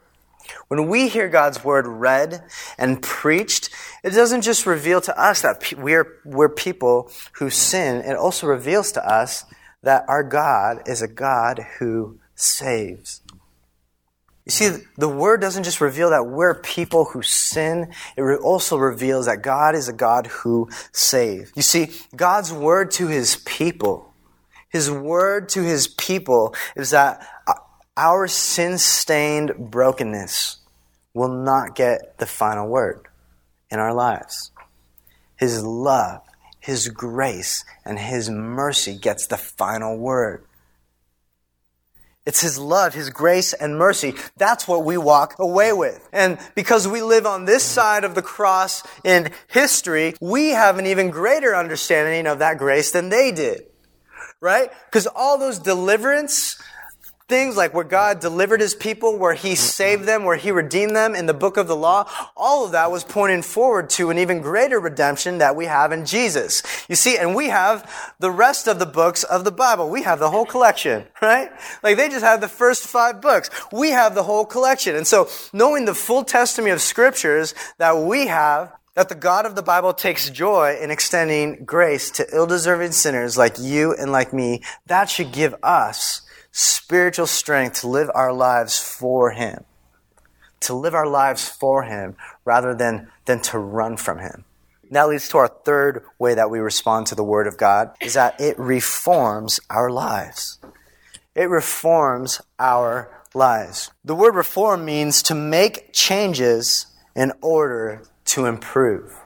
when 0.68 0.88
we 0.88 1.08
hear 1.08 1.28
God's 1.28 1.64
word 1.64 1.86
read 1.86 2.44
and 2.78 3.02
preached, 3.02 3.70
it 4.02 4.10
doesn't 4.10 4.42
just 4.42 4.66
reveal 4.66 5.00
to 5.02 5.20
us 5.20 5.42
that 5.42 5.72
we're, 5.76 6.18
we're 6.24 6.48
people 6.48 7.10
who 7.34 7.50
sin, 7.50 8.02
it 8.04 8.16
also 8.16 8.46
reveals 8.46 8.92
to 8.92 9.06
us 9.06 9.44
that 9.82 10.04
our 10.08 10.22
God 10.22 10.82
is 10.86 11.02
a 11.02 11.08
God 11.08 11.66
who 11.78 12.18
saves. 12.34 13.21
You 14.44 14.50
see, 14.50 14.84
the 14.96 15.08
word 15.08 15.40
doesn't 15.40 15.62
just 15.62 15.80
reveal 15.80 16.10
that 16.10 16.26
we're 16.26 16.54
people 16.54 17.04
who 17.04 17.22
sin, 17.22 17.92
it 18.16 18.22
also 18.40 18.76
reveals 18.76 19.26
that 19.26 19.42
God 19.42 19.76
is 19.76 19.88
a 19.88 19.92
God 19.92 20.26
who 20.26 20.68
saves. 20.90 21.52
You 21.54 21.62
see, 21.62 21.90
God's 22.16 22.52
word 22.52 22.90
to 22.92 23.06
his 23.06 23.36
people, 23.36 24.12
his 24.68 24.90
word 24.90 25.48
to 25.50 25.62
his 25.62 25.86
people 25.86 26.54
is 26.74 26.90
that 26.90 27.24
uh, 27.46 27.54
our 27.96 28.26
sin 28.26 28.78
stained 28.78 29.52
brokenness 29.56 30.56
will 31.14 31.28
not 31.28 31.76
get 31.76 32.18
the 32.18 32.26
final 32.26 32.66
word 32.68 33.06
in 33.70 33.78
our 33.78 33.94
lives. 33.94 34.50
His 35.36 35.62
love, 35.62 36.22
his 36.58 36.88
grace, 36.88 37.64
and 37.84 37.98
his 37.98 38.30
mercy 38.30 38.96
gets 38.96 39.26
the 39.26 39.36
final 39.36 39.98
word. 39.98 40.44
It's 42.24 42.40
His 42.40 42.58
love, 42.58 42.94
His 42.94 43.10
grace 43.10 43.52
and 43.52 43.76
mercy. 43.76 44.14
That's 44.36 44.68
what 44.68 44.84
we 44.84 44.96
walk 44.96 45.36
away 45.38 45.72
with. 45.72 46.08
And 46.12 46.38
because 46.54 46.86
we 46.86 47.02
live 47.02 47.26
on 47.26 47.44
this 47.44 47.64
side 47.64 48.04
of 48.04 48.14
the 48.14 48.22
cross 48.22 48.82
in 49.02 49.32
history, 49.48 50.14
we 50.20 50.50
have 50.50 50.78
an 50.78 50.86
even 50.86 51.10
greater 51.10 51.54
understanding 51.54 52.26
of 52.26 52.38
that 52.38 52.58
grace 52.58 52.92
than 52.92 53.08
they 53.08 53.32
did. 53.32 53.64
Right? 54.40 54.70
Because 54.86 55.06
all 55.06 55.38
those 55.38 55.58
deliverance, 55.58 56.60
things 57.28 57.56
like 57.56 57.74
where 57.74 57.84
God 57.84 58.20
delivered 58.20 58.60
his 58.60 58.74
people, 58.74 59.16
where 59.16 59.34
he 59.34 59.50
mm-hmm. 59.50 59.56
saved 59.56 60.04
them, 60.04 60.24
where 60.24 60.36
he 60.36 60.50
redeemed 60.50 60.94
them 60.94 61.14
in 61.14 61.26
the 61.26 61.34
book 61.34 61.56
of 61.56 61.68
the 61.68 61.76
law, 61.76 62.08
all 62.36 62.64
of 62.64 62.72
that 62.72 62.90
was 62.90 63.04
pointing 63.04 63.42
forward 63.42 63.90
to 63.90 64.10
an 64.10 64.18
even 64.18 64.40
greater 64.40 64.80
redemption 64.80 65.38
that 65.38 65.56
we 65.56 65.66
have 65.66 65.92
in 65.92 66.04
Jesus. 66.04 66.62
You 66.88 66.96
see, 66.96 67.16
and 67.16 67.34
we 67.34 67.48
have 67.48 68.14
the 68.18 68.30
rest 68.30 68.66
of 68.68 68.78
the 68.78 68.86
books 68.86 69.22
of 69.24 69.44
the 69.44 69.52
Bible. 69.52 69.88
We 69.88 70.02
have 70.02 70.18
the 70.18 70.30
whole 70.30 70.46
collection, 70.46 71.04
right? 71.22 71.50
Like 71.82 71.96
they 71.96 72.08
just 72.08 72.24
have 72.24 72.40
the 72.40 72.48
first 72.48 72.86
five 72.86 73.20
books. 73.20 73.50
We 73.72 73.90
have 73.90 74.14
the 74.14 74.22
whole 74.22 74.44
collection. 74.44 74.96
And 74.96 75.06
so 75.06 75.28
knowing 75.52 75.84
the 75.84 75.94
full 75.94 76.24
testimony 76.24 76.72
of 76.72 76.80
scriptures 76.80 77.54
that 77.78 77.96
we 77.96 78.26
have, 78.26 78.72
that 78.94 79.08
the 79.08 79.14
God 79.14 79.46
of 79.46 79.54
the 79.54 79.62
Bible 79.62 79.94
takes 79.94 80.28
joy 80.28 80.76
in 80.80 80.90
extending 80.90 81.64
grace 81.64 82.10
to 82.10 82.26
ill-deserving 82.30 82.92
sinners 82.92 83.38
like 83.38 83.58
you 83.58 83.94
and 83.94 84.12
like 84.12 84.34
me, 84.34 84.62
that 84.86 85.08
should 85.08 85.32
give 85.32 85.54
us 85.62 86.22
spiritual 86.52 87.26
strength 87.26 87.80
to 87.80 87.88
live 87.88 88.10
our 88.14 88.32
lives 88.32 88.78
for 88.78 89.32
Him. 89.32 89.64
To 90.60 90.74
live 90.74 90.94
our 90.94 91.06
lives 91.06 91.48
for 91.48 91.82
Him 91.82 92.16
rather 92.44 92.74
than, 92.74 93.08
than 93.24 93.40
to 93.42 93.58
run 93.58 93.96
from 93.96 94.18
Him. 94.18 94.44
that 94.90 95.08
leads 95.08 95.28
to 95.30 95.38
our 95.38 95.48
third 95.48 96.04
way 96.18 96.34
that 96.34 96.50
we 96.50 96.60
respond 96.60 97.06
to 97.08 97.14
the 97.14 97.24
Word 97.24 97.46
of 97.46 97.56
God 97.56 97.90
is 98.00 98.14
that 98.14 98.40
it 98.40 98.58
reforms 98.58 99.58
our 99.70 99.90
lives. 99.90 100.58
It 101.34 101.48
reforms 101.48 102.42
our 102.58 103.10
lives. 103.34 103.90
The 104.04 104.14
word 104.14 104.34
reform 104.34 104.84
means 104.84 105.22
to 105.24 105.34
make 105.34 105.92
changes 105.92 106.86
in 107.16 107.32
order 107.40 108.02
to 108.26 108.46
improve. 108.46 109.16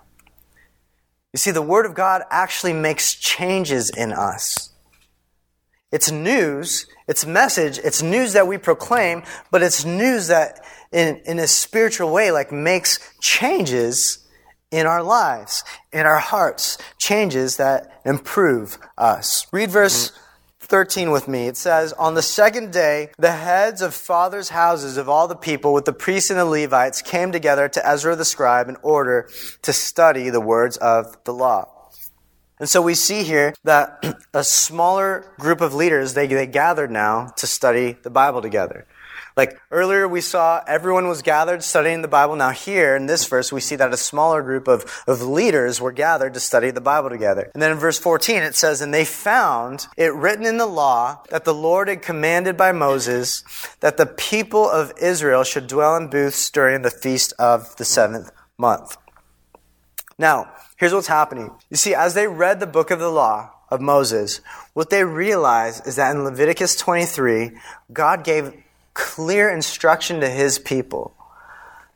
You 1.32 1.38
see, 1.38 1.50
the 1.50 1.62
Word 1.62 1.86
of 1.86 1.94
God 1.94 2.22
actually 2.30 2.72
makes 2.72 3.14
changes 3.14 3.90
in 3.90 4.12
us. 4.12 4.70
It's 5.92 6.10
news, 6.10 6.86
it's 7.06 7.24
message, 7.24 7.78
it's 7.78 8.02
news 8.02 8.32
that 8.32 8.48
we 8.48 8.58
proclaim, 8.58 9.22
but 9.50 9.62
it's 9.62 9.84
news 9.84 10.28
that 10.28 10.60
in, 10.92 11.20
in 11.26 11.38
a 11.38 11.46
spiritual 11.46 12.12
way, 12.12 12.32
like 12.32 12.50
makes 12.50 12.98
changes 13.20 14.26
in 14.70 14.86
our 14.86 15.02
lives, 15.02 15.62
in 15.92 16.06
our 16.06 16.18
hearts, 16.18 16.76
changes 16.98 17.56
that 17.56 18.00
improve 18.04 18.78
us. 18.98 19.46
Read 19.52 19.70
verse 19.70 20.10
13 20.60 21.12
with 21.12 21.28
me. 21.28 21.46
It 21.46 21.56
says, 21.56 21.92
On 21.92 22.14
the 22.14 22.22
second 22.22 22.72
day, 22.72 23.10
the 23.18 23.32
heads 23.32 23.80
of 23.80 23.94
fathers' 23.94 24.48
houses 24.48 24.96
of 24.96 25.08
all 25.08 25.28
the 25.28 25.36
people 25.36 25.72
with 25.72 25.84
the 25.84 25.92
priests 25.92 26.30
and 26.30 26.38
the 26.38 26.44
Levites 26.44 27.02
came 27.02 27.30
together 27.30 27.68
to 27.68 27.88
Ezra 27.88 28.16
the 28.16 28.24
scribe 28.24 28.68
in 28.68 28.76
order 28.82 29.28
to 29.62 29.72
study 29.72 30.30
the 30.30 30.40
words 30.40 30.76
of 30.78 31.16
the 31.24 31.32
law. 31.32 31.75
And 32.58 32.68
so 32.68 32.80
we 32.80 32.94
see 32.94 33.22
here 33.22 33.54
that 33.64 34.18
a 34.34 34.44
smaller 34.44 35.24
group 35.38 35.60
of 35.60 35.74
leaders, 35.74 36.14
they, 36.14 36.26
they 36.26 36.46
gathered 36.46 36.90
now 36.90 37.28
to 37.36 37.46
study 37.46 37.96
the 38.02 38.10
Bible 38.10 38.42
together. 38.42 38.86
Like 39.36 39.60
earlier 39.70 40.08
we 40.08 40.22
saw 40.22 40.62
everyone 40.66 41.08
was 41.08 41.20
gathered 41.20 41.62
studying 41.62 42.00
the 42.00 42.08
Bible. 42.08 42.36
Now 42.36 42.50
here 42.50 42.96
in 42.96 43.04
this 43.04 43.26
verse 43.26 43.52
we 43.52 43.60
see 43.60 43.76
that 43.76 43.92
a 43.92 43.96
smaller 43.98 44.42
group 44.42 44.66
of, 44.66 45.04
of 45.06 45.20
leaders 45.20 45.78
were 45.78 45.92
gathered 45.92 46.32
to 46.34 46.40
study 46.40 46.70
the 46.70 46.80
Bible 46.80 47.10
together. 47.10 47.50
And 47.52 47.62
then 47.62 47.72
in 47.72 47.76
verse 47.76 47.98
14 47.98 48.42
it 48.42 48.54
says, 48.54 48.80
And 48.80 48.94
they 48.94 49.04
found 49.04 49.88
it 49.98 50.14
written 50.14 50.46
in 50.46 50.56
the 50.56 50.66
law 50.66 51.22
that 51.28 51.44
the 51.44 51.52
Lord 51.52 51.88
had 51.88 52.00
commanded 52.00 52.56
by 52.56 52.72
Moses 52.72 53.44
that 53.80 53.98
the 53.98 54.06
people 54.06 54.70
of 54.70 54.94
Israel 54.98 55.44
should 55.44 55.66
dwell 55.66 55.96
in 55.96 56.08
booths 56.08 56.48
during 56.50 56.80
the 56.80 56.90
feast 56.90 57.34
of 57.38 57.76
the 57.76 57.84
seventh 57.84 58.32
month. 58.56 58.96
Now, 60.18 60.50
Here's 60.76 60.92
what's 60.92 61.06
happening. 61.06 61.50
You 61.70 61.76
see, 61.76 61.94
as 61.94 62.14
they 62.14 62.26
read 62.26 62.60
the 62.60 62.66
book 62.66 62.90
of 62.90 62.98
the 62.98 63.08
law 63.08 63.50
of 63.70 63.80
Moses, 63.80 64.40
what 64.74 64.90
they 64.90 65.04
realized 65.04 65.86
is 65.86 65.96
that 65.96 66.14
in 66.14 66.22
Leviticus 66.22 66.76
23, 66.76 67.52
God 67.92 68.24
gave 68.24 68.52
clear 68.92 69.48
instruction 69.48 70.20
to 70.20 70.28
his 70.28 70.58
people 70.58 71.14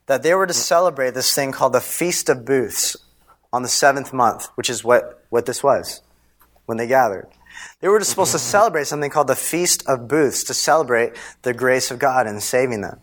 that 0.06 0.22
they 0.22 0.34
were 0.34 0.46
to 0.46 0.54
celebrate 0.54 1.14
this 1.14 1.34
thing 1.34 1.52
called 1.52 1.72
the 1.72 1.80
Feast 1.80 2.28
of 2.28 2.44
Booths 2.44 2.96
on 3.52 3.62
the 3.62 3.68
seventh 3.68 4.12
month, 4.12 4.48
which 4.54 4.70
is 4.70 4.82
what, 4.82 5.24
what 5.28 5.46
this 5.46 5.62
was 5.62 6.02
when 6.66 6.78
they 6.78 6.86
gathered. 6.86 7.28
They 7.80 7.88
were 7.88 7.98
just 7.98 8.10
supposed 8.10 8.32
to 8.32 8.38
celebrate 8.56 8.86
something 8.86 9.10
called 9.10 9.28
the 9.28 9.36
Feast 9.36 9.86
of 9.86 10.08
Booths 10.08 10.44
to 10.44 10.54
celebrate 10.54 11.12
the 11.42 11.52
grace 11.54 11.90
of 11.90 11.98
God 11.98 12.26
in 12.26 12.40
saving 12.40 12.80
them. 12.80 13.00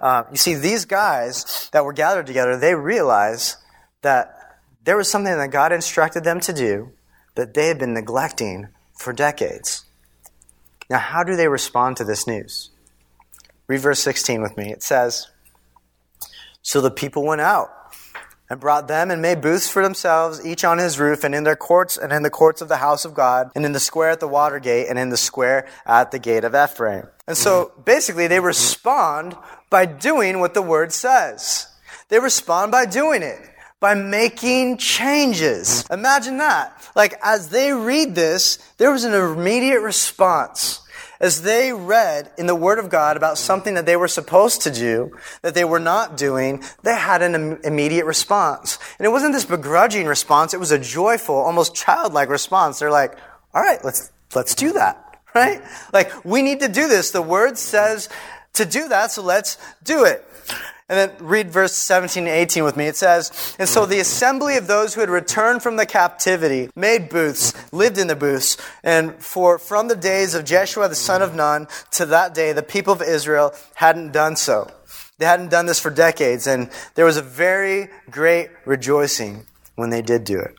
Uh, 0.00 0.24
you 0.30 0.36
see, 0.36 0.54
these 0.54 0.84
guys 0.84 1.68
that 1.72 1.84
were 1.84 1.92
gathered 1.92 2.26
together, 2.26 2.56
they 2.56 2.74
realized 2.74 3.56
that 4.02 4.39
there 4.84 4.96
was 4.96 5.10
something 5.10 5.36
that 5.36 5.50
God 5.50 5.72
instructed 5.72 6.24
them 6.24 6.40
to 6.40 6.52
do 6.52 6.92
that 7.34 7.54
they 7.54 7.68
had 7.68 7.78
been 7.78 7.94
neglecting 7.94 8.68
for 8.98 9.12
decades. 9.12 9.84
Now, 10.88 10.98
how 10.98 11.22
do 11.22 11.36
they 11.36 11.48
respond 11.48 11.96
to 11.98 12.04
this 12.04 12.26
news? 12.26 12.70
Read 13.68 13.80
verse 13.80 14.00
16 14.00 14.42
with 14.42 14.56
me. 14.56 14.72
It 14.72 14.82
says, 14.82 15.28
So 16.62 16.80
the 16.80 16.90
people 16.90 17.24
went 17.24 17.40
out 17.40 17.70
and 18.48 18.58
brought 18.58 18.88
them 18.88 19.12
and 19.12 19.22
made 19.22 19.40
booths 19.40 19.70
for 19.70 19.82
themselves, 19.82 20.44
each 20.44 20.64
on 20.64 20.78
his 20.78 20.98
roof, 20.98 21.22
and 21.22 21.36
in 21.36 21.44
their 21.44 21.54
courts, 21.54 21.96
and 21.96 22.12
in 22.12 22.24
the 22.24 22.30
courts 22.30 22.60
of 22.60 22.68
the 22.68 22.78
house 22.78 23.04
of 23.04 23.14
God, 23.14 23.50
and 23.54 23.64
in 23.64 23.70
the 23.70 23.78
square 23.78 24.10
at 24.10 24.18
the 24.18 24.26
water 24.26 24.58
gate, 24.58 24.88
and 24.88 24.98
in 24.98 25.10
the 25.10 25.16
square 25.16 25.68
at 25.86 26.10
the 26.10 26.18
gate 26.18 26.42
of 26.42 26.54
Ephraim. 26.54 27.06
And 27.28 27.36
so 27.36 27.72
basically, 27.84 28.26
they 28.26 28.40
respond 28.40 29.36
by 29.70 29.86
doing 29.86 30.40
what 30.40 30.54
the 30.54 30.62
word 30.62 30.92
says. 30.92 31.68
They 32.08 32.18
respond 32.18 32.72
by 32.72 32.86
doing 32.86 33.22
it 33.22 33.49
by 33.80 33.94
making 33.94 34.76
changes. 34.76 35.84
Imagine 35.90 36.36
that. 36.36 36.76
Like, 36.94 37.14
as 37.22 37.48
they 37.48 37.72
read 37.72 38.14
this, 38.14 38.58
there 38.76 38.92
was 38.92 39.04
an 39.04 39.14
immediate 39.14 39.80
response. 39.80 40.82
As 41.18 41.42
they 41.42 41.72
read 41.72 42.30
in 42.38 42.46
the 42.46 42.54
Word 42.54 42.78
of 42.78 42.88
God 42.88 43.16
about 43.16 43.36
something 43.36 43.74
that 43.74 43.84
they 43.84 43.96
were 43.96 44.08
supposed 44.08 44.62
to 44.62 44.70
do, 44.70 45.16
that 45.42 45.54
they 45.54 45.64
were 45.64 45.80
not 45.80 46.16
doing, 46.16 46.62
they 46.82 46.94
had 46.94 47.20
an 47.22 47.58
immediate 47.64 48.06
response. 48.06 48.78
And 48.98 49.06
it 49.06 49.10
wasn't 49.10 49.34
this 49.34 49.44
begrudging 49.44 50.06
response, 50.06 50.54
it 50.54 50.60
was 50.60 50.70
a 50.70 50.78
joyful, 50.78 51.34
almost 51.34 51.74
childlike 51.74 52.28
response. 52.28 52.78
They're 52.78 52.90
like, 52.90 53.18
all 53.52 53.62
right, 53.62 53.82
let's, 53.84 54.10
let's 54.34 54.54
do 54.54 54.72
that. 54.74 55.06
Right? 55.32 55.62
Like, 55.92 56.24
we 56.24 56.42
need 56.42 56.58
to 56.58 56.66
do 56.66 56.88
this. 56.88 57.12
The 57.12 57.22
Word 57.22 57.56
says 57.56 58.08
to 58.54 58.64
do 58.64 58.88
that, 58.88 59.12
so 59.12 59.22
let's 59.22 59.58
do 59.84 60.04
it. 60.04 60.26
And 60.90 60.98
then 60.98 61.12
read 61.20 61.52
verse 61.52 61.72
17 61.72 62.26
and 62.26 62.28
18 62.28 62.64
with 62.64 62.76
me. 62.76 62.88
It 62.88 62.96
says, 62.96 63.54
And 63.60 63.68
so 63.68 63.86
the 63.86 64.00
assembly 64.00 64.56
of 64.56 64.66
those 64.66 64.92
who 64.92 65.00
had 65.00 65.08
returned 65.08 65.62
from 65.62 65.76
the 65.76 65.86
captivity 65.86 66.68
made 66.74 67.08
booths, 67.08 67.54
lived 67.72 67.96
in 67.96 68.08
the 68.08 68.16
booths. 68.16 68.56
And 68.82 69.14
for 69.14 69.60
from 69.60 69.86
the 69.86 69.94
days 69.94 70.34
of 70.34 70.44
Jeshua 70.44 70.88
the 70.88 70.96
son 70.96 71.22
of 71.22 71.32
Nun 71.32 71.68
to 71.92 72.06
that 72.06 72.34
day, 72.34 72.52
the 72.52 72.64
people 72.64 72.92
of 72.92 73.02
Israel 73.02 73.54
hadn't 73.74 74.10
done 74.10 74.34
so. 74.34 74.68
They 75.18 75.26
hadn't 75.26 75.50
done 75.50 75.66
this 75.66 75.78
for 75.78 75.90
decades. 75.90 76.48
And 76.48 76.68
there 76.96 77.04
was 77.04 77.16
a 77.16 77.22
very 77.22 77.88
great 78.10 78.50
rejoicing 78.64 79.46
when 79.76 79.90
they 79.90 80.02
did 80.02 80.24
do 80.24 80.40
it. 80.40 80.58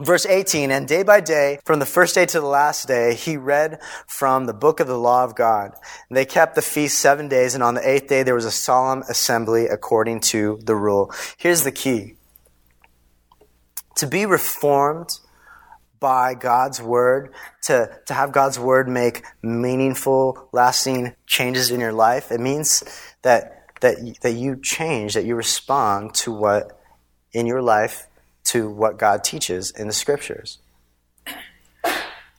Verse 0.00 0.24
18, 0.24 0.70
and 0.70 0.88
day 0.88 1.02
by 1.02 1.20
day, 1.20 1.58
from 1.64 1.78
the 1.78 1.86
first 1.86 2.14
day 2.14 2.24
to 2.24 2.40
the 2.40 2.46
last 2.46 2.88
day, 2.88 3.14
he 3.14 3.36
read 3.36 3.80
from 4.06 4.46
the 4.46 4.54
book 4.54 4.80
of 4.80 4.86
the 4.86 4.98
law 4.98 5.24
of 5.24 5.34
God. 5.34 5.72
And 6.08 6.16
they 6.16 6.24
kept 6.24 6.54
the 6.54 6.62
feast 6.62 6.98
seven 6.98 7.28
days, 7.28 7.54
and 7.54 7.62
on 7.62 7.74
the 7.74 7.86
eighth 7.86 8.08
day 8.08 8.22
there 8.22 8.34
was 8.34 8.46
a 8.46 8.50
solemn 8.50 9.02
assembly 9.10 9.66
according 9.66 10.20
to 10.20 10.58
the 10.62 10.74
rule. 10.74 11.12
Here's 11.36 11.64
the 11.64 11.72
key. 11.72 12.14
To 13.96 14.06
be 14.06 14.24
reformed 14.24 15.18
by 15.98 16.32
God's 16.32 16.80
word, 16.80 17.34
to, 17.64 17.90
to 18.06 18.14
have 18.14 18.32
God's 18.32 18.58
word 18.58 18.88
make 18.88 19.22
meaningful, 19.42 20.48
lasting 20.52 21.14
changes 21.26 21.70
in 21.70 21.78
your 21.78 21.92
life, 21.92 22.32
it 22.32 22.40
means 22.40 22.82
that, 23.20 23.66
that, 23.82 23.96
that 24.22 24.32
you 24.32 24.56
change, 24.56 25.12
that 25.12 25.26
you 25.26 25.34
respond 25.34 26.14
to 26.14 26.32
what 26.32 26.80
in 27.32 27.44
your 27.44 27.60
life 27.60 28.06
to 28.50 28.68
what 28.68 28.98
God 28.98 29.22
teaches 29.22 29.70
in 29.70 29.86
the 29.86 29.92
scriptures. 29.92 30.58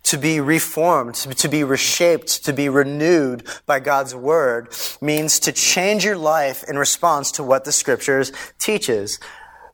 To 0.03 0.17
be 0.17 0.41
reformed, 0.41 1.15
to 1.15 1.47
be 1.47 1.63
reshaped, 1.63 2.43
to 2.43 2.51
be 2.51 2.67
renewed 2.67 3.47
by 3.65 3.79
God's 3.79 4.13
word 4.13 4.75
means 4.99 5.39
to 5.39 5.53
change 5.53 6.03
your 6.03 6.17
life 6.17 6.65
in 6.67 6.77
response 6.77 7.31
to 7.33 7.43
what 7.43 7.63
the 7.63 7.71
scriptures 7.71 8.33
teaches. 8.59 9.19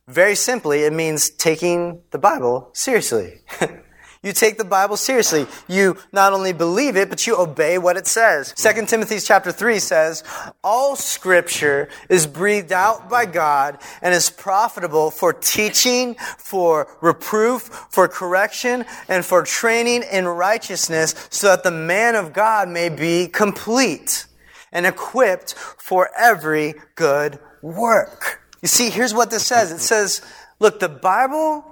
Very 0.07 0.35
simply, 0.35 0.83
it 0.83 0.93
means 0.93 1.31
taking 1.31 2.01
the 2.11 2.19
Bible 2.19 2.69
seriously. 2.73 3.41
You 4.24 4.34
take 4.34 4.57
the 4.57 4.65
Bible 4.65 4.97
seriously. 4.97 5.45
You 5.68 5.97
not 6.11 6.34
only 6.34 6.53
believe 6.53 6.95
it, 6.97 7.09
but 7.09 7.28
you 7.28 7.38
obey 7.38 7.78
what 7.78 7.97
it 7.97 8.07
says. 8.07 8.53
2 8.53 8.86
Timothy 8.86 9.20
chapter 9.20 9.51
3 9.51 9.80
says, 9.80 10.24
All 10.63 10.95
scripture 10.95 11.89
is 12.09 12.26
breathed 12.26 12.72
out 12.72 13.09
by 13.09 13.26
God 13.26 13.80
and 14.01 14.13
is 14.13 14.30
profitable 14.30 15.11
for 15.11 15.34
teaching, 15.34 16.15
for 16.38 16.97
reproof, 17.01 17.63
for 17.89 18.07
correction, 18.07 18.86
and 19.07 19.24
for 19.24 19.43
training 19.43 20.03
in 20.11 20.28
righteousness, 20.28 21.28
so 21.30 21.47
that 21.47 21.63
the 21.63 21.72
man 21.72 22.15
of 22.15 22.34
God 22.34 22.70
may 22.70 22.89
be 22.89 23.28
complete 23.28 24.26
and 24.72 24.86
equipped 24.86 25.53
for 25.53 26.09
every 26.18 26.76
good 26.95 27.39
work. 27.61 28.41
You 28.61 28.68
see, 28.68 28.89
here's 28.89 29.13
what 29.13 29.30
this 29.30 29.45
says. 29.45 29.72
It 29.72 29.80
says, 29.80 30.22
look, 30.59 30.80
the 30.80 30.89
Bible, 30.89 31.63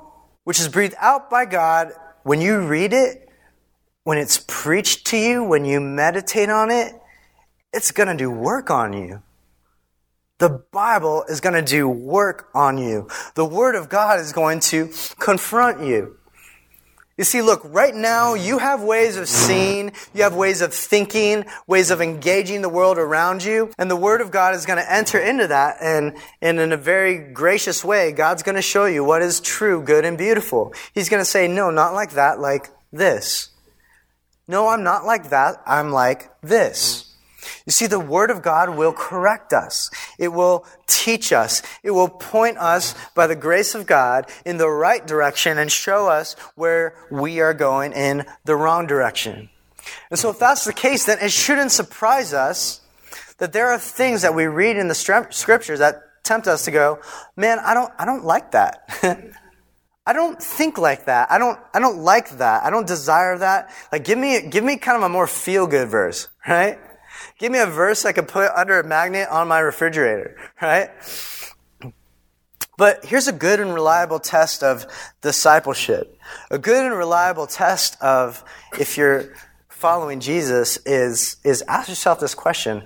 which 0.44 0.60
is 0.60 0.70
breathed 0.70 0.96
out 1.00 1.30
by 1.30 1.46
God, 1.46 1.92
when 2.26 2.42
you 2.42 2.60
read 2.60 2.92
it, 2.92 3.30
when 4.04 4.18
it's 4.18 4.44
preached 4.48 5.06
to 5.06 5.18
you, 5.18 5.44
when 5.44 5.64
you 5.64 5.80
meditate 5.80 6.50
on 6.50 6.72
it, 6.72 6.92
it's 7.72 7.92
going 7.92 8.08
to 8.08 8.16
do 8.16 8.32
work 8.32 8.72
on 8.72 8.94
you. 8.94 9.22
The 10.40 10.64
Bible 10.72 11.24
is 11.30 11.40
going 11.40 11.54
to 11.54 11.62
do 11.62 11.88
work 11.88 12.50
on 12.56 12.80
you. 12.80 13.08
The 13.36 13.46
Word 13.46 13.76
of 13.76 13.90
God 13.90 14.20
is 14.20 14.34
going 14.34 14.60
to 14.62 14.90
confront 15.20 15.86
you. 15.86 16.18
You 17.18 17.24
see, 17.24 17.42
look, 17.42 17.62
right 17.64 17.96
now 17.96 18.34
you 18.34 18.58
have 18.58 18.84
ways 18.84 19.16
of 19.16 19.30
seeing, 19.30 19.94
you 20.14 20.24
have 20.24 20.36
ways 20.36 20.60
of 20.60 20.74
thinking, 20.74 21.46
ways 21.66 21.90
of 21.90 22.02
engaging 22.02 22.62
the 22.62 22.68
world 22.68 22.98
around 22.98 23.42
you, 23.42 23.72
and 23.78 23.90
the 23.90 23.96
Word 23.96 24.20
of 24.20 24.32
God 24.32 24.54
is 24.54 24.66
going 24.66 24.80
to 24.80 24.94
enter 24.94 25.18
into 25.18 25.48
that, 25.48 25.78
and, 25.80 26.18
and 26.42 26.60
in 26.60 26.74
a 26.74 26.78
very 26.78 27.18
gracious 27.18 27.86
way, 27.86 28.12
God's 28.12 28.44
going 28.44 28.58
to 28.58 28.62
show 28.62 28.84
you 28.86 29.02
what 29.06 29.22
is 29.22 29.40
true, 29.40 29.82
good, 29.82 30.04
and 30.04 30.18
beautiful. 30.18 30.74
He's 30.94 31.08
going 31.08 31.22
to 31.22 31.26
say, 31.26 31.48
no, 31.48 31.72
not 31.72 31.94
like 31.94 32.12
that, 32.12 32.42
like 32.42 32.70
this. 32.92 33.50
No, 34.46 34.68
I'm 34.68 34.84
not 34.84 35.06
like 35.06 35.30
that, 35.30 35.62
I'm 35.66 35.92
like 35.92 36.30
this. 36.42 37.05
You 37.66 37.72
see, 37.72 37.88
the 37.88 38.00
Word 38.00 38.30
of 38.30 38.42
God 38.42 38.76
will 38.76 38.94
correct 38.94 39.54
us. 39.54 39.90
It 40.18 40.30
will 40.30 40.66
teach 40.88 41.32
us. 41.32 41.62
It 41.84 41.92
will 41.92 42.10
point 42.10 42.58
us 42.58 42.96
by 43.14 43.28
the 43.28 43.36
grace 43.36 43.76
of 43.76 43.86
God 43.86 44.30
in 44.46 44.58
the 44.58 44.70
right 44.70 45.06
direction 45.06 45.58
and 45.58 45.72
show 45.72 46.08
us 46.08 46.36
where 46.56 46.96
we 47.12 47.40
are 47.40 47.54
going 47.54 47.94
in 47.94 48.26
the 48.44 48.56
wrong 48.56 48.88
direction. 48.88 49.50
And 50.10 50.20
so 50.20 50.30
if 50.30 50.40
that's 50.40 50.66
the 50.66 50.74
case, 50.74 51.06
then 51.06 51.20
it 51.22 51.32
shouldn't 51.32 51.72
surprise 51.72 52.34
us 52.34 52.82
that 53.38 53.54
there 53.54 53.68
are 53.68 53.78
things 53.78 54.22
that 54.22 54.34
we 54.34 54.46
read 54.46 54.78
in 54.78 54.88
the 54.88 54.96
scriptures 54.96 55.80
that 55.80 56.02
tempt 56.24 56.48
us 56.48 56.66
to 56.66 56.72
go, 56.72 57.00
man, 57.36 57.60
I 57.60 57.74
don't, 57.74 57.92
I 57.98 58.06
don't 58.06 58.26
like 58.26 58.52
that. 58.52 58.90
I 60.08 60.14
don't 60.14 60.42
think 60.42 60.78
like 60.78 61.06
that. 61.06 61.32
I 61.32 61.38
don't, 61.38 61.60
I 61.74 61.80
don't 61.80 61.98
like 61.98 62.38
that. 62.38 62.64
I 62.64 62.70
don't 62.70 62.86
desire 62.86 63.38
that. 63.40 63.72
Like, 63.92 64.04
give 64.04 64.18
me, 64.18 64.42
give 64.42 64.64
me 64.64 64.78
kind 64.78 64.98
of 64.98 65.04
a 65.04 65.10
more 65.10 65.26
feel 65.26 65.66
good 65.66 65.90
verse, 65.90 66.28
right? 66.48 66.80
Give 67.38 67.52
me 67.52 67.60
a 67.60 67.66
verse 67.66 68.06
I 68.06 68.14
could 68.14 68.28
put 68.28 68.50
under 68.52 68.80
a 68.80 68.84
magnet 68.84 69.28
on 69.30 69.48
my 69.48 69.60
refrigerator, 69.60 70.38
right? 70.62 70.90
But 72.78 73.06
here's 73.06 73.28
a 73.28 73.34
good 73.34 73.60
and 73.60 73.74
reliable 73.74 74.20
test 74.20 74.64
of 74.64 74.86
discipleship. 75.22 76.18
A 76.52 76.58
good 76.58 76.86
and 76.86 76.96
reliable 76.96 77.48
test 77.48 78.02
of 78.02 78.44
if 78.80 78.98
you're 78.98 79.34
following 79.70 80.20
Jesus 80.20 80.78
is, 80.86 81.38
is 81.44 81.62
ask 81.68 81.90
yourself 81.90 82.20
this 82.20 82.36
question. 82.36 82.84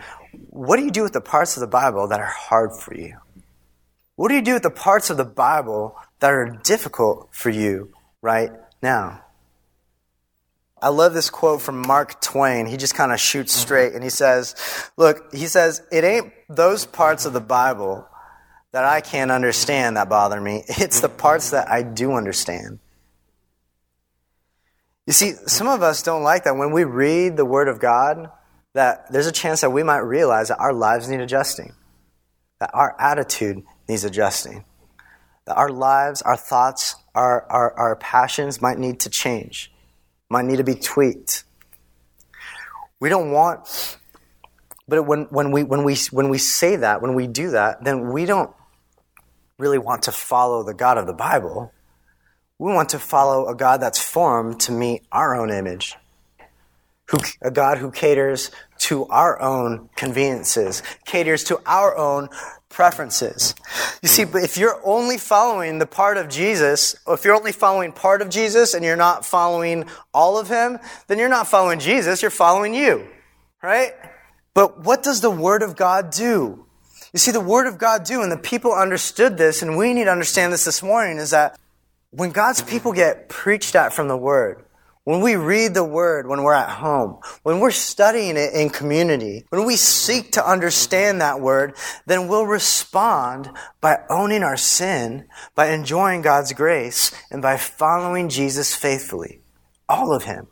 What 0.50 0.78
do 0.78 0.84
you 0.84 0.92
do 0.92 1.04
with 1.04 1.14
the 1.14 1.22
parts 1.22 1.56
of 1.56 1.62
the 1.62 1.68
Bible 1.68 2.08
that 2.08 2.20
are 2.20 2.26
hard 2.26 2.74
for 2.74 2.96
you? 2.96 3.18
What 4.16 4.30
do 4.30 4.36
you 4.36 4.42
do 4.42 4.54
with 4.54 4.64
the 4.64 4.72
parts 4.72 5.10
of 5.10 5.18
the 5.18 5.26
Bible 5.26 5.96
that 6.20 6.32
are 6.32 6.60
difficult 6.64 7.30
for 7.32 7.50
you 7.50 7.94
right 8.22 8.52
now? 8.82 9.24
I 10.82 10.90
love 10.90 11.14
this 11.14 11.30
quote 11.30 11.62
from 11.62 11.82
Mark 11.82 12.22
Twain. 12.22 12.66
He 12.66 12.78
just 12.78 12.96
kind 12.96 13.12
of 13.12 13.20
shoots 13.20 13.54
mm-hmm. 13.54 13.62
straight 13.62 13.94
and 13.94 14.04
he 14.04 14.10
says, 14.10 14.56
Look, 14.98 15.34
he 15.34 15.48
says, 15.48 15.82
it 15.92 16.04
ain't 16.04 16.34
those 16.50 16.86
parts 16.86 17.26
of 17.26 17.34
the 17.34 17.42
Bible 17.42 18.08
that 18.72 18.84
I 18.84 19.02
can't 19.02 19.32
understand 19.32 19.98
that 19.98 20.10
bother 20.10 20.40
me. 20.40 20.64
It's 20.68 21.02
the 21.02 21.08
mm-hmm. 21.08 21.18
parts 21.18 21.52
that 21.52 21.70
I 21.70 21.84
do 21.84 22.14
understand. 22.14 22.80
You 25.08 25.14
see, 25.14 25.34
some 25.48 25.68
of 25.68 25.82
us 25.82 26.04
don't 26.04 26.24
like 26.24 26.44
that. 26.44 26.56
When 26.56 26.72
we 26.72 26.84
read 26.84 27.36
the 27.36 27.46
Word 27.46 27.68
of 27.68 27.80
God, 27.80 28.30
that 28.74 29.12
there's 29.12 29.26
a 29.26 29.32
chance 29.32 29.62
that 29.62 29.72
we 29.72 29.82
might 29.82 29.98
realize 30.00 30.50
that 30.50 30.60
our 30.60 30.72
lives 30.72 31.10
need 31.10 31.20
adjusting, 31.20 31.74
that 32.60 32.70
our 32.74 32.96
attitude 33.00 33.64
needs 33.88 34.04
adjusting 34.04 34.66
that 35.50 35.58
our 35.58 35.70
lives, 35.70 36.22
our 36.22 36.38
thoughts, 36.38 36.96
our, 37.16 37.44
our, 37.50 37.74
our 37.74 37.96
passions 37.96 38.62
might 38.62 38.78
need 38.78 39.00
to 39.00 39.10
change, 39.10 39.72
might 40.30 40.46
need 40.46 40.58
to 40.58 40.64
be 40.64 40.76
tweaked. 40.76 41.44
We 43.00 43.10
don't 43.10 43.32
want, 43.32 43.98
but 44.88 45.04
when, 45.04 45.24
when, 45.26 45.52
we, 45.52 45.64
when, 45.64 45.84
we, 45.84 45.96
when 46.12 46.30
we 46.30 46.38
say 46.38 46.76
that, 46.76 47.02
when 47.02 47.16
we 47.16 47.28
do 47.28 47.52
that, 47.52 47.84
then 47.84 48.12
we 48.12 48.26
don't 48.26 48.52
really 49.58 49.78
want 49.78 50.04
to 50.04 50.12
follow 50.12 50.64
the 50.64 50.74
God 50.74 50.98
of 50.98 51.08
the 51.08 51.14
Bible. 51.14 51.72
We 52.58 52.74
want 52.74 52.90
to 52.90 53.00
follow 53.00 53.48
a 53.48 53.56
God 53.56 53.82
that's 53.82 54.02
formed 54.02 54.60
to 54.62 54.72
meet 54.72 55.04
our 55.12 55.36
own 55.36 55.50
image, 55.50 55.96
who, 57.10 57.18
a 57.42 57.52
God 57.52 57.78
who 57.80 57.92
caters 57.92 58.52
to 58.80 59.06
our 59.08 59.42
own 59.42 59.90
conveniences, 59.96 60.84
caters 61.06 61.44
to 61.46 61.60
our 61.66 61.98
own 61.98 62.30
preferences. 62.70 63.56
You 64.02 64.08
see, 64.08 64.26
but 64.26 64.44
if 64.44 64.58
you're 64.58 64.80
only 64.86 65.18
following 65.18 65.80
the 65.80 65.88
part 65.88 66.18
of 66.18 66.30
Jesus, 66.30 66.96
or 67.06 67.16
if 67.16 67.26
you're 67.26 67.36
only 67.36 67.52
following 67.52 67.92
part 67.92 68.22
of 68.22 68.30
Jesus 68.30 68.74
and 68.74 68.86
you're 68.86 68.96
not 68.96 69.26
following 69.26 69.86
all 70.14 70.38
of 70.38 70.48
him, 70.48 70.80
then 71.08 71.18
you're 71.18 71.30
not 71.30 71.48
following 71.48 71.80
Jesus, 71.80 72.22
you're 72.22 72.32
following 72.32 72.74
you. 72.74 73.08
Right? 73.62 73.94
But 74.54 74.84
what 74.84 75.04
does 75.04 75.22
the 75.22 75.32
Word 75.32 75.64
of 75.64 75.76
God 75.76 76.12
do? 76.12 76.66
You 77.12 77.20
see, 77.20 77.32
the 77.32 77.42
Word 77.42 77.66
of 77.66 77.78
God 77.78 78.04
do, 78.04 78.22
and 78.22 78.32
the 78.32 78.38
people 78.38 78.72
understood 78.72 79.38
this, 79.38 79.62
and 79.62 79.78
we 79.78 79.94
need 79.94 80.06
to 80.06 80.12
understand 80.12 80.54
this 80.54 80.66
this 80.66 80.84
morning, 80.84 81.18
is 81.18 81.32
that 81.32 81.60
when 82.12 82.32
God's 82.32 82.62
people 82.62 82.94
get 82.94 83.30
preached 83.30 83.76
at 83.76 83.94
from 83.94 84.08
the 84.08 84.18
Word, 84.18 84.64
when 85.10 85.22
we 85.22 85.36
read 85.36 85.74
the 85.74 85.84
Word, 85.84 86.28
when 86.28 86.44
we're 86.44 86.54
at 86.54 86.70
home, 86.70 87.18
when 87.42 87.60
we're 87.60 87.72
studying 87.72 88.38
it 88.38 88.54
in 88.54 88.70
community, 88.70 89.44
when 89.50 89.66
we 89.66 89.76
seek 89.76 90.34
to 90.34 90.48
understand 90.48 91.20
that 91.20 91.42
Word, 91.42 91.76
then 92.06 92.28
we'll 92.28 92.46
respond 92.46 93.50
by 93.82 93.98
owning 94.08 94.44
our 94.44 94.56
sin, 94.56 95.28
by 95.56 95.72
enjoying 95.72 96.22
God's 96.22 96.54
grace, 96.54 97.12
and 97.32 97.42
by 97.42 97.58
following 97.58 98.30
Jesus 98.30 98.76
faithfully. 98.76 99.42
All 99.90 100.14
of 100.14 100.26
Him. 100.26 100.46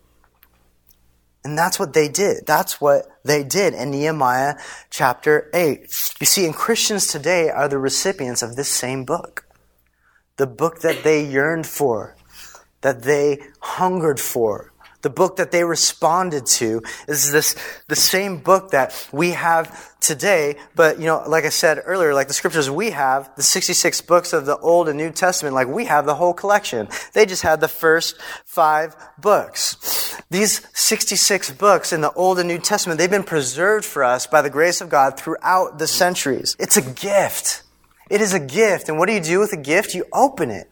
And 1.43 1.55
that's 1.55 1.77
what 1.77 1.93
they 1.93 2.09
did. 2.09 2.47
That's 2.47 2.81
what 2.81 3.05
they 3.23 3.43
did 3.43 3.75
in 3.75 3.91
Nehemiah 3.91 4.55
chapter 4.89 5.51
8. 5.53 5.81
You 6.19 6.25
see, 6.25 6.45
and 6.45 6.55
Christians 6.55 7.05
today 7.05 7.51
are 7.51 7.67
the 7.67 7.77
recipients 7.77 8.41
of 8.41 8.55
this 8.55 8.69
same 8.69 9.05
book. 9.05 9.45
The 10.37 10.47
book 10.47 10.79
that 10.79 11.03
they 11.03 11.23
yearned 11.23 11.67
for 11.67 12.16
that 12.87 13.03
they 13.03 13.41
hungered 13.59 14.17
for. 14.17 14.71
The 15.01 15.09
book 15.09 15.35
that 15.35 15.51
they 15.51 15.65
responded 15.65 16.45
to 16.45 16.81
is 17.09 17.33
this, 17.33 17.53
the 17.89 17.97
same 17.97 18.37
book 18.37 18.71
that 18.71 19.09
we 19.11 19.31
have 19.31 19.99
today. 19.99 20.55
But, 20.73 20.97
you 20.97 21.05
know, 21.05 21.21
like 21.27 21.43
I 21.43 21.49
said 21.49 21.81
earlier, 21.83 22.13
like 22.13 22.29
the 22.29 22.33
scriptures 22.33 22.69
we 22.69 22.91
have, 22.91 23.29
the 23.35 23.43
66 23.43 23.99
books 24.01 24.31
of 24.31 24.45
the 24.45 24.57
Old 24.59 24.87
and 24.87 24.97
New 24.97 25.11
Testament, 25.11 25.53
like 25.53 25.67
we 25.67 25.83
have 25.83 26.05
the 26.05 26.15
whole 26.15 26.33
collection. 26.33 26.87
They 27.11 27.25
just 27.25 27.43
had 27.43 27.59
the 27.59 27.67
first 27.67 28.15
five 28.45 28.95
books. 29.17 30.15
These 30.29 30.65
66 30.73 31.51
books 31.51 31.91
in 31.91 31.99
the 31.99 32.13
Old 32.13 32.39
and 32.39 32.47
New 32.47 32.59
Testament, 32.59 32.99
they've 32.99 33.09
been 33.09 33.23
preserved 33.23 33.83
for 33.83 34.05
us 34.05 34.27
by 34.27 34.41
the 34.41 34.49
grace 34.49 34.79
of 34.79 34.87
God 34.87 35.19
throughout 35.19 35.77
the 35.77 35.87
centuries. 35.87 36.55
It's 36.57 36.77
a 36.77 36.93
gift. 36.93 37.63
It 38.09 38.21
is 38.21 38.33
a 38.33 38.39
gift. 38.39 38.87
And 38.87 38.97
what 38.97 39.07
do 39.07 39.13
you 39.13 39.21
do 39.21 39.39
with 39.39 39.51
a 39.51 39.57
gift? 39.57 39.93
You 39.93 40.05
open 40.13 40.51
it. 40.51 40.71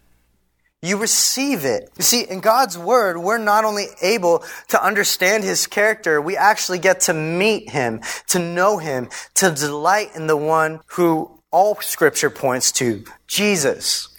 You 0.85 0.97
receive 0.97 1.65
it. 1.65 1.89
You 1.97 2.03
see, 2.03 2.21
in 2.21 2.41
God's 2.41 2.77
Word, 2.77 3.17
we're 3.17 3.39
not 3.39 3.65
only 3.65 3.87
able 4.01 4.43
to 4.67 4.83
understand 4.83 5.43
His 5.43 5.65
character, 5.65 6.21
we 6.21 6.37
actually 6.37 6.77
get 6.79 7.01
to 7.01 7.13
meet 7.13 7.71
Him, 7.71 8.01
to 8.27 8.39
know 8.39 8.77
Him, 8.77 9.09
to 9.35 9.49
delight 9.49 10.15
in 10.15 10.27
the 10.27 10.37
one 10.37 10.81
who 10.87 11.39
all 11.49 11.75
Scripture 11.81 12.29
points 12.29 12.71
to, 12.73 13.03
Jesus. 13.27 14.09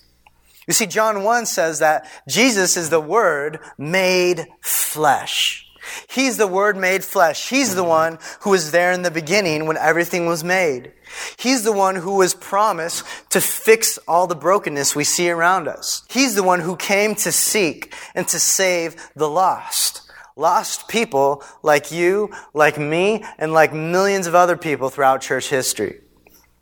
You 0.67 0.75
see, 0.75 0.87
John 0.87 1.23
1 1.23 1.47
says 1.47 1.79
that 1.79 2.11
Jesus 2.29 2.77
is 2.77 2.91
the 2.91 3.01
Word 3.01 3.61
made 3.79 4.47
flesh. 4.61 5.66
He's 6.09 6.37
the 6.37 6.47
Word 6.47 6.77
made 6.77 7.05
flesh. 7.05 7.49
He's 7.49 7.75
the 7.75 7.85
one 7.85 8.19
who 8.41 8.51
was 8.51 8.71
there 8.71 8.93
in 8.93 9.03
the 9.03 9.11
beginning 9.11 9.67
when 9.67 9.77
everything 9.77 10.27
was 10.27 10.45
made. 10.45 10.93
He's 11.39 11.63
the 11.63 11.73
one 11.73 11.97
who 11.97 12.17
was 12.17 12.35
promised 12.35 13.05
to 13.31 13.41
fix 13.41 13.99
all 14.09 14.27
the 14.27 14.35
brokenness 14.35 14.97
we 14.97 15.05
see 15.05 15.31
around 15.31 15.69
us. 15.69 16.05
He's 16.11 16.35
the 16.35 16.43
one 16.43 16.61
who 16.61 16.77
came 16.77 17.15
to 17.17 17.33
seek 17.33 17.95
and 18.15 18.27
to 18.29 18.39
save 18.39 18.97
the 19.15 19.29
lost. 19.29 20.03
Lost 20.37 20.89
people 20.89 21.43
like 21.63 21.91
you, 21.91 22.31
like 22.53 22.79
me, 22.79 23.25
and 23.39 23.53
like 23.53 23.73
millions 23.73 24.27
of 24.27 24.35
other 24.35 24.57
people 24.57 24.91
throughout 24.91 25.23
church 25.23 25.49
history. 25.49 26.01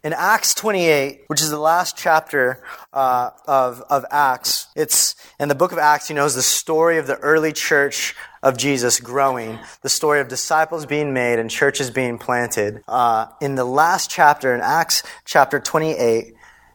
In 0.04 0.12
Acts 0.12 0.52
28, 0.52 1.22
which 1.28 1.40
is 1.40 1.48
the 1.48 1.58
last 1.58 1.96
chapter 1.96 2.62
uh, 2.92 3.30
of, 3.48 3.82
of 3.88 4.04
Acts, 4.10 4.66
it's 4.76 5.16
in 5.40 5.48
the 5.48 5.54
book 5.54 5.72
of 5.72 5.78
Acts, 5.78 6.10
you 6.10 6.14
know, 6.14 6.26
is 6.26 6.34
the 6.34 6.42
story 6.42 6.98
of 6.98 7.06
the 7.06 7.16
early 7.16 7.54
church 7.54 8.14
of 8.42 8.58
Jesus 8.58 9.00
growing, 9.00 9.58
the 9.80 9.88
story 9.88 10.20
of 10.20 10.28
disciples 10.28 10.84
being 10.84 11.14
made 11.14 11.38
and 11.38 11.50
churches 11.50 11.90
being 11.90 12.18
planted. 12.18 12.82
Uh, 12.86 13.28
in 13.40 13.54
the 13.54 13.64
last 13.64 14.10
chapter, 14.10 14.54
in 14.54 14.60
Acts 14.60 15.04
chapter 15.24 15.58
28, 15.58 16.34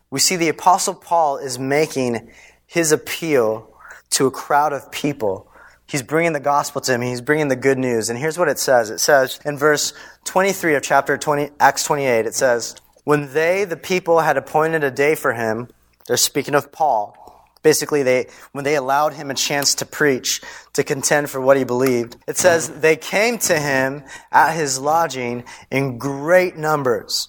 we 0.10 0.20
see 0.20 0.36
the 0.36 0.50
Apostle 0.50 0.96
Paul 0.96 1.38
is 1.38 1.60
making 1.60 2.32
his 2.66 2.92
appeal 2.92 3.72
to 4.10 4.26
a 4.26 4.32
crowd 4.32 4.74
of 4.74 4.92
people. 4.92 5.52
He's 5.86 6.02
bringing 6.02 6.34
the 6.34 6.40
gospel 6.40 6.82
to 6.82 6.94
him. 6.94 7.02
He's 7.02 7.22
bringing 7.22 7.48
the 7.48 7.56
good 7.56 7.78
news. 7.78 8.10
And 8.10 8.18
here's 8.18 8.40
what 8.40 8.48
it 8.48 8.58
says. 8.58 8.90
It 8.90 9.00
says 9.00 9.40
in 9.46 9.56
verse 9.56 9.94
23 10.24 10.74
of 10.74 10.82
chapter 10.82 11.16
20, 11.16 11.52
Acts 11.60 11.84
28, 11.84 12.26
it 12.26 12.34
says, 12.34 12.76
When 13.04 13.34
they, 13.34 13.64
the 13.66 13.78
people, 13.78 14.20
had 14.20 14.38
appointed 14.38 14.84
a 14.84 14.91
day 14.91 15.16
for 15.16 15.34
him, 15.34 15.70
they're 16.08 16.18
speaking 16.18 16.56
of 16.56 16.72
Paul, 16.72 17.16
Basically, 17.62 18.04
they, 18.04 18.28
when 18.54 18.64
they 18.64 18.76
allowed 18.76 19.14
him 19.14 19.30
a 19.30 19.34
chance 19.34 19.76
to 19.76 19.86
preach, 19.86 20.41
to 20.74 20.84
contend 20.84 21.30
for 21.30 21.41
what 21.41 21.58
he 21.58 21.66
believed, 21.66 22.16
it 22.26 22.38
says 22.38 22.70
they 22.70 22.95
came 22.95 23.38
to 23.39 23.60
him 23.60 24.04
at 24.32 24.54
his 24.54 24.80
lodging 24.80 25.43
in 25.70 25.97
great 25.97 26.56
numbers. 26.56 27.28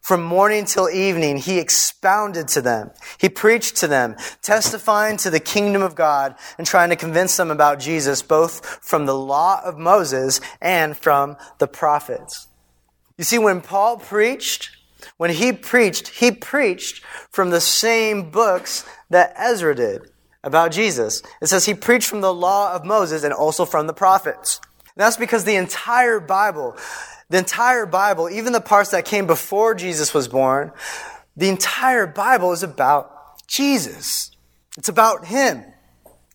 From 0.00 0.22
morning 0.22 0.64
till 0.64 0.88
evening, 0.88 1.36
he 1.36 1.58
expounded 1.58 2.48
to 2.48 2.62
them. 2.62 2.92
He 3.18 3.28
preached 3.28 3.76
to 3.76 3.86
them, 3.86 4.16
testifying 4.40 5.18
to 5.18 5.28
the 5.28 5.40
kingdom 5.40 5.82
of 5.82 5.94
God 5.94 6.34
and 6.56 6.66
trying 6.66 6.88
to 6.88 6.96
convince 6.96 7.36
them 7.36 7.50
about 7.50 7.78
Jesus, 7.78 8.22
both 8.22 8.64
from 8.82 9.04
the 9.04 9.14
law 9.14 9.60
of 9.62 9.76
Moses 9.76 10.40
and 10.62 10.96
from 10.96 11.36
the 11.58 11.68
prophets. 11.68 12.48
You 13.18 13.24
see, 13.24 13.38
when 13.38 13.60
Paul 13.60 13.98
preached, 13.98 14.77
when 15.16 15.30
he 15.30 15.52
preached, 15.52 16.08
he 16.08 16.30
preached 16.30 17.04
from 17.30 17.50
the 17.50 17.60
same 17.60 18.30
books 18.30 18.84
that 19.10 19.34
Ezra 19.36 19.74
did 19.74 20.10
about 20.42 20.72
Jesus. 20.72 21.22
It 21.40 21.46
says 21.46 21.64
he 21.66 21.74
preached 21.74 22.08
from 22.08 22.20
the 22.20 22.34
law 22.34 22.74
of 22.74 22.84
Moses 22.84 23.24
and 23.24 23.32
also 23.32 23.64
from 23.64 23.86
the 23.86 23.92
prophets. 23.92 24.60
And 24.78 25.04
that's 25.04 25.16
because 25.16 25.44
the 25.44 25.56
entire 25.56 26.20
Bible, 26.20 26.76
the 27.28 27.38
entire 27.38 27.86
Bible, 27.86 28.28
even 28.30 28.52
the 28.52 28.60
parts 28.60 28.90
that 28.90 29.04
came 29.04 29.26
before 29.26 29.74
Jesus 29.74 30.12
was 30.12 30.28
born, 30.28 30.72
the 31.36 31.48
entire 31.48 32.06
Bible 32.06 32.52
is 32.52 32.62
about 32.62 33.46
Jesus. 33.46 34.30
It's 34.76 34.88
about 34.88 35.26
Him. 35.26 35.64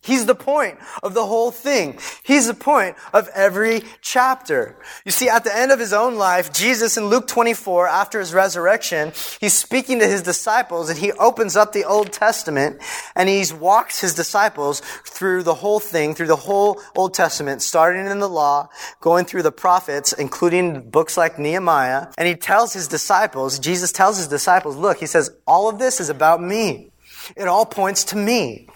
He's 0.03 0.25
the 0.25 0.35
point 0.35 0.79
of 1.01 1.13
the 1.13 1.25
whole 1.25 1.49
thing. 1.49 1.97
He's 2.23 2.47
the 2.47 2.53
point 2.53 2.97
of 3.13 3.29
every 3.33 3.83
chapter. 4.01 4.77
You 5.05 5.11
see, 5.11 5.29
at 5.29 5.45
the 5.45 5.55
end 5.55 5.71
of 5.71 5.79
his 5.79 5.93
own 5.93 6.15
life, 6.15 6.51
Jesus 6.51 6.97
in 6.97 7.05
Luke 7.05 7.25
24, 7.25 7.87
after 7.87 8.19
his 8.19 8.33
resurrection, 8.33 9.13
he's 9.39 9.53
speaking 9.53 9.99
to 9.99 10.07
his 10.07 10.21
disciples 10.21 10.89
and 10.89 10.99
he 10.99 11.13
opens 11.13 11.55
up 11.55 11.71
the 11.71 11.85
Old 11.85 12.11
Testament 12.11 12.81
and 13.15 13.29
he's 13.29 13.53
walks 13.53 14.01
his 14.01 14.13
disciples 14.13 14.81
through 15.05 15.43
the 15.43 15.53
whole 15.53 15.79
thing, 15.79 16.13
through 16.13 16.27
the 16.27 16.35
whole 16.35 16.81
Old 16.95 17.13
Testament, 17.13 17.61
starting 17.61 18.05
in 18.05 18.19
the 18.19 18.27
law, 18.27 18.67
going 18.99 19.23
through 19.23 19.43
the 19.43 19.53
prophets, 19.53 20.11
including 20.11 20.89
books 20.89 21.15
like 21.15 21.39
Nehemiah. 21.39 22.07
And 22.17 22.27
he 22.27 22.35
tells 22.35 22.73
his 22.73 22.89
disciples, 22.89 23.57
Jesus 23.57 23.93
tells 23.93 24.17
his 24.17 24.27
disciples, 24.27 24.75
look, 24.75 24.97
he 24.97 25.05
says, 25.05 25.31
all 25.47 25.69
of 25.69 25.79
this 25.79 26.01
is 26.01 26.09
about 26.09 26.41
me. 26.41 26.91
It 27.37 27.47
all 27.47 27.65
points 27.65 28.03
to 28.05 28.17
me. 28.17 28.67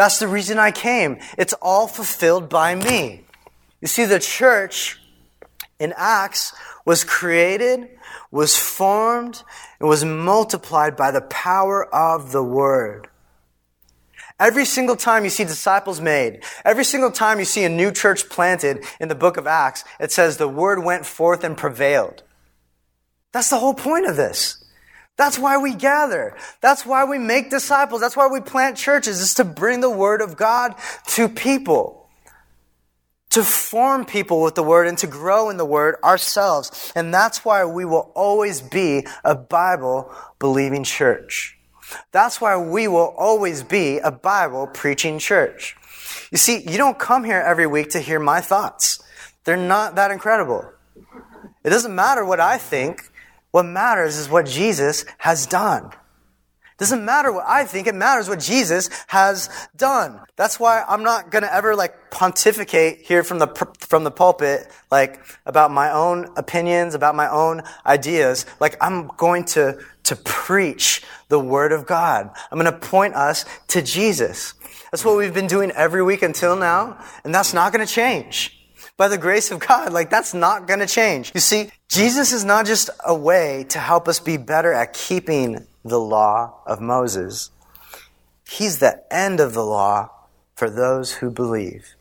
That's 0.00 0.18
the 0.18 0.28
reason 0.28 0.58
I 0.58 0.70
came. 0.70 1.18
It's 1.36 1.52
all 1.60 1.86
fulfilled 1.86 2.48
by 2.48 2.74
me. 2.74 3.26
You 3.82 3.86
see, 3.86 4.06
the 4.06 4.18
church 4.18 4.98
in 5.78 5.92
Acts 5.94 6.54
was 6.86 7.04
created, 7.04 7.86
was 8.30 8.56
formed, 8.56 9.42
and 9.78 9.90
was 9.90 10.02
multiplied 10.02 10.96
by 10.96 11.10
the 11.10 11.20
power 11.20 11.84
of 11.94 12.32
the 12.32 12.42
Word. 12.42 13.08
Every 14.38 14.64
single 14.64 14.96
time 14.96 15.24
you 15.24 15.28
see 15.28 15.44
disciples 15.44 16.00
made, 16.00 16.44
every 16.64 16.84
single 16.84 17.10
time 17.10 17.38
you 17.38 17.44
see 17.44 17.64
a 17.64 17.68
new 17.68 17.92
church 17.92 18.30
planted 18.30 18.82
in 19.00 19.08
the 19.08 19.14
book 19.14 19.36
of 19.36 19.46
Acts, 19.46 19.84
it 20.00 20.10
says 20.10 20.38
the 20.38 20.48
Word 20.48 20.82
went 20.82 21.04
forth 21.04 21.44
and 21.44 21.58
prevailed. 21.58 22.22
That's 23.32 23.50
the 23.50 23.58
whole 23.58 23.74
point 23.74 24.06
of 24.06 24.16
this. 24.16 24.64
That's 25.20 25.38
why 25.38 25.58
we 25.58 25.74
gather. 25.74 26.34
That's 26.62 26.86
why 26.86 27.04
we 27.04 27.18
make 27.18 27.50
disciples. 27.50 28.00
That's 28.00 28.16
why 28.16 28.28
we 28.28 28.40
plant 28.40 28.78
churches, 28.78 29.20
is 29.20 29.34
to 29.34 29.44
bring 29.44 29.80
the 29.80 29.90
Word 29.90 30.22
of 30.22 30.34
God 30.34 30.74
to 31.08 31.28
people. 31.28 32.08
To 33.32 33.42
form 33.42 34.06
people 34.06 34.40
with 34.40 34.54
the 34.54 34.62
Word 34.62 34.88
and 34.88 34.96
to 34.96 35.06
grow 35.06 35.50
in 35.50 35.58
the 35.58 35.66
Word 35.66 35.96
ourselves. 36.02 36.90
And 36.96 37.12
that's 37.12 37.44
why 37.44 37.66
we 37.66 37.84
will 37.84 38.10
always 38.14 38.62
be 38.62 39.06
a 39.22 39.34
Bible 39.34 40.10
believing 40.38 40.84
church. 40.84 41.58
That's 42.12 42.40
why 42.40 42.56
we 42.56 42.88
will 42.88 43.14
always 43.18 43.62
be 43.62 43.98
a 43.98 44.10
Bible 44.10 44.68
preaching 44.68 45.18
church. 45.18 45.76
You 46.30 46.38
see, 46.38 46.62
you 46.62 46.78
don't 46.78 46.98
come 46.98 47.24
here 47.24 47.40
every 47.40 47.66
week 47.66 47.90
to 47.90 48.00
hear 48.00 48.20
my 48.20 48.40
thoughts. 48.40 49.02
They're 49.44 49.58
not 49.58 49.96
that 49.96 50.10
incredible. 50.10 50.64
It 51.62 51.68
doesn't 51.68 51.94
matter 51.94 52.24
what 52.24 52.40
I 52.40 52.56
think. 52.56 53.09
What 53.50 53.64
matters 53.64 54.16
is 54.16 54.28
what 54.28 54.46
Jesus 54.46 55.04
has 55.18 55.46
done. 55.46 55.86
It 55.86 56.78
doesn't 56.78 57.04
matter 57.04 57.30
what 57.30 57.44
I 57.46 57.64
think. 57.64 57.86
It 57.86 57.94
matters 57.94 58.28
what 58.28 58.40
Jesus 58.40 58.88
has 59.08 59.50
done. 59.76 60.20
That's 60.36 60.58
why 60.58 60.82
I'm 60.88 61.02
not 61.02 61.30
going 61.30 61.42
to 61.42 61.52
ever 61.52 61.76
like 61.76 62.10
pontificate 62.10 63.00
here 63.02 63.22
from 63.22 63.38
the, 63.38 63.48
from 63.80 64.04
the 64.04 64.10
pulpit, 64.10 64.66
like 64.90 65.20
about 65.44 65.70
my 65.70 65.92
own 65.92 66.28
opinions, 66.36 66.94
about 66.94 67.14
my 67.14 67.28
own 67.28 67.62
ideas. 67.84 68.46
Like 68.60 68.76
I'm 68.80 69.08
going 69.18 69.44
to, 69.46 69.78
to 70.04 70.16
preach 70.16 71.02
the 71.28 71.38
word 71.38 71.72
of 71.72 71.86
God. 71.86 72.30
I'm 72.50 72.58
going 72.58 72.72
to 72.72 72.78
point 72.78 73.14
us 73.14 73.44
to 73.68 73.82
Jesus. 73.82 74.54
That's 74.90 75.04
what 75.04 75.16
we've 75.16 75.34
been 75.34 75.46
doing 75.46 75.70
every 75.72 76.02
week 76.02 76.22
until 76.22 76.56
now, 76.56 76.98
and 77.24 77.34
that's 77.34 77.52
not 77.52 77.72
going 77.72 77.86
to 77.86 77.92
change. 77.92 78.59
By 79.00 79.08
the 79.08 79.16
grace 79.16 79.50
of 79.50 79.60
God, 79.60 79.94
like 79.94 80.10
that's 80.10 80.34
not 80.34 80.66
going 80.66 80.80
to 80.80 80.86
change. 80.86 81.32
You 81.32 81.40
see, 81.40 81.70
Jesus 81.88 82.32
is 82.32 82.44
not 82.44 82.66
just 82.66 82.90
a 83.02 83.14
way 83.14 83.64
to 83.70 83.78
help 83.78 84.06
us 84.06 84.20
be 84.20 84.36
better 84.36 84.74
at 84.74 84.92
keeping 84.92 85.66
the 85.82 85.98
law 85.98 86.60
of 86.66 86.82
Moses. 86.82 87.50
He's 88.46 88.78
the 88.78 89.02
end 89.10 89.40
of 89.40 89.54
the 89.54 89.64
law 89.64 90.10
for 90.54 90.68
those 90.68 91.14
who 91.14 91.30
believe. 91.30 91.94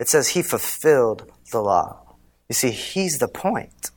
It 0.00 0.08
says 0.08 0.28
he 0.28 0.40
fulfilled 0.40 1.30
the 1.52 1.60
law. 1.60 2.16
You 2.48 2.54
see, 2.54 2.70
he's 2.70 3.18
the 3.18 3.28
point. 3.28 3.90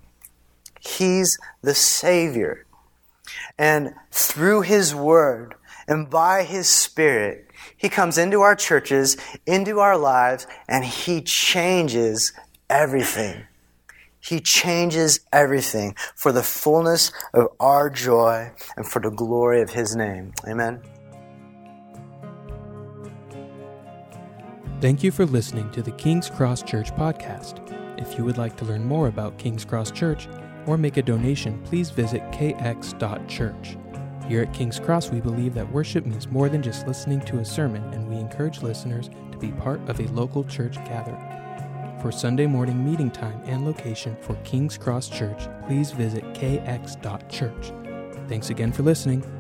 He's 0.82 1.40
the 1.62 1.74
Savior. 1.74 2.66
And 3.58 3.94
through 4.12 4.64
his 4.64 4.94
word 4.94 5.56
and 5.88 6.10
by 6.10 6.44
his 6.44 6.68
spirit, 6.68 7.50
he 7.78 7.90
comes 7.90 8.18
into 8.18 8.42
our 8.42 8.56
churches, 8.56 9.18
into 9.46 9.80
our 9.80 9.98
lives, 9.98 10.48
and 10.68 10.84
He 10.84 11.22
changes 11.22 12.34
everything. 12.70 13.46
He 14.20 14.40
changes 14.42 15.22
everything 15.32 15.96
for 16.16 16.32
the 16.32 16.44
fullness 16.44 17.12
of 17.34 17.48
our 17.60 17.90
joy 17.90 18.52
and 18.76 18.86
for 18.86 19.00
the 19.02 19.12
glory 19.12 19.62
of 19.62 19.70
His 19.70 19.96
name. 19.96 20.34
Amen. 20.48 20.82
Thank 24.82 25.04
you 25.04 25.12
for 25.12 25.26
listening 25.26 25.70
to 25.72 25.82
the 25.82 25.92
King's 25.92 26.30
Cross 26.30 26.64
Church 26.64 26.92
podcast. 26.92 27.66
If 28.00 28.18
you 28.18 28.24
would 28.24 28.38
like 28.38 28.56
to 28.58 28.66
learn 28.66 28.86
more 28.86 29.08
about 29.08 29.38
King's 29.38 29.66
Cross 29.66 29.92
Church 29.92 30.30
or 30.66 30.78
make 30.78 30.96
a 30.98 31.02
donation, 31.02 31.62
please 31.64 31.90
visit 31.90 32.22
kx.church. 32.32 33.78
Here 34.30 34.44
at 34.44 34.54
King's 34.54 34.80
Cross, 34.80 35.10
we 35.10 35.20
believe 35.20 35.54
that 35.56 35.70
worship 35.72 36.06
means 36.06 36.30
more 36.30 36.50
than 36.50 36.62
just 36.62 36.88
listening 36.88 37.20
to 37.22 37.40
a 37.40 37.46
sermon, 37.46 37.84
and 37.94 38.08
we 38.08 38.16
encourage 38.18 38.62
listeners 38.62 39.10
to 39.32 39.38
be 39.38 39.52
part 39.52 39.82
of 39.90 40.00
a 40.00 40.08
local 40.10 40.44
church 40.44 40.76
gathering. 40.86 41.29
For 42.02 42.14
Sunday 42.14 42.48
morning 42.48 42.84
meeting 42.90 43.12
time 43.12 43.42
and 43.46 43.66
location 43.66 44.16
for 44.22 44.36
King's 44.46 44.78
Cross 44.78 45.10
Church, 45.10 45.50
please 45.68 45.92
visit 45.92 46.24
kx.church. 46.34 47.74
Thanks 48.30 48.50
again 48.50 48.72
for 48.72 48.84
listening. 48.84 49.39